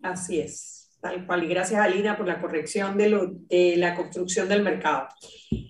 Así 0.01 0.39
es, 0.39 0.82
tal 1.03 1.27
cual. 1.27 1.43
Y 1.43 1.47
gracias, 1.47 1.81
Alina, 1.81 2.17
por 2.17 2.25
la 2.25 2.39
corrección 2.39 2.97
de, 2.97 3.75
la 3.77 3.93
construcción 3.93 4.47
del 4.47 4.63
mercado. 4.63 5.09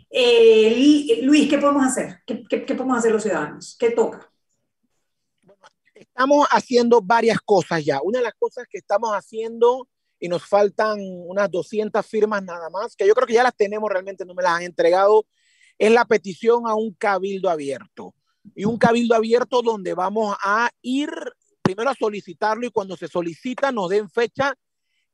Eh, 0.09 1.19
Luis, 1.23 1.49
¿qué 1.49 1.57
podemos 1.57 1.84
hacer? 1.84 2.19
¿Qué, 2.25 2.43
qué 2.47 2.75
podemos 2.75 2.99
hacer 2.99 3.11
los 3.11 3.23
ciudadanos? 3.23 3.75
¿Qué 3.79 3.89
toca? 3.89 4.31
Estamos 5.95 6.47
haciendo 6.51 7.01
varias 7.01 7.39
cosas 7.39 7.84
ya. 7.84 7.99
Una 8.03 8.19
de 8.19 8.25
las 8.25 8.36
cosas 8.36 8.67
que 8.69 8.77
estamos 8.77 9.11
haciendo 9.11 9.89
y 10.19 10.29
nos 10.29 10.45
faltan 10.45 10.99
unas 11.01 11.49
200 11.49 12.05
firmas 12.05 12.43
nada 12.43 12.69
más, 12.69 12.95
que 12.95 13.07
yo 13.07 13.15
creo 13.15 13.27
que 13.27 13.34
ya 13.34 13.43
las 13.43 13.55
tenemos 13.55 13.89
realmente, 13.89 14.25
no 14.25 14.36
me 14.36 14.43
las 14.43 14.53
han 14.53 14.63
entregado, 14.63 15.25
es 15.79 15.91
la 15.91 16.05
petición 16.05 16.67
a 16.67 16.75
un 16.75 16.93
cabildo 16.93 17.49
abierto. 17.49 18.13
Y 18.55 18.65
un 18.65 18.77
cabildo 18.77 19.15
abierto 19.15 19.63
donde 19.63 19.95
vamos 19.95 20.38
a 20.43 20.69
ir 20.84 21.09
primero 21.63 21.89
a 21.89 21.95
solicitarlo 21.95 22.67
y 22.67 22.71
cuando 22.71 22.95
se 22.95 23.07
solicita 23.07 23.71
nos 23.71 23.89
den 23.89 24.09
fecha 24.09 24.55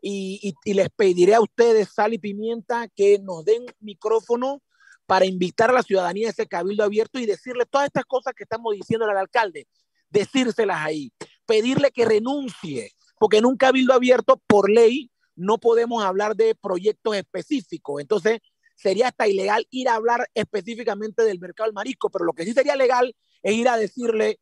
y, 0.01 0.53
les 0.65 0.89
pediré 0.89 1.35
a 1.35 1.41
ustedes, 1.41 1.89
sal 1.89 2.13
y 2.13 2.17
pimienta, 2.17 2.87
que 2.95 3.19
nos 3.19 3.43
den 3.45 3.65
micrófono 3.79 4.61
para 5.05 5.25
invitar 5.25 5.69
a 5.69 5.73
la 5.73 5.83
ciudadanía 5.83 6.27
a 6.27 6.31
ese 6.31 6.47
cabildo 6.47 6.83
abierto 6.83 7.19
y 7.19 7.25
decirle 7.25 7.65
todas 7.65 7.87
estas 7.87 8.05
cosas 8.05 8.33
que 8.35 8.43
estamos 8.43 8.73
diciendo 8.75 9.05
al 9.05 9.17
alcalde, 9.17 9.67
decírselas 10.09 10.77
ahí, 10.77 11.11
pedirle 11.45 11.91
que 11.91 12.05
renuncie, 12.05 12.91
porque 13.19 13.37
en 13.37 13.45
un 13.45 13.57
cabildo 13.57 13.93
abierto, 13.93 14.41
por 14.47 14.69
ley, 14.69 15.11
no 15.35 15.57
podemos 15.57 16.03
hablar 16.03 16.35
de 16.35 16.53
proyectos 16.55 17.15
específicos. 17.15 18.01
Entonces, 18.01 18.39
sería 18.75 19.07
hasta 19.07 19.27
ilegal 19.27 19.65
ir 19.71 19.89
a 19.89 19.95
hablar 19.95 20.27
específicamente 20.33 21.23
del 21.23 21.39
mercado 21.39 21.67
del 21.67 21.73
marisco, 21.73 22.09
pero 22.09 22.25
lo 22.25 22.33
que 22.33 22.45
sí 22.45 22.53
sería 22.53 22.75
legal 22.75 23.15
es 23.41 23.53
ir 23.53 23.67
a 23.67 23.77
decirle 23.77 24.39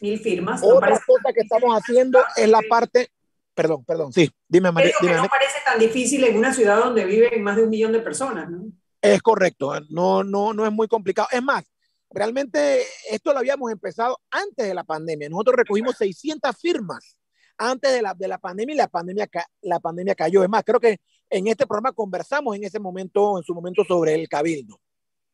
Mil 0.02 0.20
firmas. 0.20 0.64
Otra 0.64 1.00
cosa 1.06 1.32
que 1.32 1.42
estamos 1.42 1.80
haciendo 1.80 2.20
es 2.36 2.50
la 2.50 2.62
parte... 2.68 3.12
Perdón, 3.54 3.86
perdón, 3.86 4.14
sí, 4.14 4.32
dime, 4.48 4.72
María. 4.72 4.92
no 5.02 5.28
parece 5.28 5.60
tan 5.64 5.78
difícil 5.78 6.24
en 6.24 6.40
una 6.40 6.52
ciudad 6.52 6.80
donde 6.80 7.06
viven 7.06 7.44
más 7.44 7.56
de 7.56 7.66
un 7.66 7.70
millón 7.70 7.92
de 7.92 8.00
personas, 8.00 8.50
¿no? 8.50 8.64
Es 9.02 9.22
correcto, 9.22 9.74
no, 9.90 10.24
no, 10.24 10.54
no 10.54 10.66
es 10.66 10.72
muy 10.72 10.88
complicado. 10.88 11.28
Es 11.32 11.42
más, 11.42 11.64
realmente 12.10 12.84
esto 13.10 13.32
lo 13.34 13.40
habíamos 13.40 13.72
empezado 13.72 14.20
antes 14.30 14.68
de 14.68 14.74
la 14.74 14.84
pandemia. 14.84 15.30
Nosotros 15.30 15.58
recogimos 15.58 15.96
600 15.98 16.56
firmas 16.58 17.18
antes 17.58 17.92
de 17.92 18.02
la, 18.02 18.14
de 18.14 18.28
la 18.28 18.38
pandemia 18.38 18.74
y 18.74 18.78
la 18.78 18.88
pandemia, 18.88 19.30
la 19.62 19.80
pandemia 19.80 20.16
cayó. 20.16 20.44
Es 20.44 20.50
más, 20.50 20.64
creo 20.64 20.80
que 20.80 20.98
en 21.30 21.48
este 21.48 21.68
programa 21.68 21.94
conversamos 21.94 22.56
en 22.56 22.64
ese 22.64 22.80
momento, 22.80 23.38
en 23.38 23.44
su 23.44 23.54
momento, 23.54 23.84
sobre 23.84 24.16
el 24.16 24.28
cabildo. 24.28 24.80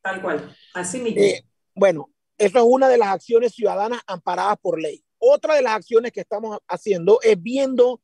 Tal 0.02 0.22
cual, 0.22 0.56
así 0.74 1.00
mismo. 1.00 1.22
Eh, 1.22 1.44
bueno, 1.74 2.10
eso 2.38 2.58
es 2.58 2.66
una 2.68 2.90
de 2.90 2.98
las 2.98 3.10
acciones 3.10 3.54
ciudadanas 3.54 4.02
amparadas 4.08 4.58
por 4.62 4.80
ley. 4.80 5.04
Otra 5.18 5.56
de 5.56 5.62
las 5.62 5.74
acciones 5.74 6.12
que 6.12 6.22
estamos 6.22 6.60
haciendo 6.68 7.20
es 7.22 7.42
viendo 7.42 8.02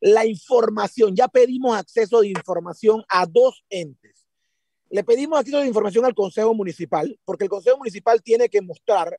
la 0.00 0.26
información. 0.26 1.14
Ya 1.14 1.28
pedimos 1.28 1.76
acceso 1.76 2.20
de 2.20 2.28
información 2.28 3.04
a 3.08 3.26
dos 3.26 3.64
entes. 3.68 4.15
Le 4.90 5.04
pedimos 5.04 5.38
acceso 5.38 5.60
de 5.60 5.66
información 5.66 6.04
al 6.04 6.14
Consejo 6.14 6.54
Municipal, 6.54 7.18
porque 7.24 7.44
el 7.44 7.50
Consejo 7.50 7.78
Municipal 7.78 8.22
tiene 8.22 8.48
que 8.48 8.62
mostrar 8.62 9.18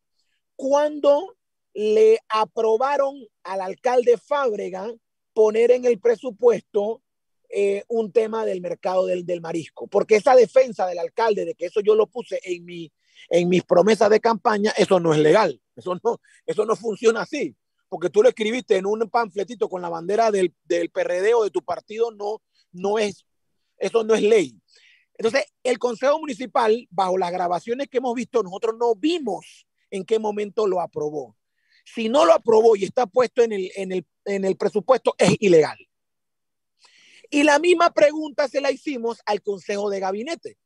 cuándo 0.55 1.36
le 1.74 2.20
aprobaron 2.30 3.15
al 3.43 3.61
alcalde 3.61 4.18
Fábrega 4.18 4.91
poner 5.34 5.72
en 5.72 5.86
el 5.86 5.99
presupuesto 5.99 7.03
eh, 7.49 7.84
un 7.88 8.11
tema 8.11 8.45
del 8.45 8.59
mercado 8.59 9.05
del, 9.05 9.41
marisco, 9.41 9.88
porque 9.88 10.15
esa 10.15 10.36
defensa 10.36 10.86
del 10.88 10.99
alcalde 10.99 11.45
de 11.45 11.55
que 11.55 11.68
eso 11.68 11.80
yo 11.80 11.95
lo 11.95 12.07
puse 12.07 12.41
en, 12.43 12.65
mi, 12.65 12.91
en 13.30 13.47
mis 13.47 13.63
promesas 13.63 14.09
de 14.09 14.20
campaña, 14.20 14.72
eso 14.76 14.99
no 14.99 15.13
es 15.13 15.20
legal, 15.20 15.61
eso 15.76 15.97
no, 16.03 16.20
eso 16.45 16.65
no 16.65 16.76
funciona 16.76 17.22
así, 17.22 17.55
porque 17.88 18.09
tú 18.09 18.22
lo 18.22 18.30
escribiste 18.30 18.76
en 18.76 18.86
un 18.86 19.09
panfletito 19.09 19.70
con 19.70 19.82
la 19.82 19.89
bandera 19.89 20.30
del, 20.32 20.53
del 20.65 20.89
PRD 20.89 21.36
o 21.36 21.43
de 21.43 21.51
tu 21.51 21.61
partido, 21.61 22.11
no, 22.11 22.41
no 22.74 22.99
es, 22.99 23.26
eso 23.78 24.03
no 24.03 24.15
es 24.15 24.24
ley. 24.24 24.59
Entonces, 25.18 25.45
el 25.63 25.80
Consejo 25.80 26.20
Municipal, 26.20 26.88
bajo 26.91 27.18
las 27.18 27.32
grabaciones 27.32 27.88
que 27.88 27.97
hemos 27.97 28.13
visto, 28.13 28.43
nosotros 28.43 28.76
no 28.80 28.95
vimos 28.95 29.68
en 29.89 30.05
qué 30.05 30.20
momento 30.20 30.68
lo 30.68 30.80
aprobó 30.82 31.38
si 31.93 32.09
no 32.09 32.26
lo 32.26 32.34
aprobó 32.34 32.76
y 32.76 32.84
está 32.84 33.07
puesto 33.07 33.41
en 33.41 33.53
el, 33.53 33.72
en 33.76 33.91
el, 33.91 34.05
en 34.26 34.43
el 34.43 34.57
presupuesto, 34.57 35.15
es 35.18 35.36
ilegal. 35.39 35.78
Y 37.30 37.43
la 37.43 37.59
misma 37.59 37.93
pregunta 37.93 38.47
se 38.47 38.61
la 38.61 38.72
hicimos 38.72 39.22
al 39.26 39.41
Consejo 39.41 39.89
de 39.89 39.99
Gabinete, 39.99 40.57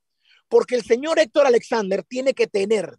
porque 0.47 0.76
el 0.76 0.84
señor 0.84 1.20
Héctor 1.20 1.45
Alexander 1.45 2.04
tiene 2.04 2.34
que 2.34 2.47
tener 2.47 2.97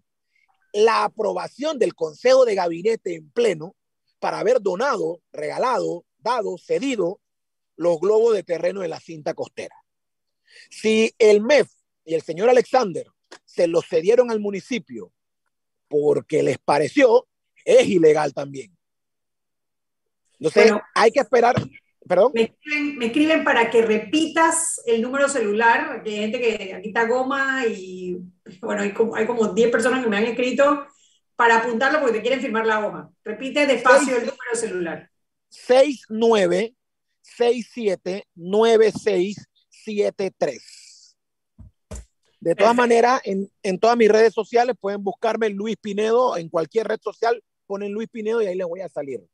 la 0.72 1.04
aprobación 1.04 1.78
del 1.78 1.94
Consejo 1.94 2.44
de 2.44 2.54
Gabinete 2.54 3.16
en 3.16 3.30
pleno 3.30 3.74
para 4.20 4.38
haber 4.38 4.60
donado, 4.60 5.20
regalado, 5.32 6.04
dado, 6.18 6.56
cedido 6.58 7.20
los 7.76 7.98
globos 7.98 8.34
de 8.34 8.44
terreno 8.44 8.80
de 8.80 8.88
la 8.88 9.00
cinta 9.00 9.34
costera. 9.34 9.74
Si 10.70 11.14
el 11.18 11.40
MEF 11.40 11.70
y 12.04 12.14
el 12.14 12.22
señor 12.22 12.48
Alexander 12.48 13.06
se 13.44 13.66
los 13.66 13.86
cedieron 13.86 14.30
al 14.30 14.40
municipio 14.40 15.12
porque 15.88 16.42
les 16.42 16.58
pareció, 16.58 17.28
es 17.64 17.86
ilegal 17.86 18.32
también. 18.32 18.76
Entonces, 20.38 20.72
hay 20.94 21.10
que 21.12 21.20
esperar. 21.20 21.54
Perdón. 22.08 22.32
Me 22.34 23.06
escriben, 23.06 23.44
para 23.44 23.70
que 23.70 23.82
repitas 23.82 24.80
el 24.86 25.02
número 25.02 25.28
celular, 25.28 26.02
que 26.02 26.10
hay 26.10 26.16
gente 26.16 26.40
que 26.40 26.74
aquí 26.74 26.88
está 26.88 27.06
goma 27.06 27.64
y 27.66 28.18
bueno, 28.60 28.82
hay 28.82 28.92
como, 28.92 29.14
hay 29.14 29.26
como 29.26 29.48
10 29.48 29.70
personas 29.70 30.02
que 30.02 30.10
me 30.10 30.16
han 30.16 30.24
escrito 30.24 30.86
para 31.36 31.58
apuntarlo 31.58 32.00
porque 32.00 32.14
te 32.14 32.22
quieren 32.22 32.40
firmar 32.40 32.66
la 32.66 32.86
hoja. 32.86 33.10
Repite 33.24 33.66
despacio 33.66 34.16
el 34.16 34.22
número 34.22 34.54
celular. 34.54 35.10
69 35.48 36.74
67 37.20 38.26
9673. 39.86 41.16
De 42.40 42.54
todas 42.56 42.74
maneras, 42.74 43.20
en, 43.24 43.48
en 43.62 43.78
todas 43.78 43.96
mis 43.96 44.08
redes 44.08 44.34
sociales 44.34 44.74
pueden 44.80 45.04
buscarme 45.04 45.48
Luis 45.48 45.76
Pinedo 45.76 46.36
en 46.36 46.48
cualquier 46.48 46.88
red 46.88 47.00
social 47.00 47.42
ponen 47.66 47.92
Luis 47.92 48.08
Pinedo 48.08 48.42
y 48.42 48.46
ahí 48.46 48.56
les 48.56 48.66
voy 48.66 48.80
a 48.80 48.88
salir. 48.88 49.24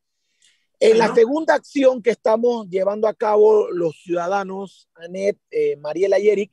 En 0.78 0.98
la 0.98 1.12
segunda 1.14 1.54
acción 1.54 2.02
que 2.02 2.10
estamos 2.10 2.68
llevando 2.68 3.08
a 3.08 3.14
cabo 3.14 3.68
los 3.70 4.00
ciudadanos, 4.02 4.88
Anet, 4.94 5.38
eh, 5.50 5.76
Mariela 5.76 6.20
y 6.20 6.28
Eric, 6.28 6.52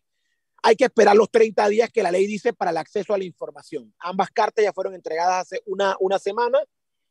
hay 0.63 0.75
que 0.75 0.85
esperar 0.85 1.15
los 1.15 1.29
30 1.29 1.67
días 1.67 1.91
que 1.91 2.01
la 2.01 2.11
ley 2.11 2.25
dice 2.25 2.53
para 2.53 2.71
el 2.71 2.77
acceso 2.77 3.13
a 3.13 3.19
la 3.19 3.23
información. 3.23 3.93
Ambas 3.99 4.31
cartas 4.31 4.63
ya 4.63 4.73
fueron 4.73 4.95
entregadas 4.95 5.45
hace 5.45 5.61
una, 5.65 5.95
una 5.99 6.17
semana 6.17 6.59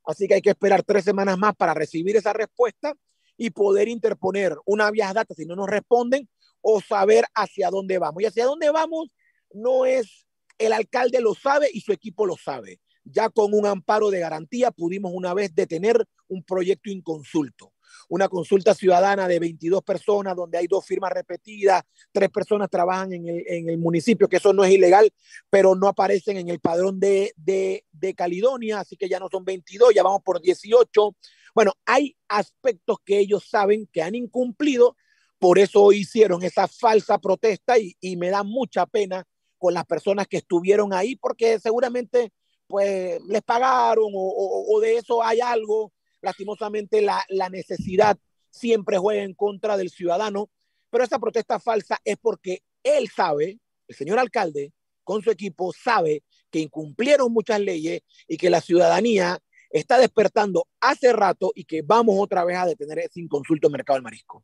Así 0.04 0.28
que 0.28 0.34
hay 0.34 0.42
que 0.42 0.50
esperar 0.50 0.82
tres 0.82 1.04
semanas 1.04 1.38
más 1.38 1.56
para 1.56 1.74
recibir 1.74 2.16
esa 2.16 2.32
respuesta 2.32 2.94
y 3.36 3.50
poder 3.50 3.88
interponer 3.88 4.56
una 4.64 4.90
vía 4.90 5.12
data 5.12 5.34
si 5.34 5.46
no 5.46 5.56
nos 5.56 5.68
responden 5.68 6.28
o 6.64 6.80
saber 6.80 7.24
hacia 7.34 7.70
dónde 7.70 7.98
vamos. 7.98 8.22
Y 8.22 8.26
hacia 8.26 8.46
dónde 8.46 8.70
vamos 8.70 9.10
no 9.52 9.84
es 9.84 10.26
el 10.58 10.72
alcalde 10.72 11.20
lo 11.20 11.34
sabe 11.34 11.68
y 11.72 11.80
su 11.80 11.92
equipo 11.92 12.26
lo 12.26 12.36
sabe. 12.36 12.80
Ya 13.04 13.28
con 13.28 13.52
un 13.52 13.66
amparo 13.66 14.10
de 14.10 14.20
garantía 14.20 14.70
pudimos 14.70 15.12
una 15.14 15.34
vez 15.34 15.54
detener 15.54 16.06
un 16.26 16.42
proyecto 16.42 16.90
inconsulto 16.90 17.74
una 18.08 18.28
consulta 18.28 18.74
ciudadana 18.74 19.28
de 19.28 19.38
22 19.38 19.82
personas, 19.82 20.36
donde 20.36 20.58
hay 20.58 20.66
dos 20.66 20.84
firmas 20.84 21.12
repetidas, 21.12 21.82
tres 22.12 22.30
personas 22.30 22.68
trabajan 22.70 23.12
en 23.12 23.28
el, 23.28 23.44
en 23.46 23.68
el 23.68 23.78
municipio, 23.78 24.28
que 24.28 24.36
eso 24.36 24.52
no 24.52 24.64
es 24.64 24.72
ilegal, 24.72 25.12
pero 25.50 25.74
no 25.74 25.88
aparecen 25.88 26.36
en 26.36 26.48
el 26.48 26.60
padrón 26.60 26.98
de, 27.00 27.32
de, 27.36 27.84
de 27.92 28.14
Caledonia, 28.14 28.80
así 28.80 28.96
que 28.96 29.08
ya 29.08 29.18
no 29.18 29.28
son 29.30 29.44
22, 29.44 29.94
ya 29.94 30.02
vamos 30.02 30.22
por 30.24 30.40
18. 30.40 31.16
Bueno, 31.54 31.72
hay 31.84 32.16
aspectos 32.28 32.98
que 33.04 33.18
ellos 33.18 33.46
saben 33.48 33.88
que 33.92 34.02
han 34.02 34.14
incumplido, 34.14 34.96
por 35.44 35.58
eso 35.58 35.92
hicieron 35.92 36.42
esa 36.42 36.66
falsa 36.66 37.18
protesta 37.18 37.74
y, 37.78 38.16
me 38.16 38.30
da 38.30 38.42
mucha 38.42 38.86
pena 38.86 39.26
con 39.58 39.74
las 39.74 39.84
personas 39.84 40.26
que 40.26 40.38
estuvieron 40.38 40.94
ahí, 40.94 41.16
porque 41.16 41.58
seguramente 41.58 42.32
pues 42.66 43.22
les 43.28 43.42
pagaron 43.42 44.10
o 44.14 44.80
de 44.80 44.96
eso 44.96 45.22
hay 45.22 45.42
algo 45.42 45.92
lastimosamente 46.22 47.02
la, 47.02 47.22
la 47.28 47.50
necesidad 47.50 48.16
siempre 48.48 48.96
juega 48.96 49.22
en 49.22 49.34
contra 49.34 49.76
del 49.76 49.90
ciudadano, 49.90 50.48
pero 50.88 51.04
esa 51.04 51.18
protesta 51.18 51.60
falsa 51.60 51.98
es 52.06 52.16
porque 52.16 52.62
él 52.82 53.10
sabe, 53.14 53.58
el 53.86 53.94
señor 53.94 54.18
alcalde, 54.18 54.72
con 55.02 55.20
su 55.20 55.30
equipo, 55.30 55.74
sabe 55.74 56.22
que 56.50 56.60
incumplieron 56.60 57.30
muchas 57.30 57.60
leyes 57.60 58.00
y 58.26 58.38
que 58.38 58.48
la 58.48 58.62
ciudadanía 58.62 59.40
está 59.68 59.98
despertando 59.98 60.68
hace 60.80 61.12
rato 61.12 61.52
y 61.54 61.64
que 61.64 61.82
vamos 61.82 62.16
otra 62.18 62.46
vez 62.46 62.56
a 62.56 62.64
detener 62.64 63.00
ese 63.00 63.20
inconsulto 63.20 63.68
mercado 63.68 63.98
del 63.98 64.04
marisco. 64.04 64.42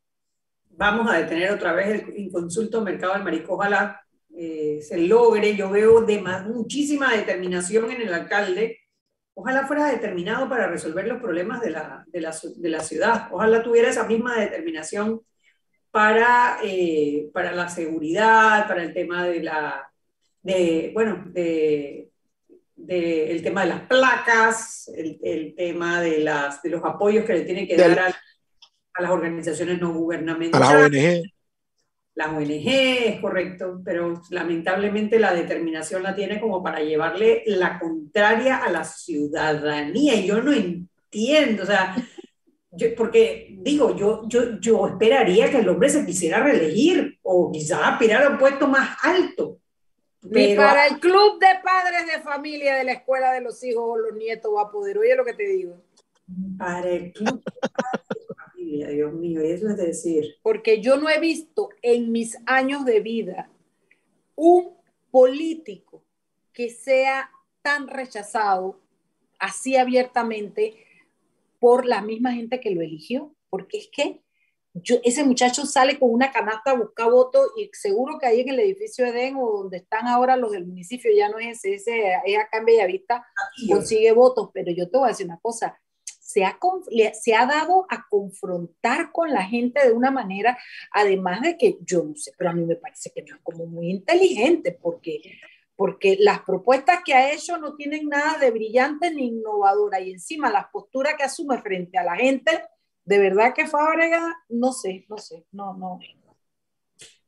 Vamos 0.81 1.11
a 1.11 1.19
detener 1.19 1.51
otra 1.51 1.73
vez 1.73 2.01
el 2.07 2.17
inconsulto 2.17 2.81
mercado 2.81 3.13
del 3.13 3.21
marisco. 3.23 3.53
Ojalá 3.53 4.01
eh, 4.35 4.79
se 4.81 4.97
logre. 4.97 5.55
Yo 5.55 5.69
veo 5.69 6.01
de 6.01 6.19
más, 6.19 6.43
muchísima 6.47 7.15
determinación 7.15 7.91
en 7.91 8.01
el 8.01 8.11
alcalde 8.11 8.79
Ojalá 9.35 9.67
fuera 9.67 9.85
determinado 9.85 10.49
para 10.49 10.67
resolver 10.67 11.07
los 11.07 11.21
problemas 11.21 11.61
de 11.61 11.69
la, 11.69 12.03
de 12.07 12.21
la, 12.21 12.35
de 12.57 12.69
la 12.69 12.79
ciudad. 12.79 13.27
Ojalá 13.31 13.61
tuviera 13.61 13.89
esa 13.89 14.07
misma 14.07 14.39
determinación 14.39 15.21
para, 15.91 16.57
eh, 16.63 17.29
para 17.31 17.51
la 17.51 17.69
seguridad, 17.69 18.67
para 18.67 18.83
el 18.83 18.91
tema 18.91 19.25
de 19.25 19.43
la, 19.43 19.87
de, 20.41 20.89
bueno, 20.95 21.25
de, 21.27 22.09
de, 22.75 23.31
el 23.31 23.43
tema 23.43 23.61
de 23.61 23.69
las 23.69 23.81
placas, 23.81 24.91
el, 24.97 25.19
el, 25.23 25.55
tema 25.55 26.01
de, 26.01 26.19
las, 26.19 26.61
de 26.63 26.69
los 26.71 26.83
apoyos 26.83 27.23
que 27.23 27.33
le 27.33 27.41
tiene 27.41 27.67
que 27.67 27.77
dar 27.77 27.99
a, 27.99 28.15
a, 28.93 29.01
las 29.01 29.11
organizaciones 29.11 29.79
no 29.79 29.93
gubernamentales. 29.93 30.67
A 30.67 30.73
la 30.73 30.85
ONG 30.85 31.23
la 32.13 32.31
ONG, 32.31 32.67
es 32.67 33.21
correcto, 33.21 33.81
pero 33.83 34.21
lamentablemente 34.29 35.17
la 35.17 35.33
determinación 35.33 36.03
la 36.03 36.15
tiene 36.15 36.39
como 36.39 36.61
para 36.61 36.79
llevarle 36.79 37.43
la 37.45 37.79
contraria 37.79 38.57
a 38.57 38.69
la 38.69 38.83
ciudadanía. 38.83 40.15
Y 40.15 40.27
yo 40.27 40.41
no 40.41 40.51
entiendo, 40.51 41.63
o 41.63 41.65
sea, 41.65 41.95
yo, 42.71 42.95
porque 42.95 43.55
digo, 43.59 43.95
yo, 43.95 44.27
yo, 44.27 44.59
yo 44.59 44.87
esperaría 44.87 45.49
que 45.49 45.59
el 45.59 45.69
hombre 45.69 45.89
se 45.89 46.05
quisiera 46.05 46.43
reelegir 46.43 47.17
o 47.21 47.51
quizás 47.51 47.79
aspirar 47.83 48.23
a 48.23 48.29
un 48.29 48.37
puesto 48.37 48.67
más 48.67 48.97
alto. 49.03 49.59
Pero... 50.21 50.35
Ni 50.35 50.55
para 50.55 50.87
el 50.87 50.99
club 50.99 51.39
de 51.39 51.47
padres 51.63 52.05
de 52.05 52.21
familia 52.21 52.75
de 52.75 52.83
la 52.83 52.91
escuela 52.93 53.31
de 53.31 53.41
los 53.41 53.63
hijos 53.63 53.83
o 53.85 53.97
los 53.97 54.15
nietos 54.15 54.51
va 54.55 54.63
a 54.63 54.71
poder. 54.71 54.97
Oye 54.97 55.15
lo 55.15 55.25
que 55.25 55.33
te 55.33 55.47
digo. 55.47 55.81
Para 56.57 56.89
el 56.89 57.11
club 57.11 57.43
de 57.43 57.61
Dios 58.77 59.13
mío, 59.13 59.41
eso 59.41 59.69
es 59.69 59.77
decir. 59.77 60.35
Porque 60.41 60.81
yo 60.81 60.97
no 60.97 61.09
he 61.09 61.19
visto 61.19 61.69
en 61.81 62.11
mis 62.11 62.37
años 62.45 62.85
de 62.85 62.99
vida 62.99 63.49
un 64.35 64.75
político 65.11 66.03
que 66.53 66.69
sea 66.69 67.29
tan 67.61 67.87
rechazado 67.87 68.79
así 69.39 69.75
abiertamente 69.75 70.85
por 71.59 71.85
la 71.85 72.01
misma 72.01 72.33
gente 72.33 72.59
que 72.59 72.71
lo 72.71 72.81
eligió, 72.81 73.35
porque 73.49 73.77
es 73.77 73.89
que 73.91 74.21
yo, 74.73 74.97
ese 75.03 75.23
muchacho 75.23 75.65
sale 75.65 75.99
con 75.99 76.11
una 76.11 76.31
canasta 76.31 76.71
a 76.71 76.77
buscar 76.77 77.11
votos 77.11 77.51
y 77.57 77.69
seguro 77.73 78.17
que 78.17 78.25
ahí 78.25 78.39
en 78.39 78.49
el 78.49 78.59
edificio 78.61 79.05
Edén 79.05 79.35
o 79.35 79.63
donde 79.63 79.77
están 79.77 80.07
ahora 80.07 80.37
los 80.37 80.51
del 80.51 80.65
municipio, 80.65 81.11
ya 81.15 81.29
no 81.29 81.39
es 81.39 81.65
ese, 81.65 81.75
ese 81.75 82.13
es 82.25 82.39
acá 82.39 82.59
en 82.59 82.65
Bellavista, 82.65 83.25
consigue 83.67 84.11
votos, 84.13 84.49
pero 84.53 84.71
yo 84.71 84.89
te 84.89 84.97
voy 84.97 85.07
a 85.07 85.09
decir 85.09 85.25
una 85.25 85.39
cosa, 85.39 85.77
se 86.31 86.45
ha, 86.45 86.57
se 87.13 87.35
ha 87.35 87.45
dado 87.45 87.85
a 87.89 88.07
confrontar 88.09 89.11
con 89.11 89.31
la 89.31 89.43
gente 89.43 89.85
de 89.85 89.93
una 89.93 90.11
manera, 90.11 90.57
además 90.91 91.41
de 91.41 91.57
que 91.57 91.77
yo 91.81 92.03
no 92.03 92.15
sé, 92.15 92.33
pero 92.37 92.49
a 92.49 92.53
mí 92.53 92.65
me 92.65 92.75
parece 92.75 93.11
que 93.13 93.23
no 93.23 93.35
es 93.35 93.41
como 93.43 93.65
muy 93.65 93.89
inteligente, 93.89 94.77
porque, 94.81 95.21
porque 95.75 96.17
las 96.19 96.41
propuestas 96.41 96.99
que 97.03 97.13
ha 97.13 97.31
hecho 97.33 97.57
no 97.57 97.75
tienen 97.75 98.07
nada 98.07 98.37
de 98.37 98.51
brillante 98.51 99.13
ni 99.13 99.27
innovadora, 99.27 99.99
y 99.99 100.11
encima 100.11 100.51
las 100.51 100.67
posturas 100.67 101.15
que 101.17 101.23
asume 101.23 101.61
frente 101.61 101.97
a 101.97 102.03
la 102.03 102.15
gente, 102.15 102.63
de 103.03 103.19
verdad 103.19 103.53
que 103.53 103.67
Fábrega, 103.67 104.37
no 104.49 104.71
sé, 104.71 105.05
no 105.09 105.17
sé, 105.17 105.45
no, 105.51 105.73
no, 105.73 105.99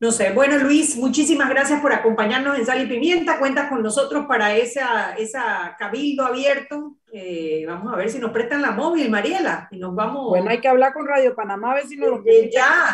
no 0.03 0.11
sé, 0.11 0.33
bueno 0.33 0.57
Luis, 0.57 0.97
muchísimas 0.97 1.49
gracias 1.49 1.79
por 1.79 1.93
acompañarnos 1.93 2.59
en 2.59 2.65
Sal 2.65 2.81
y 2.81 2.87
Pimienta. 2.87 3.39
Cuentas 3.39 3.69
con 3.69 3.81
nosotros 3.81 4.25
para 4.27 4.53
esa, 4.53 5.13
esa 5.15 5.77
cabildo 5.79 6.25
abierto. 6.25 6.97
Eh, 7.13 7.63
vamos 7.65 7.93
a 7.93 7.95
ver 7.95 8.09
si 8.09 8.19
nos 8.19 8.31
prestan 8.31 8.61
la 8.61 8.71
móvil, 8.71 9.09
Mariela, 9.09 9.69
y 9.71 9.77
nos 9.77 9.95
vamos. 9.95 10.27
Bueno, 10.27 10.49
hay 10.49 10.59
que 10.59 10.67
hablar 10.67 10.91
con 10.91 11.07
Radio 11.07 11.33
Panamá 11.33 11.71
a 11.71 11.75
ver 11.75 11.87
si 11.87 11.95
nos 11.95 12.09
lo 12.09 12.23
ya, 12.51 12.91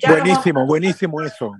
ya, 0.00 0.08
Buenísimo, 0.08 0.64
buenísimo 0.64 1.20
eso. 1.20 1.52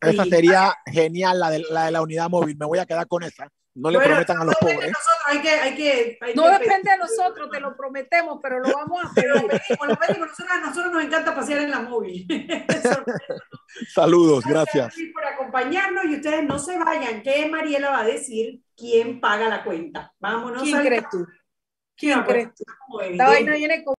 Esa 0.00 0.24
sería 0.24 0.72
genial, 0.86 1.38
la 1.38 1.50
de, 1.50 1.62
la 1.70 1.84
de 1.84 1.90
la 1.90 2.00
unidad 2.00 2.30
móvil. 2.30 2.56
Me 2.56 2.64
voy 2.64 2.78
a 2.78 2.86
quedar 2.86 3.06
con 3.06 3.22
esa. 3.22 3.50
No 3.74 3.90
le 3.90 3.98
bueno, 3.98 4.10
prometan 4.10 4.38
a 4.38 4.44
los 4.44 4.54
no 4.60 4.68
pobres. 4.68 4.92
Hay 5.26 5.40
que, 5.40 5.50
hay 5.50 5.74
que, 5.76 6.18
hay 6.20 6.34
no 6.34 6.44
que 6.44 6.50
depende 6.58 6.90
de 6.90 6.98
nosotros, 6.98 7.50
te 7.50 7.60
lo 7.60 7.76
prometemos, 7.76 8.40
pero 8.42 8.58
lo 8.58 8.72
vamos 8.72 9.04
a. 9.04 9.22
Nosotros, 9.22 10.40
a 10.50 10.60
nosotros 10.60 10.92
nos 10.92 11.04
encanta 11.04 11.34
pasear 11.34 11.60
en 11.60 11.70
la 11.70 11.80
móvil. 11.80 12.26
Saludos, 13.94 14.44
gracias. 14.44 14.96
por 15.14 15.24
acompañarnos 15.24 16.04
y 16.06 16.16
ustedes 16.16 16.44
no 16.44 16.58
se 16.58 16.78
vayan, 16.78 17.22
que 17.22 17.46
Mariela 17.48 17.90
va 17.90 18.00
a 18.00 18.04
decir 18.04 18.60
quién 18.76 19.20
paga 19.20 19.48
la 19.48 19.62
cuenta. 19.62 20.12
Vámonos. 20.18 20.62
¿Quién 20.62 20.82
crees 20.84 21.04
tú? 21.08 21.26
¿Quién 21.96 22.22
crees 22.24 22.48
tú? 22.54 22.64
La 23.12 23.28
vaina 23.28 23.54
viene 23.54 23.84
con 23.84 23.94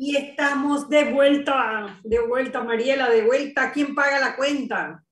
Y 0.00 0.16
estamos 0.16 0.88
de 0.88 1.12
vuelta, 1.12 2.00
de 2.04 2.20
vuelta, 2.20 2.62
Mariela, 2.62 3.10
de 3.10 3.22
vuelta. 3.22 3.72
¿Quién 3.72 3.96
paga 3.96 4.20
la 4.20 4.36
cuenta? 4.36 5.04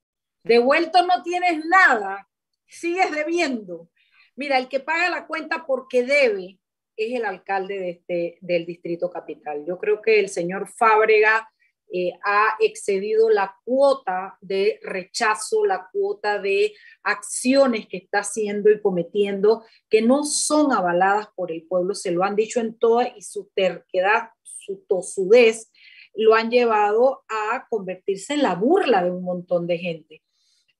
De 0.44 0.60
vuelta 0.60 1.02
no 1.02 1.24
tienes 1.24 1.64
nada, 1.64 2.28
sigues 2.68 3.10
debiendo. 3.10 3.90
Mira, 4.36 4.58
el 4.58 4.68
que 4.68 4.78
paga 4.78 5.10
la 5.10 5.26
cuenta 5.26 5.66
porque 5.66 6.04
debe 6.04 6.60
es 6.96 7.14
el 7.14 7.24
alcalde 7.24 7.80
de 7.80 7.90
este, 7.90 8.38
del 8.40 8.64
Distrito 8.64 9.10
Capital. 9.10 9.64
Yo 9.66 9.76
creo 9.76 10.00
que 10.00 10.20
el 10.20 10.28
señor 10.28 10.68
Fábrega 10.68 11.50
eh, 11.92 12.12
ha 12.24 12.56
excedido 12.60 13.28
la 13.30 13.56
cuota 13.64 14.38
de 14.40 14.78
rechazo, 14.82 15.64
la 15.64 15.88
cuota 15.92 16.38
de 16.38 16.74
acciones 17.02 17.86
que 17.88 17.96
está 17.96 18.20
haciendo 18.20 18.70
y 18.70 18.80
cometiendo 18.80 19.64
que 19.88 20.02
no 20.02 20.24
son 20.24 20.72
avaladas 20.72 21.28
por 21.34 21.52
el 21.52 21.66
pueblo, 21.66 21.94
se 21.94 22.10
lo 22.10 22.24
han 22.24 22.34
dicho 22.34 22.60
en 22.60 22.76
toda 22.78 23.08
y 23.16 23.22
su 23.22 23.50
terquedad, 23.54 24.30
su 24.66 24.84
tosudez, 24.88 25.70
lo 26.14 26.34
han 26.34 26.50
llevado 26.50 27.24
a 27.28 27.66
convertirse 27.68 28.34
en 28.34 28.42
la 28.42 28.54
burla 28.54 29.04
de 29.04 29.10
un 29.10 29.22
montón 29.22 29.66
de 29.66 29.78
gente. 29.78 30.22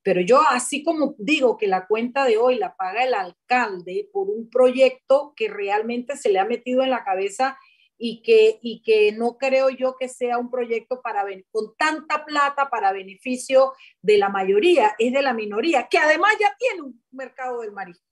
Pero 0.03 0.20
yo 0.20 0.41
así 0.51 0.82
como 0.84 1.14
digo 1.18 1.57
que 1.57 1.66
la 1.66 1.87
cuenta 1.87 2.24
de 2.24 2.37
hoy 2.37 2.57
la 2.57 2.76
paga 2.76 3.05
el 3.05 3.14
alcalde 3.14 4.09
por 4.12 4.30
un 4.30 4.49
proyecto 4.49 5.32
que 5.37 5.49
realmente 5.49 6.16
se 6.16 6.30
le 6.30 6.39
ha 6.39 6.45
metido 6.45 6.82
en 6.82 6.91
la 6.91 7.05
cabeza 7.05 7.59
y 7.99 8.22
que, 8.22 8.59
y 8.62 8.82
que 8.82 9.12
no 9.12 9.37
creo 9.39 9.70
yo 9.70 9.97
que 9.99 10.09
sea 10.09 10.39
un 10.39 10.51
proyecto 10.51 11.01
para 11.03 11.24
con 11.51 11.74
tanta 11.76 12.24
plata 12.24 12.68
para 12.70 12.93
beneficio 12.93 13.72
de 14.03 14.18
la 14.18 14.28
mayoría, 14.28 14.95
es 14.99 15.12
de 15.12 15.22
la 15.22 15.32
minoría, 15.32 15.89
que 15.91 15.99
además 15.99 16.32
ya 16.39 16.55
tiene 16.59 16.82
un 16.82 17.03
mercado 17.11 17.62
del 17.62 17.72
marisco. 17.72 18.07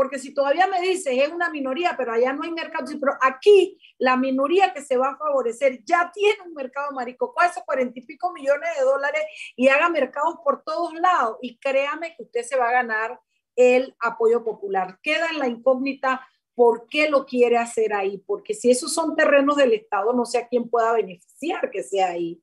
Porque 0.00 0.18
si 0.18 0.32
todavía 0.32 0.66
me 0.66 0.80
dices, 0.80 1.12
es 1.14 1.28
una 1.28 1.50
minoría, 1.50 1.94
pero 1.94 2.14
allá 2.14 2.32
no 2.32 2.42
hay 2.42 2.52
mercado, 2.52 2.86
pero 2.98 3.18
aquí 3.20 3.78
la 3.98 4.16
minoría 4.16 4.72
que 4.72 4.80
se 4.80 4.96
va 4.96 5.10
a 5.10 5.18
favorecer 5.18 5.84
ya 5.84 6.10
tiene 6.10 6.38
un 6.46 6.54
mercado 6.54 6.90
marisco, 6.92 7.34
con 7.34 7.44
esos 7.44 7.62
cuarenta 7.64 7.98
y 7.98 8.06
pico 8.06 8.32
millones 8.32 8.70
de 8.78 8.82
dólares 8.82 9.20
y 9.56 9.68
haga 9.68 9.90
mercados 9.90 10.36
por 10.42 10.62
todos 10.62 10.94
lados. 10.94 11.36
Y 11.42 11.58
créame 11.58 12.16
que 12.16 12.22
usted 12.22 12.44
se 12.44 12.56
va 12.56 12.70
a 12.70 12.72
ganar 12.72 13.20
el 13.54 13.94
apoyo 14.00 14.42
popular. 14.42 14.98
Queda 15.02 15.28
en 15.32 15.38
la 15.38 15.48
incógnita 15.48 16.26
por 16.54 16.86
qué 16.88 17.10
lo 17.10 17.26
quiere 17.26 17.58
hacer 17.58 17.92
ahí, 17.92 18.24
porque 18.26 18.54
si 18.54 18.70
esos 18.70 18.94
son 18.94 19.14
terrenos 19.14 19.56
del 19.56 19.74
Estado, 19.74 20.14
no 20.14 20.24
sé 20.24 20.38
a 20.38 20.48
quién 20.48 20.70
pueda 20.70 20.94
beneficiar 20.94 21.70
que 21.70 21.82
sea 21.82 22.12
ahí. 22.12 22.40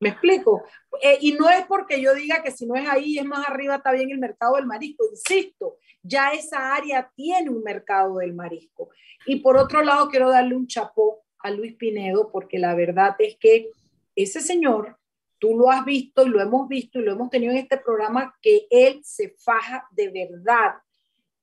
¿Me 0.00 0.08
explico? 0.08 0.64
Eh, 1.02 1.18
y 1.20 1.32
no 1.32 1.48
es 1.50 1.66
porque 1.66 2.00
yo 2.00 2.14
diga 2.14 2.42
que 2.42 2.50
si 2.50 2.66
no 2.66 2.74
es 2.74 2.88
ahí, 2.88 3.18
es 3.18 3.24
más 3.24 3.46
arriba, 3.46 3.76
está 3.76 3.92
bien 3.92 4.10
el 4.10 4.18
mercado 4.18 4.56
del 4.56 4.66
marisco. 4.66 5.04
Insisto, 5.10 5.76
ya 6.02 6.30
esa 6.30 6.74
área 6.74 7.10
tiene 7.14 7.50
un 7.50 7.62
mercado 7.62 8.16
del 8.16 8.34
marisco. 8.34 8.88
Y 9.26 9.36
por 9.36 9.58
otro 9.58 9.82
lado, 9.82 10.08
quiero 10.08 10.30
darle 10.30 10.56
un 10.56 10.66
chapó 10.66 11.22
a 11.38 11.50
Luis 11.50 11.74
Pinedo, 11.76 12.30
porque 12.32 12.58
la 12.58 12.74
verdad 12.74 13.14
es 13.18 13.36
que 13.36 13.70
ese 14.16 14.40
señor, 14.40 14.96
tú 15.38 15.56
lo 15.56 15.70
has 15.70 15.84
visto 15.84 16.26
y 16.26 16.30
lo 16.30 16.40
hemos 16.40 16.66
visto 16.68 16.98
y 16.98 17.02
lo 17.02 17.12
hemos 17.12 17.30
tenido 17.30 17.52
en 17.52 17.58
este 17.58 17.76
programa, 17.76 18.34
que 18.40 18.66
él 18.70 19.00
se 19.04 19.34
faja 19.38 19.86
de 19.92 20.08
verdad 20.08 20.74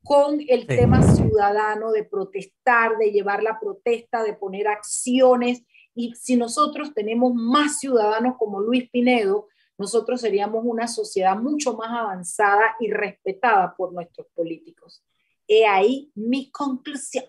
con 0.04 0.40
el 0.48 0.66
tema 0.66 1.02
ciudadano, 1.04 1.92
de 1.92 2.06
protestar, 2.06 2.98
de 2.98 3.12
llevar 3.12 3.44
la 3.44 3.60
protesta, 3.60 4.24
de 4.24 4.34
poner 4.34 4.68
acciones. 4.68 5.64
Y 5.98 6.14
si 6.14 6.36
nosotros 6.36 6.94
tenemos 6.94 7.34
más 7.34 7.80
ciudadanos 7.80 8.36
como 8.38 8.62
Luis 8.62 8.88
Pinedo, 8.92 9.48
nosotros 9.80 10.22
seríamos 10.22 10.62
una 10.64 10.88
sociedad 10.88 11.36
mucho 11.36 11.76
más 11.76 11.90
avanzada 11.90 12.76
y 12.80 12.92
respetada 12.92 13.76
por 13.76 13.94
nuestros 13.94 14.28
políticos. 14.36 15.04
He 15.48 15.66
ahí 15.66 16.12
mi 16.14 16.52
conclusión. 16.52 17.26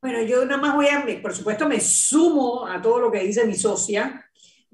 Bueno, 0.00 0.22
yo 0.22 0.42
nada 0.46 0.56
más 0.56 0.74
voy 0.74 0.86
a, 0.86 1.04
por 1.20 1.34
supuesto, 1.34 1.68
me 1.68 1.80
sumo 1.80 2.66
a 2.66 2.80
todo 2.80 2.98
lo 2.98 3.12
que 3.12 3.24
dice 3.24 3.44
mi 3.44 3.54
socia, 3.54 4.24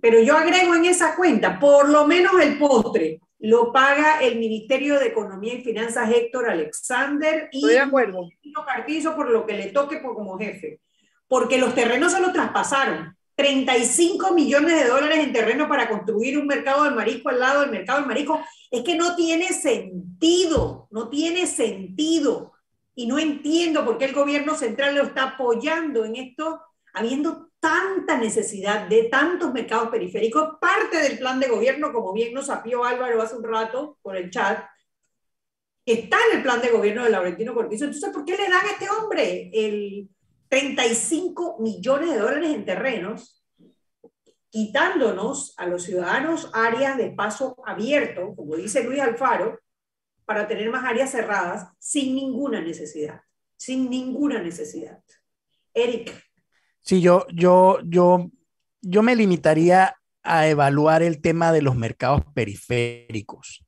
pero 0.01 0.21
yo 0.21 0.37
agrego 0.37 0.77
en 0.77 0.85
esa 0.85 1.17
cuenta 1.17 1.59
por 1.59 1.89
lo 1.89 2.07
menos 2.07 2.33
el 2.41 2.57
postre 2.57 3.21
lo 3.41 3.73
paga 3.73 4.21
el 4.21 4.39
Ministerio 4.39 4.99
de 5.01 5.09
Economía 5.09 5.55
y 5.55 5.65
Finanzas 5.65 6.09
Héctor 6.09 6.49
Alexander 6.49 7.49
y 7.51 7.59
Estoy 7.59 7.73
de 7.75 7.81
acuerdo. 7.81 8.29
Cartizo 8.65 9.17
por 9.17 9.29
lo 9.29 9.45
que 9.45 9.55
le 9.55 9.67
toque 9.67 9.97
por, 9.99 10.15
como 10.15 10.39
jefe, 10.39 10.81
porque 11.27 11.59
los 11.59 11.75
terrenos 11.75 12.13
se 12.13 12.21
lo 12.21 12.33
traspasaron. 12.33 13.15
35 13.37 14.33
millones 14.33 14.83
de 14.83 14.89
dólares 14.89 15.19
en 15.19 15.33
terreno 15.33 15.69
para 15.69 15.89
construir 15.89 16.39
un 16.39 16.47
mercado 16.47 16.85
del 16.85 16.95
marisco 16.95 17.29
al 17.29 17.41
lado 17.41 17.61
del 17.61 17.71
mercado 17.71 17.99
del 17.99 18.09
marisco, 18.09 18.41
es 18.71 18.83
que 18.83 18.95
no 18.95 19.17
tiene 19.17 19.49
sentido, 19.49 20.89
no 20.91 21.09
tiene 21.09 21.47
sentido. 21.47 22.53
Y 22.95 23.07
no 23.07 23.19
entiendo 23.19 23.85
por 23.85 23.99
qué 23.99 24.05
el 24.05 24.15
gobierno 24.15 24.55
central 24.55 24.95
lo 24.95 25.03
está 25.03 25.25
apoyando 25.25 26.05
en 26.05 26.15
esto, 26.15 26.61
habiendo 26.93 27.51
tanta 27.59 28.17
necesidad 28.19 28.87
de 28.89 29.05
tantos 29.05 29.53
mercados 29.53 29.89
periféricos, 29.89 30.59
parte 30.61 30.99
del 30.99 31.19
plan 31.19 31.41
de 31.41 31.49
gobierno, 31.49 31.93
como 31.93 32.13
bien 32.13 32.35
nos 32.35 32.51
apió 32.51 32.85
Álvaro 32.85 33.21
hace 33.21 33.37
un 33.37 33.43
rato 33.43 33.99
por 34.01 34.17
el 34.17 34.31
chat, 34.31 34.65
está 35.85 36.19
en 36.31 36.37
el 36.37 36.43
plan 36.43 36.61
de 36.61 36.71
gobierno 36.71 37.05
de 37.05 37.11
Laurentino 37.11 37.55
Cortizo. 37.55 37.87
Entonces, 37.87 38.11
¿por 38.11 38.25
qué 38.25 38.37
le 38.37 38.49
dan 38.49 38.65
a 38.65 38.71
este 38.71 38.89
hombre 38.89 39.51
el 39.53 40.09
35 40.55 41.57
millones 41.59 42.11
de 42.11 42.19
dólares 42.19 42.55
en 42.55 42.65
terrenos, 42.65 43.45
quitándonos 44.51 45.53
a 45.57 45.67
los 45.67 45.83
ciudadanos 45.83 46.49
áreas 46.53 46.97
de 46.97 47.11
paso 47.11 47.57
abierto, 47.67 48.37
como 48.37 48.55
dice 48.55 48.85
Luis 48.85 49.01
Alfaro, 49.01 49.59
para 50.25 50.47
tener 50.47 50.71
más 50.71 50.85
áreas 50.85 51.11
cerradas 51.11 51.67
sin 51.81 52.15
ninguna 52.15 52.61
necesidad? 52.61 53.21
Sin 53.57 53.91
ninguna 53.91 54.41
necesidad. 54.41 55.03
Eric. 55.75 56.15
Sí, 56.83 57.01
yo, 57.01 57.27
yo, 57.35 57.81
yo, 57.85 58.31
yo 58.81 59.03
me 59.03 59.17
limitaría 59.17 59.97
a 60.23 60.47
evaluar 60.47 61.03
el 61.03 61.21
tema 61.21 61.51
de 61.51 61.63
los 61.63 61.75
mercados 61.75 62.21
periféricos, 62.33 63.64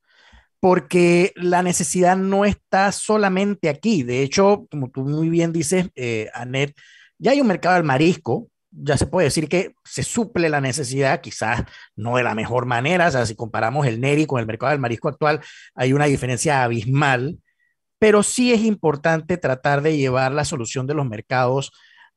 porque 0.61 1.33
la 1.37 1.63
necesidad 1.63 2.17
no 2.17 2.45
está 2.45 2.93
solamente 2.93 3.69
aquí. 3.69 4.03
De 4.03 4.23
hecho, 4.23 4.67
como 4.71 4.91
tú 4.91 5.03
muy 5.03 5.29
bien 5.29 5.53
dices, 5.53 5.91
eh, 5.95 6.29
Anet, 6.35 6.75
ya 7.19 7.33
hay 7.33 7.41
un 7.41 7.47
mercado 7.47 7.77
del 7.77 7.85
marisco, 7.85 8.49
ya 8.71 8.97
se 8.97 9.07
puede 9.07 9.27
decir 9.27 9.49
que 9.49 9.75
se 9.85 10.03
suple 10.03 10.49
la 10.49 10.61
necesidad, 10.61 11.21
quizás 11.21 11.65
no 11.95 12.17
de 12.17 12.23
la 12.23 12.35
mejor 12.35 12.67
manera, 12.67 13.09
o 13.09 13.11
sea, 13.11 13.27
si 13.27 13.35
comparamos 13.35 13.87
el 13.87 14.01
NERI 14.01 14.27
con 14.27 14.41
el 14.41 14.47
mercado 14.47 14.71
del 14.71 14.81
marisco 14.81 15.09
actual, 15.09 15.41
hay 15.75 15.93
una 15.93 16.07
diferencia 16.07 16.63
abismal, 16.63 17.39
pero 17.99 18.23
sí 18.23 18.53
es 18.53 18.61
importante 18.63 19.39
tratar 19.39 19.83
de 19.83 19.97
llevar 19.97 20.33
la 20.33 20.45
solución 20.45 20.87
de 20.87 20.95
los 20.95 21.07
mercados 21.07 21.73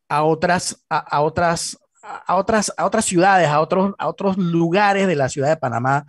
a 0.10 0.24
otras, 0.24 0.84
a, 0.90 1.22
otras, 1.22 1.78
a 2.02 2.36
otras, 2.36 2.74
a 2.78 2.86
otras 2.86 3.06
ciudades, 3.06 3.48
a 3.48 3.62
otros, 3.62 3.94
a 3.98 4.08
otros 4.08 4.38
lugares 4.38 5.08
de 5.08 5.16
la 5.16 5.30
ciudad 5.30 5.50
de 5.50 5.58
Panamá 5.58 6.06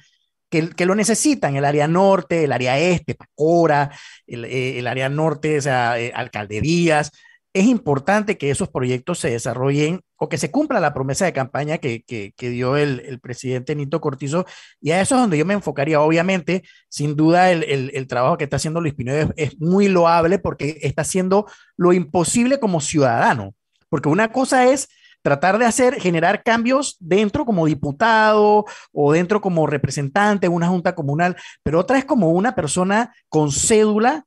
que, 0.51 0.87
lo 0.87 0.95
necesitan, 0.95 1.57
el 1.57 1.65
área 1.65 1.89
norte, 1.89 2.45
el 2.45 2.53
área 2.53 2.79
este, 2.79 3.15
Pacora, 3.15 3.91
el, 4.27 4.45
eh, 4.45 4.85
área 4.87 5.09
norte, 5.09 5.59
o 5.59 5.63
sea, 5.63 5.99
eh, 5.99 6.13
alcalderías. 6.15 7.13
Es 7.53 7.65
importante 7.67 8.39
que 8.39 8.51
esos 8.51 8.69
proyectos 8.69 9.19
se 9.19 9.31
desarrollen 9.31 10.03
o 10.17 10.29
que 10.29 10.39
se 10.39 10.51
cumpla 10.51 10.79
la 10.81 10.95
promesa 10.95 11.25
de 11.25 11.33
campaña 11.33 11.79
que, 11.79 12.03
que, 12.05 12.51
dio 12.51 12.77
el, 12.77 13.01
el, 13.01 13.21
presidente 13.21 13.75
Nito 13.75 14.01
Cortizo. 14.01 14.45
Y 14.81 14.93
a 14.93 15.01
eso 15.01 15.17
es 15.17 15.21
donde 15.23 15.39
yo 15.39 15.45
me 15.47 15.55
enfocaría. 15.55 16.01
Obviamente, 16.01 16.63
sin 16.89 17.17
duda, 17.17 17.51
el, 17.51 17.65
el, 17.65 17.91
el 17.95 18.07
trabajo 18.07 18.39
que 18.39 18.45
está 18.45 18.57
haciendo 18.57 18.81
Luis 18.81 18.95
Pinedo 18.95 19.33
es, 19.37 19.51
es 19.53 19.61
muy 19.61 19.89
loable 19.89 20.39
porque 20.39 20.79
está 20.83 21.03
haciendo 21.03 21.47
lo 21.77 21.93
imposible 21.93 22.61
como 22.61 22.81
ciudadano 22.81 23.55
porque 23.91 24.09
una 24.09 24.33
cosa 24.33 24.67
es 24.73 24.89
tratar 25.23 25.59
de 25.59 25.67
hacer, 25.67 26.01
generar 26.01 26.43
cambios 26.43 26.97
dentro 26.99 27.45
como 27.45 27.67
diputado 27.67 28.65
o 28.93 29.13
dentro 29.13 29.41
como 29.41 29.67
representante 29.67 30.47
de 30.47 30.55
una 30.55 30.69
junta 30.69 30.95
comunal, 30.95 31.37
pero 31.63 31.79
otra 31.79 31.99
es 31.99 32.05
como 32.05 32.31
una 32.31 32.55
persona 32.55 33.15
con 33.29 33.53
cédula 33.53 34.25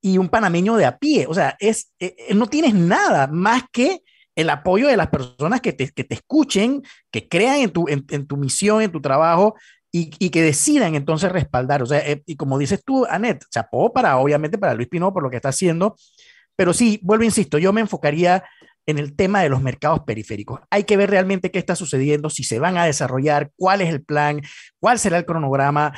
y 0.00 0.18
un 0.18 0.28
panameño 0.28 0.76
de 0.76 0.84
a 0.84 0.98
pie. 0.98 1.26
O 1.28 1.34
sea, 1.34 1.56
es, 1.58 1.92
eh, 1.98 2.14
eh, 2.28 2.34
no 2.34 2.46
tienes 2.46 2.74
nada 2.74 3.26
más 3.26 3.64
que 3.72 4.02
el 4.36 4.50
apoyo 4.50 4.86
de 4.86 4.96
las 4.96 5.08
personas 5.08 5.60
que 5.60 5.72
te, 5.72 5.90
que 5.90 6.04
te 6.04 6.14
escuchen, 6.14 6.82
que 7.10 7.26
crean 7.26 7.56
en 7.56 7.70
tu, 7.70 7.86
en, 7.88 8.26
tu 8.26 8.36
misión, 8.36 8.82
en 8.82 8.92
tu 8.92 9.00
trabajo 9.00 9.54
y, 9.90 10.10
y, 10.18 10.28
que 10.28 10.42
decidan 10.42 10.94
entonces 10.94 11.32
respaldar. 11.32 11.82
O 11.82 11.86
sea, 11.86 11.98
eh, 12.06 12.22
y 12.26 12.36
como 12.36 12.58
dices 12.58 12.82
tú, 12.84 13.06
Anet, 13.06 13.44
chapó 13.50 13.92
para, 13.92 14.18
obviamente, 14.18 14.58
para 14.58 14.74
Luis 14.74 14.88
Pino 14.88 15.12
por 15.12 15.22
lo 15.22 15.30
que 15.30 15.36
está 15.36 15.48
haciendo, 15.48 15.96
pero 16.54 16.72
sí, 16.72 16.98
vuelvo, 17.02 17.24
insisto, 17.24 17.58
yo 17.58 17.72
me 17.72 17.82
enfocaría 17.82 18.44
en 18.86 18.98
el 18.98 19.14
tema 19.14 19.42
de 19.42 19.48
los 19.48 19.60
mercados 19.60 20.00
periféricos. 20.00 20.60
Hay 20.70 20.84
que 20.84 20.96
ver 20.96 21.10
realmente 21.10 21.50
qué 21.50 21.58
está 21.58 21.76
sucediendo, 21.76 22.30
si 22.30 22.44
se 22.44 22.58
van 22.58 22.78
a 22.78 22.84
desarrollar, 22.84 23.50
cuál 23.56 23.80
es 23.80 23.90
el 23.90 24.02
plan, 24.02 24.40
cuál 24.80 24.98
será 24.98 25.18
el 25.18 25.26
cronograma. 25.26 25.92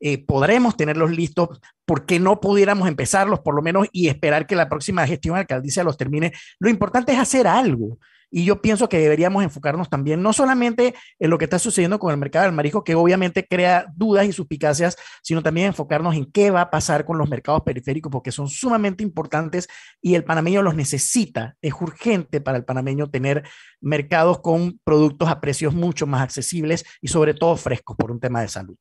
Eh, 0.00 0.24
podremos 0.24 0.76
tenerlos 0.76 1.10
listos, 1.10 1.60
porque 1.84 2.20
no 2.20 2.40
pudiéramos 2.40 2.86
empezarlos 2.86 3.40
por 3.40 3.54
lo 3.54 3.62
menos 3.62 3.88
y 3.90 4.08
esperar 4.08 4.46
que 4.46 4.54
la 4.54 4.68
próxima 4.68 5.06
gestión 5.06 5.36
alcaldicia 5.36 5.82
los 5.82 5.96
termine. 5.96 6.32
Lo 6.60 6.70
importante 6.70 7.12
es 7.12 7.18
hacer 7.18 7.46
algo. 7.46 7.98
Y 8.30 8.44
yo 8.44 8.60
pienso 8.60 8.88
que 8.88 8.98
deberíamos 8.98 9.42
enfocarnos 9.42 9.88
también, 9.88 10.22
no 10.22 10.32
solamente 10.32 10.94
en 11.18 11.30
lo 11.30 11.38
que 11.38 11.44
está 11.44 11.58
sucediendo 11.58 11.98
con 11.98 12.10
el 12.10 12.18
mercado 12.18 12.44
del 12.44 12.54
marisco, 12.54 12.84
que 12.84 12.94
obviamente 12.94 13.46
crea 13.46 13.86
dudas 13.96 14.26
y 14.26 14.32
suspicacias, 14.32 14.96
sino 15.22 15.42
también 15.42 15.68
enfocarnos 15.68 16.14
en 16.14 16.30
qué 16.30 16.50
va 16.50 16.62
a 16.62 16.70
pasar 16.70 17.04
con 17.04 17.18
los 17.18 17.28
mercados 17.28 17.62
periféricos, 17.62 18.12
porque 18.12 18.32
son 18.32 18.48
sumamente 18.48 19.02
importantes 19.02 19.68
y 20.02 20.14
el 20.14 20.24
panameño 20.24 20.62
los 20.62 20.74
necesita. 20.74 21.56
Es 21.62 21.74
urgente 21.80 22.40
para 22.40 22.58
el 22.58 22.64
panameño 22.64 23.10
tener 23.10 23.44
mercados 23.80 24.40
con 24.40 24.78
productos 24.84 25.28
a 25.28 25.40
precios 25.40 25.74
mucho 25.74 26.06
más 26.06 26.22
accesibles 26.22 26.84
y 27.00 27.08
sobre 27.08 27.34
todo 27.34 27.56
frescos 27.56 27.96
por 27.96 28.10
un 28.10 28.20
tema 28.20 28.42
de 28.42 28.48
salud. 28.48 28.76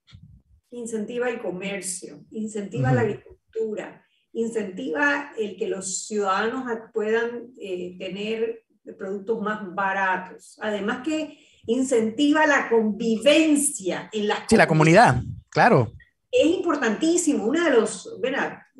Incentiva 0.71 1.29
el 1.29 1.41
comercio, 1.41 2.25
incentiva 2.31 2.91
la 2.91 3.01
agricultura, 3.01 4.05
incentiva 4.33 5.31
el 5.37 5.55
que 5.55 5.67
los 5.67 6.05
ciudadanos 6.05 6.65
puedan 6.93 7.51
eh, 7.59 7.95
tener 7.97 8.66
productos 8.93 9.41
más 9.41 9.73
baratos. 9.73 10.57
Además 10.61 11.01
que 11.03 11.37
incentiva 11.65 12.45
la 12.47 12.69
convivencia 12.69 14.09
en 14.11 14.27
la, 14.27 14.45
sí, 14.47 14.55
la 14.55 14.67
comunidad, 14.67 15.21
claro. 15.49 15.91
Es 16.31 16.45
importantísimo. 16.45 17.45
Una 17.45 17.69
de, 17.69 17.75
los, 17.75 18.09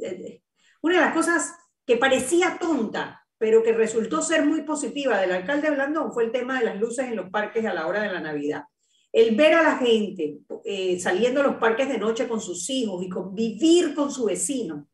eh, 0.02 0.42
una 0.82 0.96
de 0.96 1.02
las 1.02 1.14
cosas 1.14 1.54
que 1.86 1.98
parecía 1.98 2.58
tonta, 2.60 3.26
pero 3.38 3.64
que 3.64 3.74
resultó 3.74 4.22
ser 4.22 4.46
muy 4.46 4.62
positiva 4.62 5.20
del 5.20 5.32
alcalde 5.32 5.72
Blandón 5.72 6.12
fue 6.14 6.26
el 6.26 6.32
tema 6.32 6.60
de 6.60 6.66
las 6.66 6.80
luces 6.80 7.08
en 7.08 7.16
los 7.16 7.30
parques 7.30 7.66
a 7.66 7.74
la 7.74 7.88
hora 7.88 8.02
de 8.02 8.12
la 8.12 8.20
Navidad. 8.20 8.64
El 9.12 9.36
ver 9.36 9.54
a 9.54 9.64
la 9.64 9.78
gente 9.78 10.40
eh, 10.66 11.00
saliendo 11.00 11.42
a 11.42 11.46
los 11.46 11.56
parques 11.56 11.88
de 11.88 11.98
noche 11.98 12.28
con 12.28 12.42
sus 12.42 12.70
hijos 12.70 13.04
y 13.04 13.10
convivir 13.10 13.96
con 13.96 14.12
su 14.12 14.26
vecino, 14.26 14.88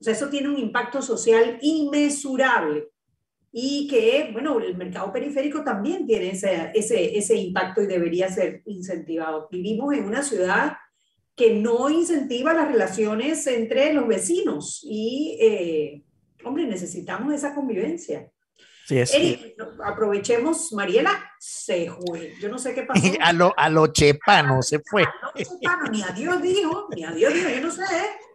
o 0.00 0.04
sea, 0.04 0.14
eso 0.14 0.28
tiene 0.28 0.48
un 0.48 0.58
impacto 0.58 1.00
social 1.00 1.58
inmesurable 1.62 2.91
y 3.52 3.86
que, 3.86 4.30
bueno, 4.32 4.58
el 4.60 4.76
mercado 4.76 5.12
periférico 5.12 5.62
también 5.62 6.06
tiene 6.06 6.30
ese, 6.30 6.70
ese, 6.74 7.18
ese 7.18 7.36
impacto 7.36 7.82
y 7.82 7.86
debería 7.86 8.30
ser 8.30 8.62
incentivado. 8.64 9.48
Vivimos 9.50 9.92
en 9.94 10.04
una 10.04 10.22
ciudad 10.22 10.72
que 11.36 11.54
no 11.54 11.90
incentiva 11.90 12.54
las 12.54 12.68
relaciones 12.68 13.46
entre 13.46 13.92
los 13.92 14.08
vecinos 14.08 14.80
y, 14.82 15.36
eh, 15.40 16.02
hombre, 16.44 16.66
necesitamos 16.66 17.34
esa 17.34 17.54
convivencia. 17.54 18.30
Sí, 18.86 18.98
es. 18.98 19.14
Eric, 19.14 19.54
aprovechemos, 19.84 20.72
Mariela 20.72 21.12
se 21.38 21.90
fue. 21.90 22.34
Yo 22.40 22.48
no 22.48 22.58
sé 22.58 22.74
qué 22.74 22.82
pasó. 22.82 23.02
a 23.20 23.32
lo, 23.32 23.52
a 23.56 23.68
lo 23.68 23.86
chepano 23.88 24.62
se 24.62 24.80
fue. 24.80 25.04
A 25.04 25.12
lo 25.22 25.32
chepano, 25.34 25.90
ni 25.90 26.02
adiós 26.02 26.42
dijo, 26.42 26.88
ni 26.94 27.04
adiós 27.04 27.34
dijo, 27.34 27.48
yo 27.50 27.60
no 27.60 27.70
sé. 27.70 27.84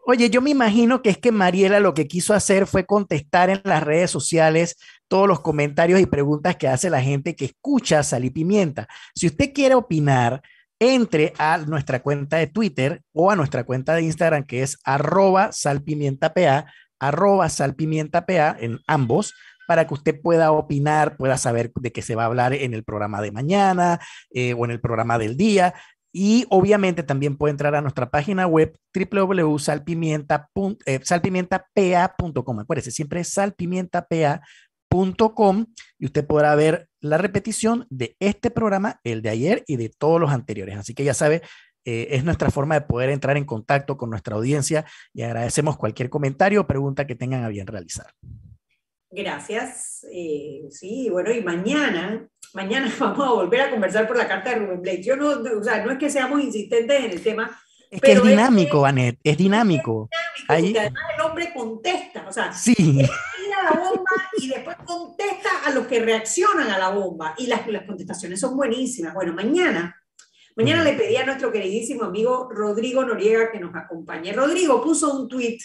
Oye, 0.05 0.29
yo 0.29 0.41
me 0.41 0.51
imagino 0.51 1.01
que 1.01 1.09
es 1.09 1.17
que 1.17 1.33
Mariela 1.33 1.81
lo 1.81 1.93
que 1.93 2.07
quiso 2.07 2.33
hacer 2.33 2.65
fue 2.65 2.85
contestar 2.85 3.49
en 3.49 3.59
las 3.65 3.83
redes 3.83 4.09
sociales 4.09 4.77
todos 5.07 5.27
los 5.27 5.39
comentarios 5.39 5.99
y 5.99 6.05
preguntas 6.05 6.55
que 6.55 6.67
hace 6.67 6.89
la 6.89 7.01
gente 7.01 7.35
que 7.35 7.45
escucha 7.45 8.03
Sal 8.03 8.25
y 8.25 8.29
Pimienta. 8.29 8.87
Si 9.15 9.27
usted 9.27 9.53
quiere 9.53 9.75
opinar, 9.75 10.41
entre 10.79 11.33
a 11.37 11.57
nuestra 11.57 12.01
cuenta 12.01 12.37
de 12.37 12.47
Twitter 12.47 13.01
o 13.13 13.31
a 13.31 13.35
nuestra 13.35 13.63
cuenta 13.63 13.95
de 13.95 14.03
Instagram 14.03 14.43
que 14.45 14.61
es 14.63 14.77
arroba 14.83 15.51
salpimientapa, 15.51 16.65
arroba 16.99 17.49
salpimientapa 17.49 18.55
en 18.59 18.79
ambos 18.87 19.33
para 19.67 19.85
que 19.87 19.93
usted 19.95 20.21
pueda 20.21 20.51
opinar, 20.51 21.17
pueda 21.17 21.37
saber 21.37 21.71
de 21.75 21.91
qué 21.91 22.01
se 22.01 22.15
va 22.15 22.23
a 22.23 22.27
hablar 22.27 22.53
en 22.53 22.73
el 22.73 22.83
programa 22.83 23.21
de 23.21 23.31
mañana 23.31 23.99
eh, 24.31 24.53
o 24.53 24.65
en 24.65 24.71
el 24.71 24.79
programa 24.79 25.17
del 25.17 25.35
día. 25.35 25.73
Y 26.13 26.45
obviamente 26.49 27.03
también 27.03 27.35
puede 27.35 27.51
entrar 27.51 27.75
a 27.75 27.81
nuestra 27.81 28.09
página 28.09 28.47
web 28.47 28.79
www.salpimienta.pa.com. 28.95 30.77
Eh, 30.85 32.61
Acuérdese, 32.61 32.91
siempre 32.91 33.19
es 33.19 33.27
y 35.99 36.05
usted 36.05 36.25
podrá 36.25 36.55
ver 36.55 36.89
la 36.99 37.17
repetición 37.17 37.85
de 37.89 38.15
este 38.19 38.49
programa, 38.49 38.99
el 39.03 39.21
de 39.21 39.29
ayer 39.29 39.63
y 39.67 39.77
de 39.77 39.89
todos 39.89 40.19
los 40.19 40.31
anteriores. 40.31 40.77
Así 40.77 40.93
que 40.93 41.03
ya 41.03 41.13
sabe, 41.13 41.41
eh, 41.85 42.07
es 42.11 42.23
nuestra 42.23 42.49
forma 42.49 42.75
de 42.75 42.81
poder 42.81 43.09
entrar 43.09 43.37
en 43.37 43.45
contacto 43.45 43.95
con 43.95 44.09
nuestra 44.09 44.35
audiencia 44.35 44.85
y 45.13 45.21
agradecemos 45.21 45.77
cualquier 45.77 46.09
comentario 46.09 46.61
o 46.61 46.67
pregunta 46.67 47.07
que 47.07 47.15
tengan 47.15 47.43
a 47.43 47.49
bien 47.49 47.67
realizar. 47.67 48.07
Gracias. 49.09 50.05
Eh, 50.11 50.67
sí, 50.69 51.09
bueno, 51.09 51.31
y 51.31 51.41
mañana, 51.41 52.27
mañana 52.53 52.91
vamos 52.99 53.25
a 53.25 53.31
volver 53.31 53.61
a 53.61 53.71
conversar 53.71 54.07
por 54.07 54.17
la 54.17 54.27
carta 54.27 54.49
de 54.49 54.57
Rubén 54.57 54.81
Blake. 54.81 55.03
Yo 55.03 55.15
no, 55.15 55.29
o 55.29 55.63
sea, 55.63 55.85
no 55.85 55.91
es 55.91 55.97
que 55.97 56.09
seamos 56.09 56.41
insistentes 56.43 57.05
en 57.05 57.11
el 57.11 57.21
tema. 57.21 57.57
Es 57.89 58.01
que 58.01 58.11
es 58.13 58.23
dinámico, 58.23 58.85
Anet, 58.85 59.17
es 59.23 59.37
dinámico. 59.37 60.09
Es 60.49 60.61
dinámico 60.61 60.79
además 60.79 61.03
el 61.15 61.21
hombre 61.21 61.53
contesta, 61.53 62.25
o 62.27 62.31
sea, 62.31 62.51
sí. 62.51 62.75
tira 62.75 63.63
la 63.63 63.79
bomba 63.79 64.11
y 64.37 64.49
después 64.49 64.77
contesta 64.85 65.49
a 65.65 65.71
los 65.71 65.87
que 65.87 65.99
reaccionan 65.99 66.69
a 66.69 66.77
la 66.77 66.89
bomba. 66.89 67.33
Y 67.37 67.47
las, 67.47 67.65
las 67.67 67.85
contestaciones 67.85 68.39
son 68.39 68.55
buenísimas. 68.55 69.13
Bueno, 69.13 69.33
mañana, 69.33 69.95
mañana 70.55 70.83
le 70.83 70.93
pedí 70.93 71.15
a 71.15 71.25
nuestro 71.25 71.51
queridísimo 71.51 72.03
amigo 72.03 72.49
Rodrigo 72.51 73.03
Noriega 73.05 73.51
que 73.51 73.59
nos 73.59 73.75
acompañe. 73.75 74.33
Rodrigo 74.33 74.81
puso 74.83 75.13
un 75.13 75.27
tweet 75.27 75.59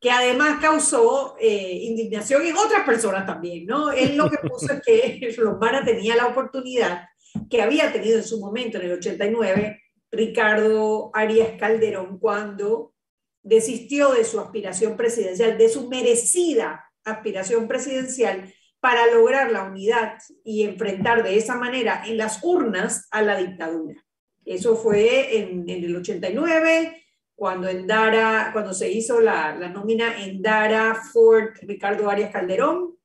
que 0.00 0.10
además 0.10 0.58
causó 0.60 1.36
eh, 1.38 1.78
indignación 1.82 2.44
en 2.46 2.56
otras 2.56 2.86
personas 2.86 3.26
también, 3.26 3.66
¿no? 3.66 3.92
Él 3.92 4.16
lo 4.16 4.30
que 4.30 4.38
puso 4.48 4.72
es 4.72 4.82
que 4.82 5.34
Lombana 5.38 5.84
tenía 5.84 6.16
la 6.16 6.26
oportunidad 6.26 7.04
que 7.50 7.62
había 7.62 7.92
tenido 7.92 8.16
en 8.16 8.24
su 8.24 8.40
momento, 8.40 8.78
en 8.78 8.86
el 8.86 8.92
89, 8.92 9.80
Ricardo 10.10 11.10
Arias 11.14 11.58
Calderón, 11.58 12.18
cuando 12.18 12.94
desistió 13.42 14.12
de 14.12 14.24
su 14.24 14.40
aspiración 14.40 14.96
presidencial, 14.96 15.56
de 15.56 15.68
su 15.68 15.88
merecida 15.88 16.84
aspiración 17.04 17.66
presidencial, 17.66 18.52
para 18.80 19.06
lograr 19.12 19.52
la 19.52 19.64
unidad 19.64 20.14
y 20.42 20.62
enfrentar 20.62 21.22
de 21.22 21.36
esa 21.36 21.54
manera 21.54 22.02
en 22.06 22.16
las 22.16 22.40
urnas 22.42 23.08
a 23.10 23.20
la 23.22 23.36
dictadura. 23.36 24.02
Eso 24.44 24.74
fue 24.74 25.38
en, 25.38 25.68
en 25.68 25.84
el 25.84 25.96
89, 25.96 27.04
cuando 27.34 27.68
en 27.68 27.86
Dara, 27.86 28.50
cuando 28.52 28.72
se 28.72 28.90
hizo 28.90 29.20
la, 29.20 29.54
la 29.54 29.68
nómina 29.68 30.22
en 30.24 30.42
Dara, 30.42 30.94
Ford, 30.94 31.50
Ricardo 31.62 32.08
Arias 32.10 32.30
Calderón, 32.30 32.96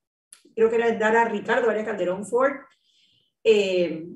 creo 0.56 0.70
que 0.70 0.76
era 0.78 0.88
en 0.88 1.00
Dara, 1.00 1.26
Ricardo 1.26 1.70
Arias 1.70 1.86
Calderón, 1.86 2.26
Ford. 2.26 2.54
Eh, 3.44 4.08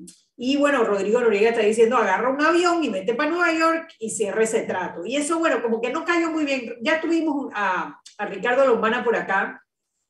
y 0.42 0.56
bueno, 0.56 0.84
Rodrigo 0.84 1.20
Noriega 1.20 1.50
está 1.50 1.60
diciendo, 1.60 1.98
agarra 1.98 2.30
un 2.30 2.40
avión 2.40 2.82
y 2.82 2.88
vete 2.88 3.12
para 3.12 3.28
Nueva 3.28 3.52
York 3.52 3.92
y 3.98 4.08
cierra 4.08 4.42
ese 4.42 4.62
trato. 4.62 5.04
Y 5.04 5.16
eso, 5.16 5.38
bueno, 5.38 5.60
como 5.60 5.82
que 5.82 5.92
no 5.92 6.02
cayó 6.02 6.30
muy 6.30 6.46
bien. 6.46 6.76
Ya 6.80 6.98
tuvimos 6.98 7.52
a, 7.54 8.00
a 8.16 8.26
Ricardo 8.26 8.66
Lombana 8.66 9.04
por 9.04 9.14
acá 9.16 9.62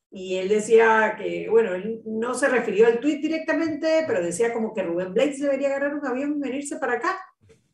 y 0.08 0.36
él 0.36 0.48
decía 0.48 1.16
que, 1.18 1.48
bueno, 1.50 1.74
él 1.74 2.02
no 2.04 2.34
se 2.34 2.48
refirió 2.48 2.86
al 2.86 3.00
tweet 3.00 3.16
directamente, 3.16 4.04
pero 4.06 4.22
decía 4.22 4.52
como 4.52 4.72
que 4.72 4.84
Rubén 4.84 5.12
Blades 5.12 5.40
debería 5.40 5.66
agarrar 5.66 5.96
un 5.96 6.06
avión 6.06 6.36
y 6.36 6.40
venirse 6.48 6.76
para 6.76 6.92
acá. 6.92 7.18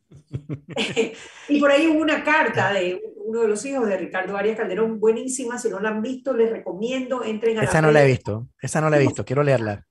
y 1.49 1.59
por 1.59 1.69
ahí 1.69 1.85
hubo 1.85 2.01
una 2.01 2.23
carta 2.23 2.73
de 2.73 2.99
uno 3.23 3.41
de 3.41 3.49
los 3.49 3.63
hijos 3.67 3.87
de 3.87 3.97
Ricardo 3.97 4.35
Arias 4.35 4.57
Calderón, 4.57 4.99
buenísima, 4.99 5.59
si 5.59 5.69
no 5.69 5.79
la 5.79 5.89
han 5.89 6.01
visto, 6.01 6.35
les 6.35 6.49
recomiendo, 6.49 7.23
entren 7.23 7.59
a 7.59 7.65
Esa 7.65 7.83
no 7.83 7.91
la 7.91 8.03
he 8.03 8.07
visto, 8.07 8.47
esa 8.59 8.81
no 8.81 8.89
la 8.89 8.97
he 8.97 9.01
visto, 9.01 9.23
quiero 9.23 9.43
leerla. 9.43 9.85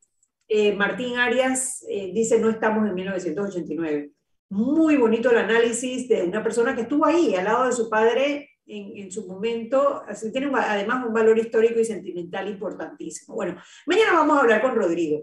Eh, 0.48 0.74
Martín 0.74 1.16
Arias 1.16 1.84
eh, 1.88 2.12
dice, 2.12 2.38
no 2.38 2.50
estamos 2.50 2.86
en 2.88 2.94
1989. 2.94 4.10
Muy 4.48 4.96
bonito 4.96 5.30
el 5.30 5.38
análisis 5.38 6.08
de 6.08 6.22
una 6.24 6.42
persona 6.42 6.74
que 6.74 6.82
estuvo 6.82 7.04
ahí, 7.04 7.34
al 7.34 7.44
lado 7.44 7.66
de 7.66 7.72
su 7.72 7.90
padre 7.90 8.50
en, 8.66 8.96
en, 8.96 9.10
su 9.10 9.26
momento, 9.26 10.02
así 10.06 10.30
tiene 10.30 10.50
además 10.54 11.04
un 11.06 11.12
valor 11.12 11.38
histórico 11.38 11.80
y 11.80 11.84
sentimental 11.84 12.48
importantísimo. 12.48 13.34
Bueno, 13.34 13.60
mañana 13.86 14.12
vamos 14.12 14.36
a 14.36 14.40
hablar 14.40 14.62
con 14.62 14.76
Rodrigo, 14.76 15.22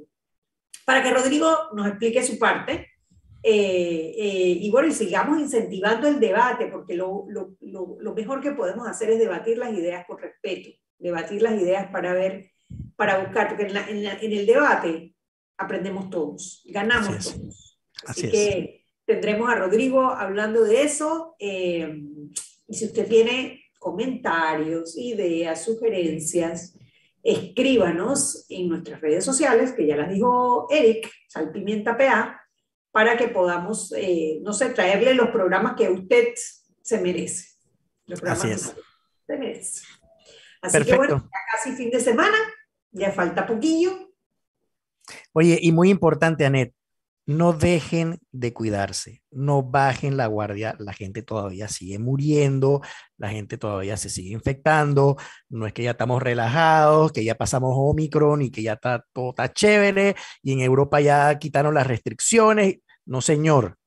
para 0.85 1.01
que 1.03 1.13
Rodrigo 1.13 1.49
nos 1.73 1.87
explique 1.87 2.23
su 2.23 2.37
parte 2.37 2.93
eh, 3.45 4.15
eh, 4.17 4.57
y 4.61 4.71
bueno, 4.71 4.87
y 4.87 4.93
sigamos 4.93 5.37
incentivando 5.37 6.07
el 6.07 6.17
debate, 6.17 6.67
porque 6.67 6.95
lo, 6.95 7.25
lo, 7.27 7.57
lo, 7.59 8.13
mejor 8.15 8.39
que 8.39 8.53
podemos 8.53 8.87
hacer 8.87 9.09
es 9.09 9.19
debatir 9.19 9.57
las 9.57 9.73
ideas 9.73 10.05
con 10.07 10.17
respeto, 10.17 10.69
debatir 10.97 11.41
las 11.41 11.61
ideas 11.61 11.91
para 11.91 12.13
ver, 12.13 12.51
para 12.95 13.19
buscar, 13.19 13.49
porque 13.49 13.67
en, 13.67 14.05
en, 14.05 14.31
el 14.31 14.45
debate 14.45 15.12
aprendemos 15.63 16.09
todos, 16.09 16.63
ganamos 16.65 17.33
todos. 17.33 17.79
Así, 18.05 18.29
que 18.29 18.85
tendremos 19.05 19.49
a 19.49 19.55
Rodrigo 19.55 20.09
hablando 20.09 20.63
de 20.63 20.83
eso. 20.83 21.35
Eh, 21.39 22.01
y 22.67 22.73
si 22.73 22.85
usted 22.85 23.07
tiene 23.07 23.63
comentarios, 23.79 24.97
ideas, 24.97 25.63
sugerencias, 25.63 26.77
escríbanos 27.21 28.45
en 28.49 28.69
nuestras 28.69 29.01
redes 29.01 29.23
sociales, 29.23 29.71
que 29.71 29.87
ya 29.87 29.95
las 29.95 30.09
dijo 30.09 30.67
Eric, 30.69 31.09
Salpimienta 31.27 31.97
PA 31.97 32.39
para 32.91 33.17
que 33.17 33.27
podamos, 33.27 33.91
eh, 33.97 34.39
no 34.43 34.53
sé, 34.53 34.69
traerle 34.69 35.15
los 35.15 35.29
programas 35.29 35.75
que 35.75 35.89
usted 35.89 36.27
se 36.81 37.01
merece. 37.01 37.57
Así 38.27 38.51
es. 38.51 38.75
Se 39.25 39.37
merece. 39.37 39.81
Así 40.61 40.83
que 40.85 40.95
bueno, 40.95 41.17
ya 41.17 41.39
casi 41.51 41.75
fin 41.75 41.89
de 41.89 41.99
semana, 41.99 42.37
ya 42.91 43.11
falta 43.11 43.47
poquillo. 43.47 44.12
Oye, 45.33 45.59
y 45.61 45.71
muy 45.71 45.89
importante, 45.89 46.45
Anet, 46.45 46.73
no 47.25 47.53
dejen 47.53 48.19
de 48.31 48.53
cuidarse, 48.53 49.21
no 49.31 49.63
bajen 49.63 50.17
la 50.17 50.27
guardia, 50.27 50.75
la 50.79 50.93
gente 50.93 51.21
todavía 51.23 51.69
sigue 51.69 51.97
muriendo, 51.97 52.81
la 53.17 53.29
gente 53.29 53.57
todavía 53.57 53.95
se 53.95 54.09
sigue 54.09 54.33
infectando, 54.33 55.15
no 55.49 55.65
es 55.65 55.73
que 55.73 55.83
ya 55.83 55.91
estamos 55.91 56.21
relajados, 56.21 57.13
que 57.13 57.23
ya 57.23 57.35
pasamos 57.35 57.73
Omicron 57.75 58.41
y 58.41 58.51
que 58.51 58.63
ya 58.63 58.73
está 58.73 59.05
todo 59.13 59.29
está 59.29 59.53
chévere 59.53 60.15
y 60.41 60.53
en 60.53 60.59
Europa 60.61 60.99
ya 60.99 61.39
quitaron 61.39 61.73
las 61.75 61.87
restricciones. 61.87 62.79
No, 63.05 63.21
señor, 63.21 63.77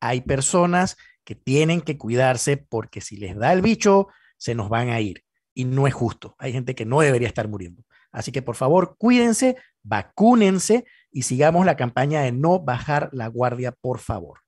hay 0.00 0.22
personas 0.22 0.96
que 1.24 1.34
tienen 1.34 1.82
que 1.82 1.98
cuidarse 1.98 2.56
porque 2.56 3.02
si 3.02 3.16
les 3.18 3.36
da 3.36 3.52
el 3.52 3.60
bicho, 3.60 4.08
se 4.38 4.54
nos 4.54 4.70
van 4.70 4.88
a 4.88 5.00
ir 5.00 5.24
y 5.52 5.64
no 5.64 5.86
es 5.86 5.94
justo. 5.94 6.34
Hay 6.38 6.52
gente 6.52 6.74
que 6.74 6.86
no 6.86 7.00
debería 7.00 7.28
estar 7.28 7.48
muriendo. 7.48 7.82
Así 8.12 8.32
que 8.32 8.40
por 8.40 8.56
favor, 8.56 8.96
cuídense, 8.96 9.56
vacúnense 9.82 10.84
y 11.10 11.22
sigamos 11.22 11.66
la 11.66 11.76
campaña 11.76 12.22
de 12.22 12.32
no 12.32 12.60
bajar 12.60 13.10
la 13.12 13.28
guardia, 13.28 13.72
por 13.72 13.98
favor. 13.98 14.40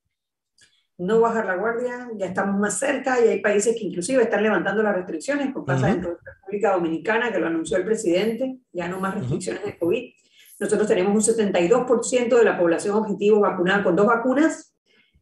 No 0.99 1.20
bajar 1.20 1.47
la 1.47 1.57
guardia, 1.57 2.11
ya 2.16 2.26
estamos 2.26 2.61
más 2.61 2.78
cerca 2.78 3.18
y 3.24 3.28
hay 3.28 3.41
países 3.41 3.74
que 3.74 3.87
inclusive 3.87 4.22
están 4.22 4.43
levantando 4.43 4.83
las 4.83 4.95
restricciones, 4.95 5.53
como 5.53 5.64
pasa 5.64 5.91
en 5.91 6.03
República 6.03 6.72
Dominicana, 6.72 7.33
que 7.33 7.39
lo 7.39 7.47
anunció 7.47 7.78
el 7.78 7.87
presidente, 7.87 8.59
ya 8.70 8.87
no 8.87 9.01
más 9.01 9.14
restricciones 9.14 9.64
de 9.64 9.78
COVID. 9.78 10.12
Nosotros 10.59 10.87
tenemos 10.87 11.14
un 11.14 11.35
72% 11.35 12.37
de 12.37 12.45
la 12.45 12.59
población 12.59 12.97
objetivo 12.97 13.41
vacunada 13.41 13.83
con 13.83 13.97
dos 13.97 14.07
vacunas. 14.07 14.76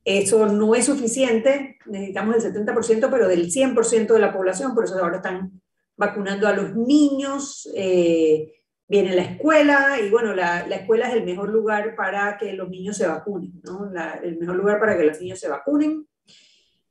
Eso 0.04 0.46
no 0.46 0.74
es 0.74 0.86
suficiente, 0.86 1.78
necesitamos 1.86 2.44
el 2.44 2.52
70%, 2.52 3.09
pero 3.09 3.28
del 3.28 3.48
100% 3.48 4.14
de 4.14 4.18
la 4.18 4.32
población, 4.32 4.74
por 4.74 4.84
eso 4.84 4.98
ahora 4.98 5.18
están 5.18 5.61
vacunando 5.96 6.48
a 6.48 6.54
los 6.54 6.74
niños. 6.74 7.70
Eh, 7.76 8.57
viene 8.89 9.14
la 9.14 9.22
escuela 9.22 10.01
y 10.01 10.09
bueno, 10.11 10.34
la, 10.34 10.66
la, 10.66 10.76
escuela 10.76 11.09
es 11.09 11.14
el 11.14 11.24
mejor 11.24 11.51
lugar 11.51 11.95
para 11.95 12.39
que 12.39 12.55
los 12.55 12.68
niños 12.70 12.97
se 12.97 13.07
vacunen, 13.07 13.61
¿no? 13.62 13.91
el 14.22 14.39
mejor 14.39 14.57
lugar 14.57 14.80
para 14.80 14.97
que 14.97 15.05
los 15.05 15.20
niños 15.20 15.39
se 15.39 15.49
vacunen 15.49 16.09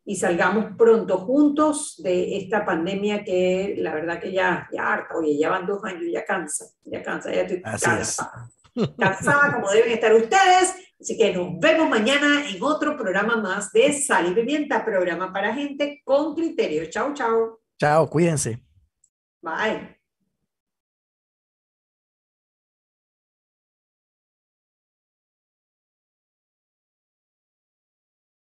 y 0.05 0.15
salgamos 0.15 0.77
pronto 0.77 1.17
juntos 1.17 1.95
de 2.01 2.37
esta 2.37 2.63
pandemia 2.63 3.25
que 3.25 3.75
la 3.79 3.93
verdad 3.93 4.21
que 4.21 4.31
ya, 4.31 4.69
ya 4.71 4.93
harta, 4.93 5.15
oye, 5.15 5.37
ya 5.37 5.49
van 5.49 5.65
dos 5.65 5.83
años, 5.83 6.05
ya 6.09 6.23
cansa, 6.23 6.65
ya 6.85 7.03
cansa, 7.03 7.33
ya 7.33 7.41
estoy 7.41 7.61
cansada. 7.61 8.49
Cansada 8.97 9.53
como 9.53 9.71
deben 9.71 9.91
estar 9.91 10.13
ustedes, 10.13 10.75
así 11.01 11.17
que 11.17 11.33
nos 11.33 11.59
vemos 11.59 11.89
mañana 11.89 12.47
en 12.47 12.61
otro 12.61 12.95
programa 12.95 13.35
más 13.35 13.71
de 13.73 13.91
Sal 13.91 14.31
y 14.31 14.35
Pimienta, 14.35 14.85
programa 14.85 15.33
para 15.33 15.53
gente 15.53 16.01
con 16.05 16.35
criterio. 16.35 16.85
Chao, 16.85 17.13
chao. 17.13 17.59
Chao, 17.77 18.07
cuídense. 18.07 18.63
Bye. 19.41 19.96